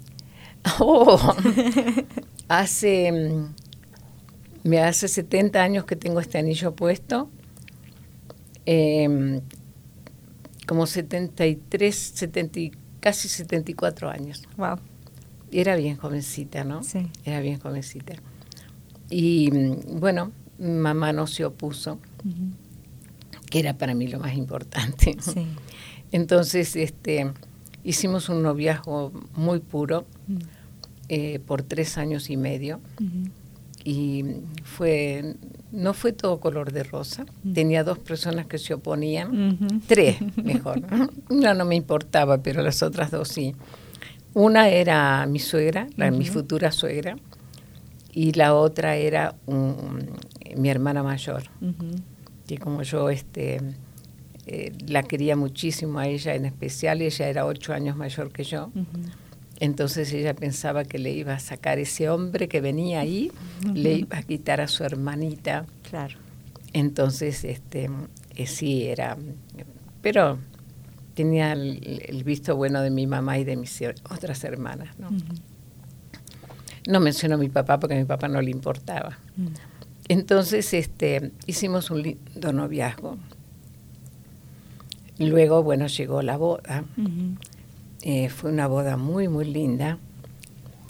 Oh, 0.81 1.37
hace, 2.49 3.13
mm, 3.13 3.55
me 4.65 4.81
hace 4.81 5.07
70 5.07 5.63
años 5.63 5.85
que 5.85 5.95
tengo 5.95 6.19
este 6.19 6.39
anillo 6.39 6.75
puesto. 6.75 7.31
Em, 8.67 9.41
como 10.67 10.87
73, 10.87 11.95
70, 11.95 12.77
casi 12.99 13.29
74 13.29 14.11
años. 14.11 14.43
Wow 14.57 14.81
era 15.53 15.77
bien 15.77 15.97
jovencita, 15.97 16.65
¿no? 16.65 16.83
Sí. 16.83 17.09
Era 17.25 17.41
bien 17.41 17.59
jovencita. 17.59 18.15
Y 19.11 19.51
mm, 19.51 20.01
bueno, 20.01 20.33
mamá 20.59 21.13
no 21.13 21.27
se 21.27 21.45
opuso, 21.45 21.99
que 23.51 23.59
era 23.61 23.77
para 23.77 23.95
mí 23.95 24.07
lo 24.09 24.19
más 24.19 24.35
importante. 24.35 25.17
Sí. 25.21 25.47
Entonces, 26.13 26.77
este, 26.77 27.33
hicimos 27.83 28.29
un 28.29 28.43
noviazgo 28.43 29.13
muy 29.35 29.61
puro 29.61 30.07
eh, 31.09 31.39
por 31.47 31.63
tres 31.63 31.99
años 31.99 32.31
y 32.31 32.37
medio. 32.37 32.81
Y 33.87 34.25
fue, 34.65 35.37
no 35.71 35.93
fue 35.93 36.13
todo 36.13 36.41
color 36.41 36.73
de 36.73 36.85
rosa. 36.85 37.27
Tenía 37.53 37.85
dos 37.85 37.99
personas 37.99 38.47
que 38.47 38.57
se 38.59 38.73
oponían, 38.73 39.81
tres 39.87 40.17
mejor. 40.37 40.83
Una 41.29 41.53
no 41.55 41.67
me 41.67 41.77
importaba, 41.77 42.43
pero 42.43 42.63
las 42.63 42.83
otras 42.83 43.11
dos 43.11 43.29
sí. 43.29 43.55
Una 44.35 44.69
era 44.69 45.27
mi 45.27 45.39
suegra, 45.39 45.87
la, 45.97 46.11
mi 46.11 46.27
futura 46.27 46.73
suegra, 46.73 47.17
y 48.13 48.33
la 48.33 48.55
otra 48.55 48.97
era 48.97 49.35
mi 50.57 50.69
hermana 50.69 51.03
mayor, 51.03 51.45
que 52.47 52.59
como 52.59 52.83
yo 52.83 53.11
este, 53.11 53.61
eh, 54.47 54.73
la 54.87 55.03
quería 55.03 55.37
muchísimo 55.37 55.99
a 55.99 56.09
ella 56.09 56.35
en 56.35 56.45
especial, 56.45 57.01
ella 57.01 57.29
era 57.29 57.47
ocho 57.47 57.73
años 57.73 57.97
mayor 57.97 58.33
que 58.33 58.45
yo. 58.45 58.71
Entonces 59.61 60.13
ella 60.13 60.35
pensaba 60.35 60.85
que 60.85 60.99
le 60.99 61.13
iba 61.13 61.35
a 61.35 61.39
sacar 61.39 61.79
ese 61.79 62.09
hombre 62.09 62.49
que 62.49 62.61
venía 62.61 63.01
ahí, 63.01 63.31
le 63.73 63.95
iba 63.99 64.19
a 64.19 64.23
quitar 64.23 64.61
a 64.61 64.69
su 64.69 64.85
hermanita. 64.85 65.65
Claro. 65.89 66.19
Entonces, 66.73 67.45
este, 67.45 67.89
eh, 68.35 68.47
sí, 68.47 68.83
era. 68.83 69.17
Pero 70.03 70.39
tenía 71.15 71.53
el, 71.53 72.23
visto 72.25 72.57
bueno 72.57 72.83
de 72.83 72.91
mi 72.91 73.07
mamá 73.07 73.39
y 73.39 73.45
de 73.45 73.57
mis 73.57 73.83
otras 74.11 74.45
hermanas. 74.45 74.99
No, 74.99 75.11
no 76.87 77.01
menciono 77.01 77.37
a 77.37 77.39
mi 77.39 77.49
papá 77.49 77.79
porque 77.81 77.95
a 77.95 77.99
mi 77.99 78.05
papá 78.05 78.29
no 78.29 78.43
le 78.43 78.51
importaba. 78.51 79.19
Entonces 80.09 80.75
este, 80.75 81.33
hicimos 81.47 81.91
un 81.91 82.03
lindo 82.03 82.53
noviazgo. 82.53 83.17
Luego, 85.19 85.63
bueno, 85.63 85.87
llegó 85.87 86.23
la 86.23 86.37
boda. 86.37 86.85
Eh, 88.03 88.29
fue 88.29 88.51
una 88.51 88.67
boda 88.67 88.97
muy, 88.97 89.29
muy 89.29 89.47
linda. 89.47 89.99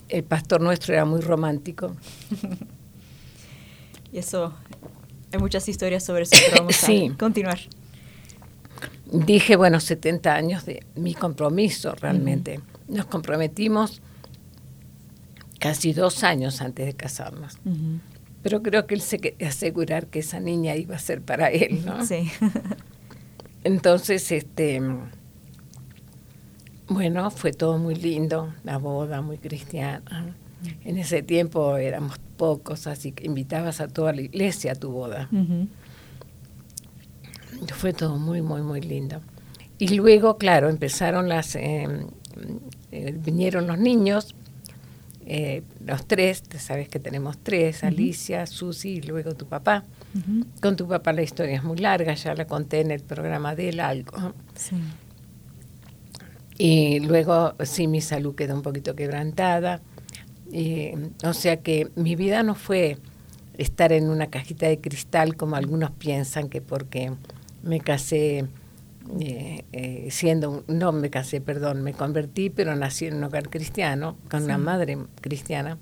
El 0.08 0.24
pastor 0.24 0.60
nuestro 0.60 0.94
era 0.94 1.04
muy 1.04 1.20
romántico. 1.20 1.94
y 4.12 4.18
eso, 4.18 4.54
hay 5.32 5.38
muchas 5.38 5.68
historias 5.68 6.02
sobre 6.02 6.22
eso, 6.22 6.36
pero 6.48 6.64
vamos 6.64 6.82
a 6.82 7.16
continuar 7.18 7.58
dije, 9.10 9.56
bueno, 9.56 9.80
70 9.80 10.34
años 10.34 10.64
de 10.64 10.84
mi 10.94 11.14
compromiso 11.14 11.94
realmente. 11.94 12.60
Nos 12.88 13.06
comprometimos 13.06 14.02
casi 15.58 15.92
dos 15.92 16.24
años 16.24 16.60
antes 16.60 16.86
de 16.86 16.94
casarnos. 16.94 17.58
Pero 18.42 18.62
creo 18.62 18.86
que 18.86 18.94
él 18.94 19.00
se 19.00 19.18
quería 19.18 19.48
asegurar 19.48 20.08
que 20.08 20.18
esa 20.18 20.38
niña 20.40 20.76
iba 20.76 20.96
a 20.96 20.98
ser 20.98 21.22
para 21.22 21.48
él, 21.50 21.84
¿no? 21.84 22.04
Sí. 22.04 22.30
Entonces, 23.64 24.30
este, 24.30 24.82
bueno, 26.88 27.30
fue 27.30 27.52
todo 27.52 27.78
muy 27.78 27.94
lindo, 27.94 28.52
la 28.62 28.76
boda 28.76 29.22
muy 29.22 29.38
cristiana. 29.38 30.34
En 30.84 30.98
ese 30.98 31.22
tiempo 31.22 31.76
éramos 31.78 32.18
pocos, 32.36 32.86
así 32.86 33.12
que 33.12 33.26
invitabas 33.26 33.80
a 33.80 33.88
toda 33.88 34.12
la 34.12 34.20
iglesia 34.20 34.72
a 34.72 34.74
tu 34.74 34.90
boda. 34.90 35.28
Fue 37.74 37.92
todo 37.92 38.16
muy, 38.18 38.42
muy, 38.42 38.62
muy 38.62 38.80
lindo. 38.80 39.20
Y 39.78 39.88
luego, 39.88 40.38
claro, 40.38 40.68
empezaron 40.68 41.28
las, 41.28 41.56
eh, 41.56 41.86
eh, 42.92 43.14
vinieron 43.18 43.66
los 43.66 43.78
niños, 43.78 44.34
eh, 45.26 45.62
los 45.84 46.06
tres, 46.06 46.42
sabes 46.58 46.88
que 46.88 47.00
tenemos 47.00 47.38
tres, 47.38 47.82
Alicia, 47.82 48.46
Susi 48.46 48.94
y 48.94 49.02
luego 49.02 49.34
tu 49.34 49.46
papá. 49.46 49.84
Con 50.60 50.76
tu 50.76 50.86
papá 50.86 51.12
la 51.12 51.22
historia 51.22 51.56
es 51.56 51.64
muy 51.64 51.78
larga, 51.78 52.14
ya 52.14 52.34
la 52.34 52.46
conté 52.46 52.80
en 52.80 52.92
el 52.92 53.00
programa 53.00 53.56
de 53.56 53.70
él 53.70 53.80
algo. 53.80 54.34
Y 56.56 57.00
luego 57.00 57.54
sí, 57.64 57.88
mi 57.88 58.00
salud 58.00 58.36
quedó 58.36 58.54
un 58.54 58.62
poquito 58.62 58.94
quebrantada. 58.94 59.80
o 61.24 61.32
sea 61.32 61.56
que 61.62 61.90
mi 61.96 62.14
vida 62.14 62.44
no 62.44 62.54
fue 62.54 62.98
estar 63.58 63.92
en 63.92 64.08
una 64.08 64.28
cajita 64.28 64.66
de 64.66 64.80
cristal 64.80 65.36
como 65.36 65.56
algunos 65.56 65.90
piensan 65.90 66.48
que 66.48 66.60
porque 66.60 67.12
me 67.64 67.80
casé 67.80 68.46
eh, 69.20 69.64
eh, 69.72 70.08
siendo, 70.10 70.64
no 70.66 70.92
me 70.92 71.10
casé, 71.10 71.40
perdón, 71.40 71.82
me 71.82 71.92
convertí, 71.92 72.48
pero 72.48 72.74
nací 72.74 73.06
en 73.06 73.16
un 73.16 73.24
hogar 73.24 73.50
cristiano, 73.50 74.16
con 74.30 74.44
una 74.44 74.56
madre 74.56 74.96
cristiana. 75.20 75.76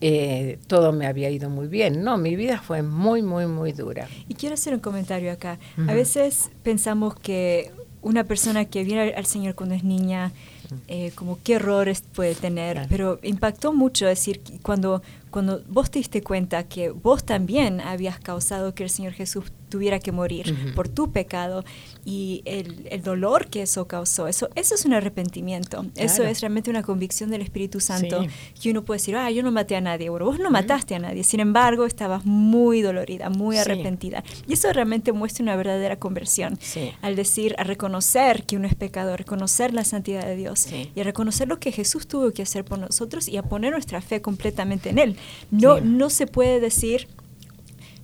Eh, 0.00 0.58
todo 0.66 0.92
me 0.92 1.06
había 1.06 1.30
ido 1.30 1.48
muy 1.48 1.68
bien. 1.68 2.02
No, 2.02 2.18
mi 2.18 2.36
vida 2.36 2.60
fue 2.60 2.82
muy, 2.82 3.22
muy, 3.22 3.46
muy 3.46 3.72
dura. 3.72 4.08
Y 4.28 4.34
quiero 4.34 4.54
hacer 4.54 4.74
un 4.74 4.80
comentario 4.80 5.32
acá. 5.32 5.58
A 5.88 5.94
veces 5.94 6.50
pensamos 6.62 7.14
que 7.14 7.72
una 8.02 8.24
persona 8.24 8.66
que 8.66 8.84
viene 8.84 9.14
al 9.14 9.24
Señor 9.24 9.54
cuando 9.54 9.74
es 9.74 9.82
niña, 9.82 10.32
como 11.14 11.38
qué 11.42 11.54
errores 11.54 12.02
puede 12.14 12.34
tener, 12.34 12.86
pero 12.90 13.18
impactó 13.22 13.72
mucho 13.72 14.04
decir 14.04 14.42
cuando, 14.60 15.02
cuando 15.34 15.64
vos 15.66 15.90
te 15.90 15.98
diste 15.98 16.22
cuenta 16.22 16.62
que 16.62 16.90
vos 16.90 17.24
también 17.24 17.80
habías 17.80 18.20
causado 18.20 18.72
que 18.72 18.84
el 18.84 18.88
Señor 18.88 19.14
Jesús 19.14 19.46
tuviera 19.68 19.98
que 19.98 20.12
morir 20.12 20.72
por 20.76 20.88
tu 20.88 21.10
pecado 21.10 21.64
y 22.04 22.42
el, 22.44 22.86
el, 22.88 23.02
dolor 23.02 23.48
que 23.48 23.62
eso 23.62 23.88
causó, 23.88 24.28
eso, 24.28 24.48
eso 24.54 24.76
es 24.76 24.84
un 24.84 24.94
arrepentimiento, 24.94 25.86
eso 25.96 26.22
es 26.22 26.40
realmente 26.40 26.70
una 26.70 26.84
convicción 26.84 27.30
del 27.30 27.42
Espíritu 27.42 27.80
Santo 27.80 28.24
que 28.62 28.70
uno 28.70 28.84
puede 28.84 29.00
decir, 29.00 29.16
ah, 29.16 29.28
yo 29.32 29.42
no 29.42 29.50
maté 29.50 29.74
a 29.74 29.80
nadie, 29.80 30.08
bueno, 30.10 30.26
vos 30.26 30.38
no 30.38 30.52
mataste 30.52 30.94
a 30.94 31.00
nadie, 31.00 31.24
sin 31.24 31.40
embargo 31.40 31.86
estabas 31.86 32.24
muy 32.24 32.82
dolorida, 32.82 33.30
muy 33.30 33.56
arrepentida. 33.56 34.22
Y 34.46 34.52
eso 34.52 34.72
realmente 34.72 35.10
muestra 35.10 35.42
una 35.42 35.56
verdadera 35.56 35.98
conversión, 35.98 36.56
al 37.02 37.16
decir, 37.16 37.56
a 37.58 37.64
reconocer 37.64 38.44
que 38.44 38.56
uno 38.56 38.68
es 38.68 38.76
pecador, 38.76 39.18
reconocer 39.18 39.74
la 39.74 39.82
santidad 39.82 40.24
de 40.24 40.36
Dios 40.36 40.68
y 40.94 41.00
a 41.00 41.02
reconocer 41.02 41.48
lo 41.48 41.58
que 41.58 41.72
Jesús 41.72 42.06
tuvo 42.06 42.30
que 42.30 42.42
hacer 42.42 42.64
por 42.64 42.78
nosotros 42.78 43.26
y 43.26 43.36
a 43.38 43.42
poner 43.42 43.72
nuestra 43.72 44.00
fe 44.00 44.22
completamente 44.22 44.90
en 44.90 44.98
Él. 45.00 45.16
No, 45.50 45.80
no 45.80 46.10
se 46.10 46.26
puede 46.26 46.60
decir, 46.60 47.08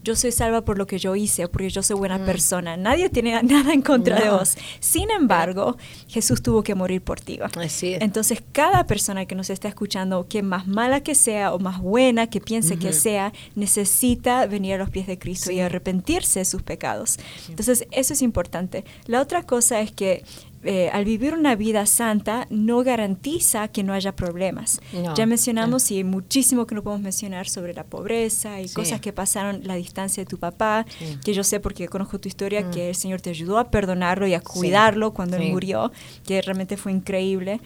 yo 0.02 0.16
soy 0.16 0.32
salva 0.32 0.62
por 0.64 0.78
lo 0.78 0.86
que 0.86 0.98
yo 0.98 1.14
hice, 1.14 1.46
porque 1.48 1.68
yo 1.68 1.82
soy 1.82 1.96
buena 1.96 2.18
mm. 2.18 2.24
persona. 2.24 2.76
Nadie 2.76 3.10
tiene 3.10 3.42
nada 3.42 3.72
en 3.72 3.82
contra 3.82 4.18
de 4.18 4.30
vos. 4.30 4.56
Sin 4.80 5.10
embargo, 5.10 5.76
Jesús 6.08 6.42
tuvo 6.42 6.62
que 6.62 6.74
morir 6.74 7.02
por 7.02 7.20
ti. 7.20 7.38
Entonces, 7.82 8.42
cada 8.52 8.86
persona 8.86 9.26
que 9.26 9.34
nos 9.34 9.50
está 9.50 9.68
escuchando, 9.68 10.26
que 10.26 10.42
más 10.42 10.66
mala 10.66 11.02
que 11.02 11.14
sea 11.14 11.52
o 11.52 11.58
más 11.58 11.80
buena 11.80 12.28
que 12.28 12.40
piense 12.40 12.78
que 12.78 12.92
sea, 12.92 13.32
necesita 13.54 14.46
venir 14.46 14.74
a 14.74 14.78
los 14.78 14.90
pies 14.90 15.06
de 15.06 15.18
Cristo 15.18 15.52
y 15.52 15.60
arrepentirse 15.60 16.40
de 16.40 16.44
sus 16.44 16.62
pecados. 16.62 17.18
Entonces, 17.48 17.86
eso 17.90 18.14
es 18.14 18.22
importante. 18.22 18.84
La 19.06 19.20
otra 19.20 19.42
cosa 19.42 19.80
es 19.80 19.92
que 19.92 20.24
eh, 20.62 20.90
al 20.92 21.06
vivir 21.06 21.32
una 21.32 21.54
vida 21.54 21.86
santa 21.86 22.46
no 22.50 22.82
garantiza 22.82 23.68
que 23.68 23.82
no 23.82 23.94
haya 23.94 24.14
problemas. 24.14 24.80
ya 25.16 25.24
mencionamos 25.24 25.90
y 25.90 26.04
muchísimo 26.04 26.66
que 26.66 26.74
no 26.74 26.82
podemos 26.82 27.02
mencionar 27.02 27.48
sobre 27.48 27.72
la 27.72 27.84
pobreza 27.84 28.60
y 28.60 28.68
cosas 28.68 29.00
que 29.00 29.12
pasaron 29.12 29.62
la 29.64 29.74
distancia 29.76 30.22
de 30.22 30.28
tu 30.28 30.38
papá, 30.38 30.84
que 31.24 31.32
yo 31.32 31.44
sé 31.44 31.60
porque 31.60 31.88
conozco 31.88 32.18
tu 32.18 32.28
historia, 32.28 32.60
mm. 32.60 32.70
que 32.72 32.88
el 32.90 32.94
Señor 32.94 33.20
te 33.20 33.30
ayudó 33.30 33.58
a 33.58 33.70
perdonarlo 33.70 34.26
y 34.26 34.34
a 34.34 34.40
cuidarlo 34.40 35.14
cuando 35.14 35.36
él 35.36 35.50
murió, 35.50 35.92
que 36.26 36.42
realmente 36.42 36.76
fue 36.76 36.92
increíble, 36.92 37.60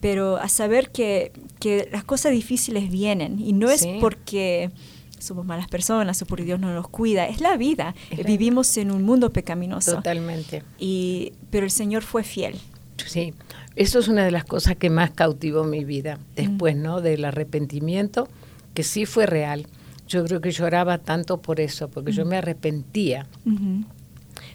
pero 0.00 0.36
a 0.36 0.48
saber 0.48 0.90
que, 0.90 1.32
que 1.58 1.88
las 1.90 2.04
cosas 2.04 2.32
difíciles 2.32 2.90
vienen 2.90 3.40
y 3.40 3.52
no 3.52 3.70
es 3.70 3.86
porque 4.00 4.70
somos 5.18 5.44
malas 5.44 5.68
personas 5.68 6.20
o 6.22 6.26
porque 6.26 6.44
Dios 6.44 6.60
no 6.60 6.72
nos 6.72 6.88
cuida. 6.88 7.26
Es 7.26 7.40
la 7.40 7.56
vida. 7.56 7.94
Vivimos 8.24 8.76
en 8.76 8.90
un 8.90 9.02
mundo 9.02 9.32
pecaminoso. 9.32 9.96
Totalmente. 9.96 10.62
Y, 10.78 11.32
pero 11.50 11.64
el 11.64 11.70
Señor 11.70 12.02
fue 12.02 12.22
fiel. 12.22 12.56
Sí, 13.04 13.34
eso 13.76 13.98
es 13.98 14.08
una 14.08 14.24
de 14.24 14.30
las 14.30 14.44
cosas 14.44 14.76
que 14.76 14.90
más 14.90 15.10
cautivó 15.10 15.64
mi 15.64 15.84
vida 15.84 16.18
después, 16.34 16.76
¿no? 16.76 17.00
Del 17.00 17.24
arrepentimiento, 17.24 18.28
que 18.74 18.82
sí 18.82 19.06
fue 19.06 19.26
real. 19.26 19.66
Yo 20.08 20.24
creo 20.24 20.40
que 20.40 20.50
lloraba 20.50 20.98
tanto 20.98 21.42
por 21.42 21.60
eso, 21.60 21.88
porque 21.88 22.12
yo 22.12 22.24
me 22.24 22.36
arrepentía. 22.36 23.26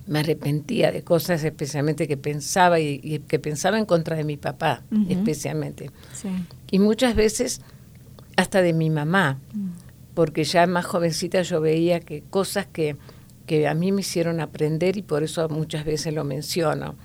Me 0.08 0.20
arrepentía 0.20 0.92
de 0.92 1.04
cosas 1.04 1.44
especialmente 1.44 2.08
que 2.08 2.18
pensaba 2.18 2.80
y, 2.80 3.20
que 3.28 3.38
pensaba 3.40 3.78
en 3.78 3.86
contra 3.86 4.16
de 4.16 4.24
mi 4.24 4.38
papá, 4.38 4.84
especialmente. 5.08 5.92
Y 6.72 6.80
muchas 6.80 7.16
veces 7.16 7.62
hasta 8.38 8.62
de 8.62 8.74
mi 8.74 8.90
mamá, 8.90 9.40
porque 10.14 10.44
ya 10.44 10.68
más 10.68 10.86
jovencita 10.86 11.42
yo 11.42 11.62
veía 11.62 12.00
que 12.00 12.22
cosas 12.30 12.68
que, 12.68 12.98
que 13.46 13.68
a 13.68 13.74
mí 13.74 13.92
me 13.92 14.02
hicieron 14.02 14.40
aprender 14.40 14.98
y 14.98 15.02
por 15.02 15.24
eso 15.24 15.48
muchas 15.50 15.86
veces 15.86 16.14
lo 16.14 16.24
menciono. 16.24 16.96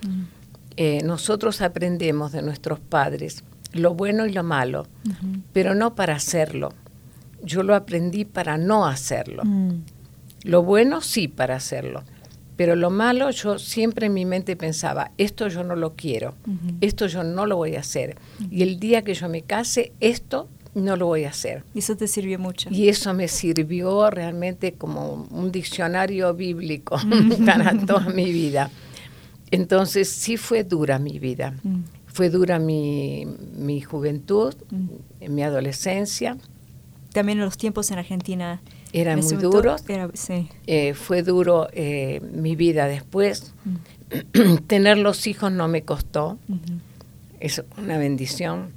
Eh, 0.76 1.00
nosotros 1.04 1.62
aprendemos 1.62 2.32
de 2.32 2.42
nuestros 2.42 2.80
padres 2.80 3.44
lo 3.72 3.94
bueno 3.94 4.26
y 4.26 4.32
lo 4.32 4.42
malo, 4.42 4.86
pero 5.52 5.74
no 5.74 5.94
para 5.94 6.14
hacerlo. 6.14 6.72
Yo 7.42 7.62
lo 7.62 7.74
aprendí 7.74 8.24
para 8.24 8.58
no 8.58 8.86
hacerlo. 8.86 9.44
Mm. 9.44 9.82
Lo 10.44 10.62
bueno 10.62 11.00
sí 11.00 11.28
para 11.28 11.56
hacerlo, 11.56 12.04
pero 12.56 12.76
lo 12.76 12.90
malo 12.90 13.30
yo 13.30 13.58
siempre 13.58 14.06
en 14.06 14.14
mi 14.14 14.24
mente 14.24 14.56
pensaba, 14.56 15.10
esto 15.18 15.48
yo 15.48 15.64
no 15.64 15.76
lo 15.76 15.94
quiero, 15.94 16.34
esto 16.80 17.06
yo 17.06 17.24
no 17.24 17.46
lo 17.46 17.56
voy 17.56 17.76
a 17.76 17.80
hacer. 17.80 18.16
Y 18.50 18.62
el 18.62 18.78
día 18.78 19.02
que 19.02 19.14
yo 19.14 19.28
me 19.28 19.42
case, 19.42 19.92
esto 20.00 20.48
no 20.76 20.94
lo 20.96 21.06
voy 21.06 21.24
a 21.24 21.30
hacer. 21.30 21.64
Y 21.74 21.78
eso 21.78 21.96
te 21.96 22.06
sirvió 22.06 22.38
mucho. 22.38 22.68
Y 22.70 22.88
eso 22.88 23.14
me 23.14 23.28
sirvió 23.28 24.10
realmente 24.10 24.74
como 24.74 25.26
un 25.30 25.50
diccionario 25.50 26.34
bíblico 26.34 26.98
para 27.46 27.76
toda 27.78 28.10
mi 28.10 28.30
vida. 28.30 28.70
Entonces 29.50 30.08
sí 30.08 30.36
fue 30.36 30.64
dura 30.64 30.98
mi 30.98 31.18
vida, 31.18 31.54
mm. 31.62 31.76
fue 32.06 32.30
dura 32.30 32.58
mi, 32.58 33.26
mi 33.56 33.80
juventud, 33.80 34.54
mm. 34.70 35.32
mi 35.32 35.42
adolescencia. 35.42 36.36
También 37.12 37.38
los 37.38 37.56
tiempos 37.56 37.90
en 37.90 37.98
Argentina 37.98 38.60
eran 38.92 39.20
muy 39.20 39.36
duros. 39.36 39.82
Eh, 40.66 40.92
fue 40.94 41.22
duro 41.22 41.68
eh, 41.72 42.20
mi 42.32 42.54
vida 42.54 42.86
después. 42.86 43.54
Mm. 43.64 44.56
Tener 44.66 44.98
los 44.98 45.26
hijos 45.26 45.50
no 45.52 45.68
me 45.68 45.82
costó, 45.82 46.38
es 47.40 47.62
una 47.78 47.96
bendición. 47.96 48.72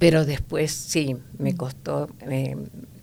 Pero 0.00 0.24
después 0.24 0.72
sí, 0.72 1.16
me 1.38 1.54
costó 1.54 2.08
eh, 2.22 2.56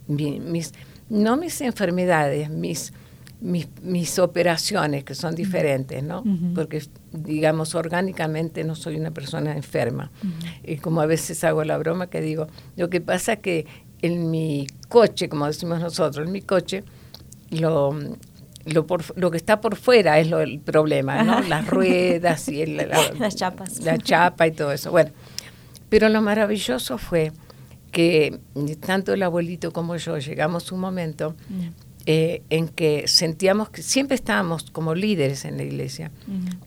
mis, 0.08 0.74
no 1.10 1.38
mis 1.38 1.62
enfermedades, 1.62 2.50
mis 2.50 2.92
mis, 3.40 4.20
operaciones, 4.20 5.04
que 5.04 5.14
son 5.14 5.36
diferentes, 5.36 6.04
¿no? 6.04 6.24
Porque, 6.56 6.82
digamos, 7.12 7.76
orgánicamente 7.76 8.64
no 8.64 8.76
soy 8.76 8.96
una 8.96 9.12
persona 9.12 9.56
enferma. 9.56 10.12
Y 10.64 10.78
como 10.78 11.02
a 11.02 11.06
veces 11.06 11.44
hago 11.44 11.64
la 11.64 11.78
broma 11.78 12.08
que 12.08 12.22
digo, 12.22 12.48
lo 12.76 12.90
que 12.90 13.00
pasa 13.00 13.36
que 13.38 13.66
en 14.02 14.32
mi 14.32 14.68
coche, 14.90 15.30
como 15.30 15.46
decimos 15.46 15.80
nosotros, 15.80 16.26
en 16.26 16.32
mi 16.32 16.42
coche, 16.42 16.84
lo, 17.52 17.96
lo, 18.66 18.88
lo 19.16 19.32
que 19.32 19.38
está 19.38 19.62
por 19.62 19.76
fuera 19.76 20.20
es 20.20 20.30
lo, 20.30 20.40
el 20.40 20.60
problema, 20.60 21.24
¿no? 21.24 21.42
Las 21.42 21.68
ruedas 21.68 22.48
y 22.50 22.66
las 23.20 23.36
chapas. 23.36 23.82
La 23.82 23.98
chapa 24.00 24.48
y 24.48 24.52
todo 24.52 24.72
eso. 24.72 24.90
Bueno, 24.90 25.12
pero 25.90 26.10
lo 26.10 26.22
maravilloso 26.22 26.98
fue 26.98 27.32
que 27.92 28.40
tanto 28.86 29.14
el 29.14 29.24
abuelito 29.24 29.72
como 29.72 29.96
yo 29.96 30.18
llegamos 30.18 30.72
un 30.72 30.80
momento 30.80 31.36
eh, 32.06 32.42
en 32.50 32.70
que 32.70 33.08
sentíamos 33.08 33.70
que 33.70 33.82
siempre 33.82 34.16
estábamos 34.16 34.72
como 34.72 34.96
líderes 34.96 35.46
en 35.46 35.58
la 35.58 35.64
iglesia, 35.64 36.12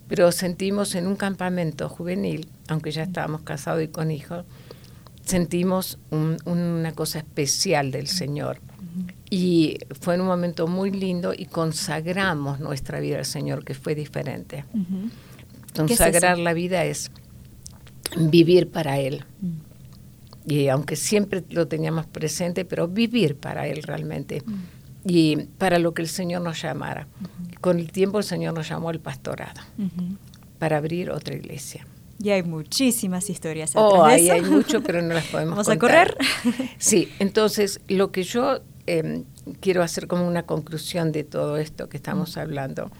pero 0.08 0.32
sentimos 0.32 0.94
en 0.94 1.06
un 1.06 1.16
campamento 1.16 1.88
juvenil, 1.88 2.48
aunque 2.68 2.90
ya 2.90 3.04
estábamos 3.04 3.42
casados 3.42 3.82
y 3.82 3.88
con 3.88 4.10
hijos, 4.10 4.44
sentimos 5.24 5.98
una 6.44 6.92
cosa 6.92 7.20
especial 7.20 7.90
del 7.90 8.06
Señor. 8.06 8.60
Y 9.30 9.78
fue 10.00 10.16
en 10.16 10.22
un 10.22 10.26
momento 10.26 10.66
muy 10.66 10.90
lindo 10.90 11.32
y 11.34 11.46
consagramos 11.46 12.58
nuestra 12.58 12.98
vida 13.00 13.18
al 13.18 13.24
Señor, 13.24 13.64
que 13.64 13.74
fue 13.74 13.94
diferente. 13.94 14.64
Consagrar 15.74 16.38
la 16.38 16.52
vida 16.52 16.84
es 16.84 17.12
vivir 18.16 18.70
para 18.70 18.98
Él. 18.98 19.24
Y 20.46 20.68
aunque 20.68 20.96
siempre 20.96 21.44
lo 21.50 21.68
teníamos 21.68 22.06
presente, 22.06 22.64
pero 22.64 22.88
vivir 22.88 23.36
para 23.36 23.66
Él 23.66 23.82
realmente 23.82 24.42
y 25.04 25.36
para 25.58 25.78
lo 25.78 25.94
que 25.94 26.02
el 26.02 26.08
Señor 26.08 26.42
nos 26.42 26.60
llamara. 26.60 27.08
Con 27.60 27.78
el 27.78 27.92
tiempo 27.92 28.18
el 28.18 28.24
Señor 28.24 28.54
nos 28.54 28.68
llamó 28.68 28.88
al 28.88 29.00
pastorado 29.00 29.60
para 30.58 30.76
abrir 30.76 31.10
otra 31.10 31.34
iglesia. 31.34 31.86
Y 32.22 32.30
hay 32.30 32.42
muchísimas 32.42 33.30
historias. 33.30 33.72
Oh, 33.76 34.04
ahí 34.04 34.28
hay 34.28 34.42
mucho, 34.42 34.82
pero 34.82 35.00
no 35.00 35.14
las 35.14 35.26
podemos 35.32 35.52
¿Vamos 35.52 35.68
a 35.68 35.78
correr? 35.78 36.16
sí, 36.78 37.08
entonces 37.18 37.80
lo 37.88 38.12
que 38.12 38.24
yo 38.24 38.60
em, 38.86 39.24
quiero 39.60 39.82
hacer 39.82 40.06
como 40.06 40.28
una 40.28 40.42
conclusión 40.42 41.12
de 41.12 41.24
todo 41.24 41.56
esto 41.56 41.88
que 41.88 41.96
estamos 41.96 42.36
hablando 42.36 42.90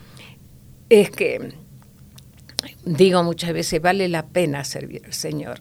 es 0.89 1.11
que 1.11 1.53
digo 2.85 3.23
muchas 3.23 3.53
veces, 3.53 3.81
vale 3.81 4.09
la 4.09 4.27
pena 4.27 4.65
servir 4.65 5.03
al 5.05 5.13
Señor. 5.13 5.61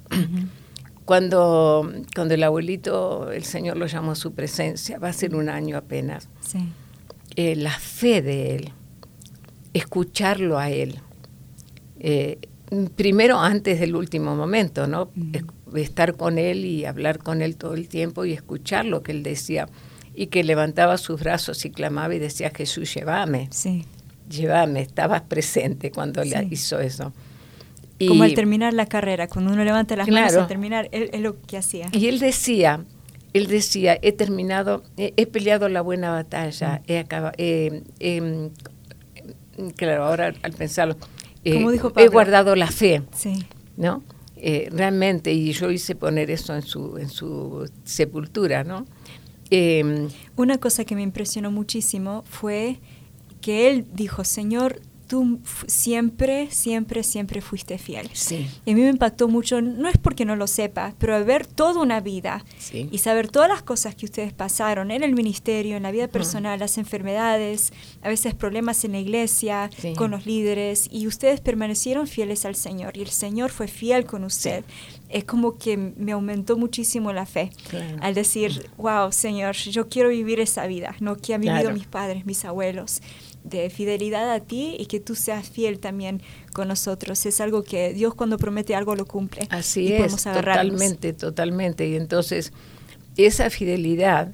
Cuando, 1.05 1.91
cuando 2.13 2.33
el 2.35 2.43
abuelito, 2.43 3.31
el 3.31 3.43
Señor 3.43 3.77
lo 3.77 3.87
llamó 3.87 4.11
a 4.11 4.15
su 4.15 4.33
presencia, 4.33 4.99
va 4.99 5.09
a 5.09 5.13
ser 5.13 5.35
un 5.35 5.49
año 5.49 5.77
apenas, 5.77 6.29
eh, 7.35 7.55
la 7.55 7.71
fe 7.71 8.21
de 8.21 8.55
él, 8.55 8.73
escucharlo 9.73 10.59
a 10.59 10.69
él, 10.69 10.99
eh, 11.99 12.37
primero 12.95 13.39
antes 13.39 13.79
del 13.79 13.95
último 13.95 14.35
momento, 14.35 14.87
¿no? 14.87 15.09
Estar 15.73 16.15
con 16.15 16.37
él 16.37 16.65
y 16.65 16.85
hablar 16.85 17.19
con 17.19 17.41
él 17.41 17.55
todo 17.55 17.73
el 17.73 17.87
tiempo 17.87 18.25
y 18.25 18.33
escuchar 18.33 18.85
lo 18.85 19.01
que 19.01 19.11
él 19.11 19.23
decía 19.23 19.67
y 20.13 20.27
que 20.27 20.43
levantaba 20.43 20.97
sus 20.97 21.19
brazos 21.19 21.65
y 21.65 21.71
clamaba 21.71 22.13
y 22.13 22.19
decía, 22.19 22.51
Jesús, 22.55 22.93
llévame. 22.93 23.47
Sí. 23.51 23.85
Llévame, 24.29 24.81
estabas 24.81 25.21
presente 25.21 25.91
cuando 25.91 26.23
le 26.23 26.47
hizo 26.51 26.79
eso. 26.79 27.11
Como 28.07 28.23
al 28.23 28.33
terminar 28.33 28.73
la 28.73 28.85
carrera, 28.85 29.27
cuando 29.27 29.51
uno 29.51 29.63
levanta 29.63 29.95
las 29.95 30.07
manos 30.07 30.33
al 30.35 30.47
terminar, 30.47 30.87
es 30.91 31.19
lo 31.19 31.41
que 31.41 31.57
hacía. 31.57 31.89
Y 31.91 32.07
él 32.07 32.19
decía, 32.19 32.85
él 33.33 33.47
decía, 33.47 33.97
he 34.01 34.11
terminado, 34.11 34.83
he, 34.97 35.25
peleado 35.27 35.69
la 35.69 35.81
buena 35.81 36.11
batalla, 36.11 36.81
he 36.87 36.97
acabado, 36.97 37.33
em, 37.37 38.49
claro, 39.75 40.05
ahora 40.05 40.33
al 40.41 40.53
pensarlo, 40.53 40.95
eh, 41.43 41.63
he 41.97 42.07
guardado 42.07 42.55
la 42.55 42.67
fe, 42.67 43.03
sí. 43.13 43.45
¿no? 43.77 44.03
Eh, 44.37 44.69
realmente, 44.71 45.33
y 45.33 45.51
yo 45.51 45.69
hice 45.69 45.95
poner 45.95 46.31
eso 46.31 46.55
en 46.55 46.61
su, 46.61 46.97
en 46.97 47.09
su 47.09 47.69
sepultura, 47.83 48.63
¿no? 48.63 48.85
Em, 49.51 50.07
Una 50.37 50.57
cosa 50.59 50.85
que 50.85 50.95
me 50.95 51.01
impresionó 51.01 51.51
muchísimo 51.51 52.23
fue 52.25 52.79
que 53.41 53.69
él 53.69 53.85
dijo, 53.93 54.23
Señor, 54.23 54.81
tú 55.09 55.39
siempre, 55.65 56.49
siempre, 56.51 57.01
siempre 57.01 57.41
fuiste 57.41 57.79
fiel. 57.79 58.09
Sí. 58.13 58.47
Y 58.63 58.71
a 58.71 58.75
mí 58.75 58.81
me 58.81 58.89
impactó 58.89 59.27
mucho, 59.27 59.59
no 59.59 59.89
es 59.89 59.97
porque 59.97 60.23
no 60.23 60.35
lo 60.35 60.45
sepa, 60.45 60.93
pero 60.99 61.25
ver 61.25 61.47
toda 61.47 61.81
una 61.81 61.99
vida 61.99 62.45
y 62.71 62.99
saber 62.99 63.27
todas 63.27 63.49
las 63.49 63.63
cosas 63.63 63.95
que 63.95 64.05
ustedes 64.05 64.33
pasaron 64.33 64.91
en 64.91 65.01
el 65.03 65.15
ministerio, 65.15 65.77
en 65.77 65.83
la 65.83 65.91
vida 65.91 66.07
personal, 66.07 66.59
las 66.59 66.77
enfermedades, 66.77 67.73
a 68.03 68.07
veces 68.07 68.35
problemas 68.35 68.85
en 68.85 68.91
la 68.91 68.99
iglesia, 68.99 69.71
con 69.97 70.11
los 70.11 70.27
líderes, 70.27 70.87
y 70.91 71.07
ustedes 71.07 71.41
permanecieron 71.41 72.05
fieles 72.05 72.45
al 72.45 72.55
Señor 72.55 72.95
y 72.95 73.01
el 73.01 73.09
Señor 73.09 73.49
fue 73.49 73.67
fiel 73.67 74.05
con 74.05 74.23
usted. 74.23 74.63
Es 75.09 75.23
como 75.23 75.57
que 75.57 75.75
me 75.75 76.11
aumentó 76.11 76.55
muchísimo 76.55 77.11
la 77.13 77.25
fe 77.25 77.49
al 77.99 78.13
decir, 78.13 78.69
wow, 78.77 79.11
Señor, 79.11 79.55
yo 79.55 79.89
quiero 79.89 80.09
vivir 80.09 80.39
esa 80.39 80.67
vida, 80.67 80.95
no 80.99 81.17
que 81.17 81.33
han 81.33 81.41
vivido 81.41 81.71
mis 81.71 81.87
padres, 81.87 82.27
mis 82.27 82.45
abuelos 82.45 83.01
de 83.43 83.69
fidelidad 83.69 84.31
a 84.31 84.39
ti 84.39 84.75
y 84.77 84.85
que 84.85 84.99
tú 84.99 85.15
seas 85.15 85.49
fiel 85.49 85.79
también 85.79 86.21
con 86.53 86.67
nosotros. 86.67 87.25
Es 87.25 87.41
algo 87.41 87.63
que 87.63 87.93
Dios 87.93 88.13
cuando 88.13 88.37
promete 88.37 88.75
algo 88.75 88.95
lo 88.95 89.05
cumple. 89.05 89.47
Así 89.49 89.93
es, 89.93 90.23
totalmente, 90.23 91.13
totalmente. 91.13 91.87
Y 91.87 91.95
entonces 91.95 92.53
esa 93.17 93.49
fidelidad 93.49 94.33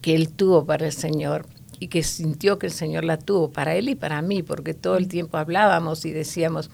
que 0.00 0.14
él 0.14 0.28
tuvo 0.28 0.64
para 0.64 0.86
el 0.86 0.92
Señor 0.92 1.46
y 1.80 1.88
que 1.88 2.02
sintió 2.02 2.58
que 2.58 2.66
el 2.66 2.72
Señor 2.72 3.04
la 3.04 3.18
tuvo 3.18 3.50
para 3.50 3.74
él 3.74 3.88
y 3.88 3.94
para 3.94 4.22
mí, 4.22 4.42
porque 4.42 4.74
todo 4.74 4.96
el 4.96 5.08
tiempo 5.08 5.38
hablábamos 5.38 6.04
y 6.04 6.12
decíamos, 6.12 6.70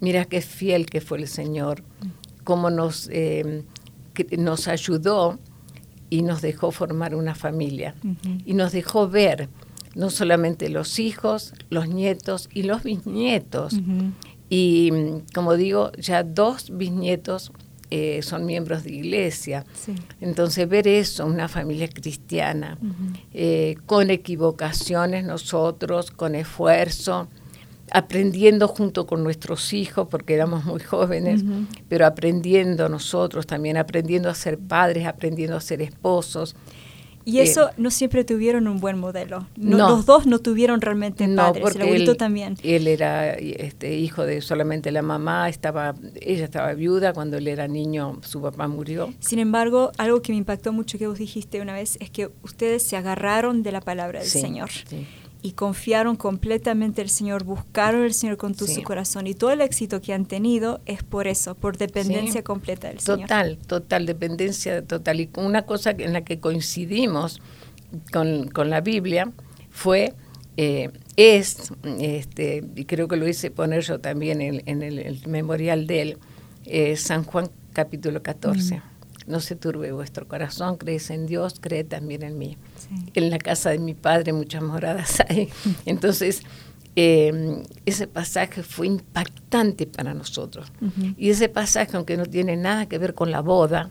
mira 0.00 0.24
qué 0.24 0.40
fiel 0.40 0.86
que 0.86 1.00
fue 1.00 1.18
el 1.18 1.28
Señor, 1.28 1.82
cómo 2.42 2.70
nos, 2.70 3.08
eh, 3.12 3.62
nos 4.36 4.68
ayudó 4.68 5.38
y 6.10 6.22
nos 6.22 6.42
dejó 6.42 6.70
formar 6.70 7.14
una 7.14 7.34
familia 7.34 7.94
y 8.44 8.54
nos 8.54 8.72
dejó 8.72 9.08
ver 9.08 9.48
no 9.94 10.10
solamente 10.10 10.68
los 10.68 10.98
hijos, 10.98 11.52
los 11.70 11.88
nietos 11.88 12.48
y 12.52 12.64
los 12.64 12.82
bisnietos. 12.82 13.74
Y 14.48 14.90
como 15.34 15.54
digo, 15.54 15.92
ya 15.98 16.22
dos 16.22 16.76
bisnietos 16.76 17.52
eh, 17.90 18.22
son 18.22 18.44
miembros 18.46 18.84
de 18.84 18.92
iglesia. 18.92 19.64
Entonces 20.20 20.68
ver 20.68 20.88
eso, 20.88 21.26
una 21.26 21.48
familia 21.48 21.88
cristiana, 21.88 22.78
eh, 23.32 23.76
con 23.86 24.10
equivocaciones 24.10 25.24
nosotros, 25.24 26.10
con 26.10 26.34
esfuerzo, 26.34 27.28
aprendiendo 27.90 28.66
junto 28.66 29.06
con 29.06 29.22
nuestros 29.22 29.72
hijos, 29.72 30.08
porque 30.10 30.34
éramos 30.34 30.64
muy 30.64 30.80
jóvenes, 30.80 31.44
pero 31.88 32.06
aprendiendo 32.06 32.88
nosotros 32.88 33.46
también, 33.46 33.76
aprendiendo 33.76 34.28
a 34.28 34.34
ser 34.34 34.58
padres, 34.58 35.06
aprendiendo 35.06 35.56
a 35.56 35.60
ser 35.60 35.82
esposos. 35.82 36.56
Y 37.24 37.38
eso 37.40 37.70
no 37.76 37.90
siempre 37.90 38.24
tuvieron 38.24 38.68
un 38.68 38.80
buen 38.80 38.98
modelo. 38.98 39.46
No, 39.56 39.78
Los 39.78 40.06
dos 40.06 40.26
no 40.26 40.38
tuvieron 40.38 40.80
realmente 40.80 41.26
no, 41.26 41.42
padres, 41.42 41.62
porque 41.62 41.78
el 41.78 41.84
abuelito 41.84 42.16
también. 42.16 42.56
Él 42.62 42.86
era 42.86 43.34
este, 43.34 43.96
hijo 43.96 44.24
de 44.24 44.40
solamente 44.40 44.90
la 44.92 45.02
mamá, 45.02 45.48
estaba, 45.48 45.94
ella 46.20 46.44
estaba 46.44 46.74
viuda, 46.74 47.12
cuando 47.12 47.38
él 47.38 47.48
era 47.48 47.66
niño 47.68 48.18
su 48.22 48.42
papá 48.42 48.68
murió. 48.68 49.12
Sin 49.20 49.38
embargo, 49.38 49.92
algo 49.96 50.22
que 50.22 50.32
me 50.32 50.38
impactó 50.38 50.72
mucho 50.72 50.98
que 50.98 51.06
vos 51.06 51.18
dijiste 51.18 51.60
una 51.60 51.72
vez 51.72 51.96
es 52.00 52.10
que 52.10 52.30
ustedes 52.42 52.82
se 52.82 52.96
agarraron 52.96 53.62
de 53.62 53.72
la 53.72 53.80
palabra 53.80 54.20
del 54.20 54.28
Señor. 54.28 54.70
Sí 54.70 55.06
y 55.44 55.52
confiaron 55.52 56.16
completamente 56.16 57.02
el 57.02 57.10
Señor, 57.10 57.44
buscaron 57.44 58.02
el 58.02 58.14
Señor 58.14 58.38
con 58.38 58.54
todo 58.54 58.66
su 58.66 58.82
corazón 58.82 59.26
y 59.26 59.34
todo 59.34 59.50
el 59.50 59.60
éxito 59.60 60.00
que 60.00 60.14
han 60.14 60.24
tenido 60.24 60.80
es 60.86 61.02
por 61.02 61.26
eso, 61.26 61.54
por 61.54 61.76
dependencia 61.76 62.42
completa 62.42 62.88
del 62.88 62.98
Señor. 62.98 63.28
Total, 63.28 63.58
total, 63.58 64.06
dependencia 64.06 64.80
total. 64.80 65.20
Y 65.20 65.28
una 65.36 65.66
cosa 65.66 65.90
en 65.90 66.14
la 66.14 66.24
que 66.24 66.40
coincidimos 66.40 67.42
con, 68.10 68.48
la 68.70 68.80
Biblia 68.80 69.30
fue, 69.70 70.14
eh, 70.56 70.88
es, 71.16 71.70
este, 71.98 72.64
y 72.74 72.86
creo 72.86 73.06
que 73.06 73.16
lo 73.16 73.28
hice 73.28 73.50
poner 73.50 73.82
yo 73.82 74.00
también 74.00 74.40
en, 74.40 74.82
el, 74.82 75.20
memorial 75.26 75.86
de 75.86 76.00
él, 76.00 76.18
eh, 76.64 76.96
San 76.96 77.22
Juan 77.22 77.50
capítulo 77.74 78.22
14. 78.22 78.80
No 79.26 79.40
se 79.40 79.56
turbe 79.56 79.92
vuestro 79.92 80.28
corazón, 80.28 80.76
crees 80.76 81.10
en 81.10 81.26
Dios, 81.26 81.56
cree 81.60 81.84
también 81.84 82.22
en 82.22 82.38
mí. 82.38 82.58
En 83.14 83.30
la 83.30 83.38
casa 83.38 83.70
de 83.70 83.78
mi 83.78 83.94
padre 83.94 84.32
muchas 84.32 84.62
moradas 84.62 85.22
hay. 85.28 85.48
Entonces, 85.86 86.42
em, 86.96 87.62
ese 87.86 88.06
pasaje 88.06 88.62
fue 88.62 88.86
impactante 88.86 89.86
para 89.86 90.14
nosotros. 90.14 90.70
Y 91.16 91.30
ese 91.30 91.48
pasaje, 91.48 91.96
aunque 91.96 92.16
no 92.16 92.26
tiene 92.26 92.56
nada 92.56 92.86
que 92.86 92.98
ver 92.98 93.14
con 93.14 93.30
la 93.30 93.40
boda, 93.40 93.90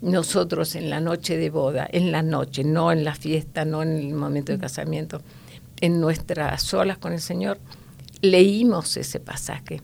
nosotros 0.00 0.74
en 0.74 0.88
la 0.90 1.00
noche 1.00 1.36
de 1.36 1.50
boda, 1.50 1.86
en 1.90 2.10
la 2.10 2.22
noche, 2.22 2.64
no 2.64 2.92
en 2.92 3.04
la 3.04 3.14
fiesta, 3.14 3.64
no 3.64 3.82
en 3.82 3.96
el 3.96 4.14
momento 4.14 4.52
de 4.52 4.58
casamiento, 4.58 5.20
en 5.80 6.00
nuestras 6.00 6.62
solas 6.62 6.98
con 6.98 7.12
el 7.12 7.20
Señor, 7.20 7.58
leímos 8.22 8.96
ese 8.96 9.18
pasaje 9.18 9.82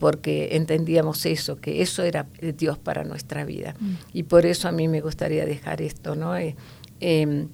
porque 0.00 0.56
entendíamos 0.56 1.24
eso, 1.24 1.56
que 1.56 1.82
eso 1.82 2.02
era 2.02 2.26
Dios 2.58 2.76
para 2.78 3.04
nuestra 3.04 3.44
vida. 3.44 3.74
Mm. 3.78 3.92
Y 4.12 4.22
por 4.24 4.44
eso 4.44 4.68
a 4.68 4.72
mí 4.72 4.88
me 4.88 5.00
gustaría 5.00 5.46
dejar 5.46 5.80
esto, 5.80 6.16
¿no? 6.16 6.36
Eh, 6.36 6.56
em, 6.98 7.48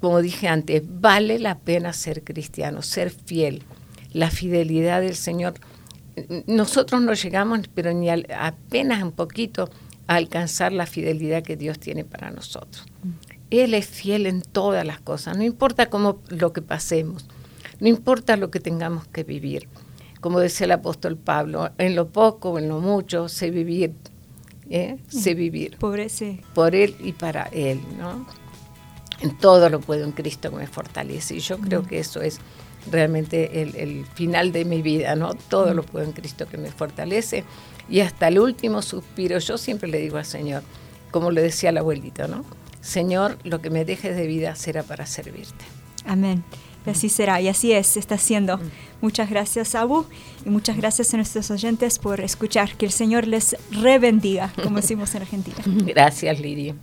como 0.00 0.20
dije 0.20 0.48
antes, 0.48 0.82
vale 0.84 1.38
la 1.38 1.58
pena 1.58 1.92
ser 1.92 2.24
cristiano, 2.24 2.82
ser 2.82 3.10
fiel. 3.10 3.62
La 4.12 4.30
fidelidad 4.30 5.00
del 5.00 5.14
Señor. 5.14 5.54
Nosotros 6.46 7.00
no 7.00 7.14
llegamos, 7.14 7.60
pero 7.74 7.92
ni 7.92 8.08
apenas 8.10 9.02
un 9.02 9.12
poquito, 9.12 9.70
a 10.08 10.16
alcanzar 10.16 10.72
la 10.72 10.86
fidelidad 10.86 11.42
que 11.42 11.56
Dios 11.56 11.78
tiene 11.78 12.04
para 12.04 12.30
nosotros. 12.30 12.86
Mm. 13.04 13.10
Él 13.50 13.74
es 13.74 13.86
fiel 13.86 14.26
en 14.26 14.42
todas 14.42 14.84
las 14.84 15.00
cosas, 15.00 15.36
no 15.36 15.44
importa 15.44 15.88
cómo 15.88 16.22
lo 16.28 16.52
que 16.52 16.60
pasemos 16.60 17.26
no 17.80 17.88
importa 17.88 18.36
lo 18.36 18.50
que 18.50 18.60
tengamos 18.60 19.06
que 19.08 19.24
vivir. 19.24 19.68
Como 20.20 20.40
decía 20.40 20.64
el 20.64 20.72
apóstol 20.72 21.16
Pablo, 21.16 21.70
en 21.78 21.94
lo 21.94 22.08
poco 22.08 22.50
o 22.50 22.58
en 22.58 22.68
lo 22.68 22.80
mucho, 22.80 23.28
sé 23.28 23.50
vivir, 23.50 23.94
¿eh? 24.68 24.98
sé 25.08 25.34
vivir. 25.34 25.76
Por 26.54 26.74
Él 26.74 26.96
y 27.00 27.12
para 27.12 27.44
Él, 27.44 27.80
¿no? 27.98 28.26
En 29.20 29.36
todo 29.38 29.68
lo 29.68 29.80
puedo 29.80 30.04
en 30.04 30.12
Cristo 30.12 30.50
que 30.50 30.56
me 30.56 30.66
fortalece. 30.66 31.36
Y 31.36 31.40
yo 31.40 31.58
creo 31.58 31.84
que 31.84 32.00
eso 32.00 32.20
es 32.20 32.40
realmente 32.90 33.62
el, 33.62 34.06
final 34.06 34.50
de 34.52 34.64
mi 34.64 34.82
vida, 34.82 35.14
¿no? 35.14 35.34
Todo 35.34 35.72
lo 35.74 35.84
puedo 35.84 36.04
en 36.04 36.12
Cristo 36.12 36.46
que 36.48 36.58
me 36.58 36.70
fortalece. 36.70 37.44
Y 37.88 38.00
hasta 38.00 38.28
el 38.28 38.40
último 38.40 38.82
suspiro, 38.82 39.38
yo 39.38 39.56
siempre 39.56 39.88
le 39.88 39.98
digo 39.98 40.18
al 40.18 40.24
Señor, 40.24 40.62
como 41.12 41.30
le 41.30 41.42
decía 41.42 41.70
la 41.72 41.80
abuelita, 41.80 42.26
¿no? 42.26 42.44
Señor, 42.80 43.38
lo 43.44 43.60
que 43.60 43.70
me 43.70 43.84
dejes 43.84 44.16
de 44.16 44.26
vida 44.26 44.54
será 44.56 44.82
para 44.82 45.06
servirte. 45.06 45.64
Amén 46.04 46.44
así 46.86 47.08
será, 47.08 47.40
y 47.40 47.48
así 47.48 47.72
es, 47.72 47.96
está 47.96 48.18
siendo. 48.18 48.60
Muchas 49.00 49.30
gracias, 49.30 49.74
Abu, 49.74 50.06
y 50.44 50.50
muchas 50.50 50.76
gracias 50.76 51.12
a 51.14 51.16
nuestros 51.16 51.50
oyentes 51.50 51.98
por 51.98 52.20
escuchar. 52.20 52.76
Que 52.76 52.86
el 52.86 52.92
Señor 52.92 53.26
les 53.26 53.56
rebendiga, 53.70 54.52
como 54.62 54.76
decimos 54.76 55.14
en 55.14 55.22
Argentina. 55.22 55.58
Gracias, 55.86 56.40
Lidia. 56.40 56.74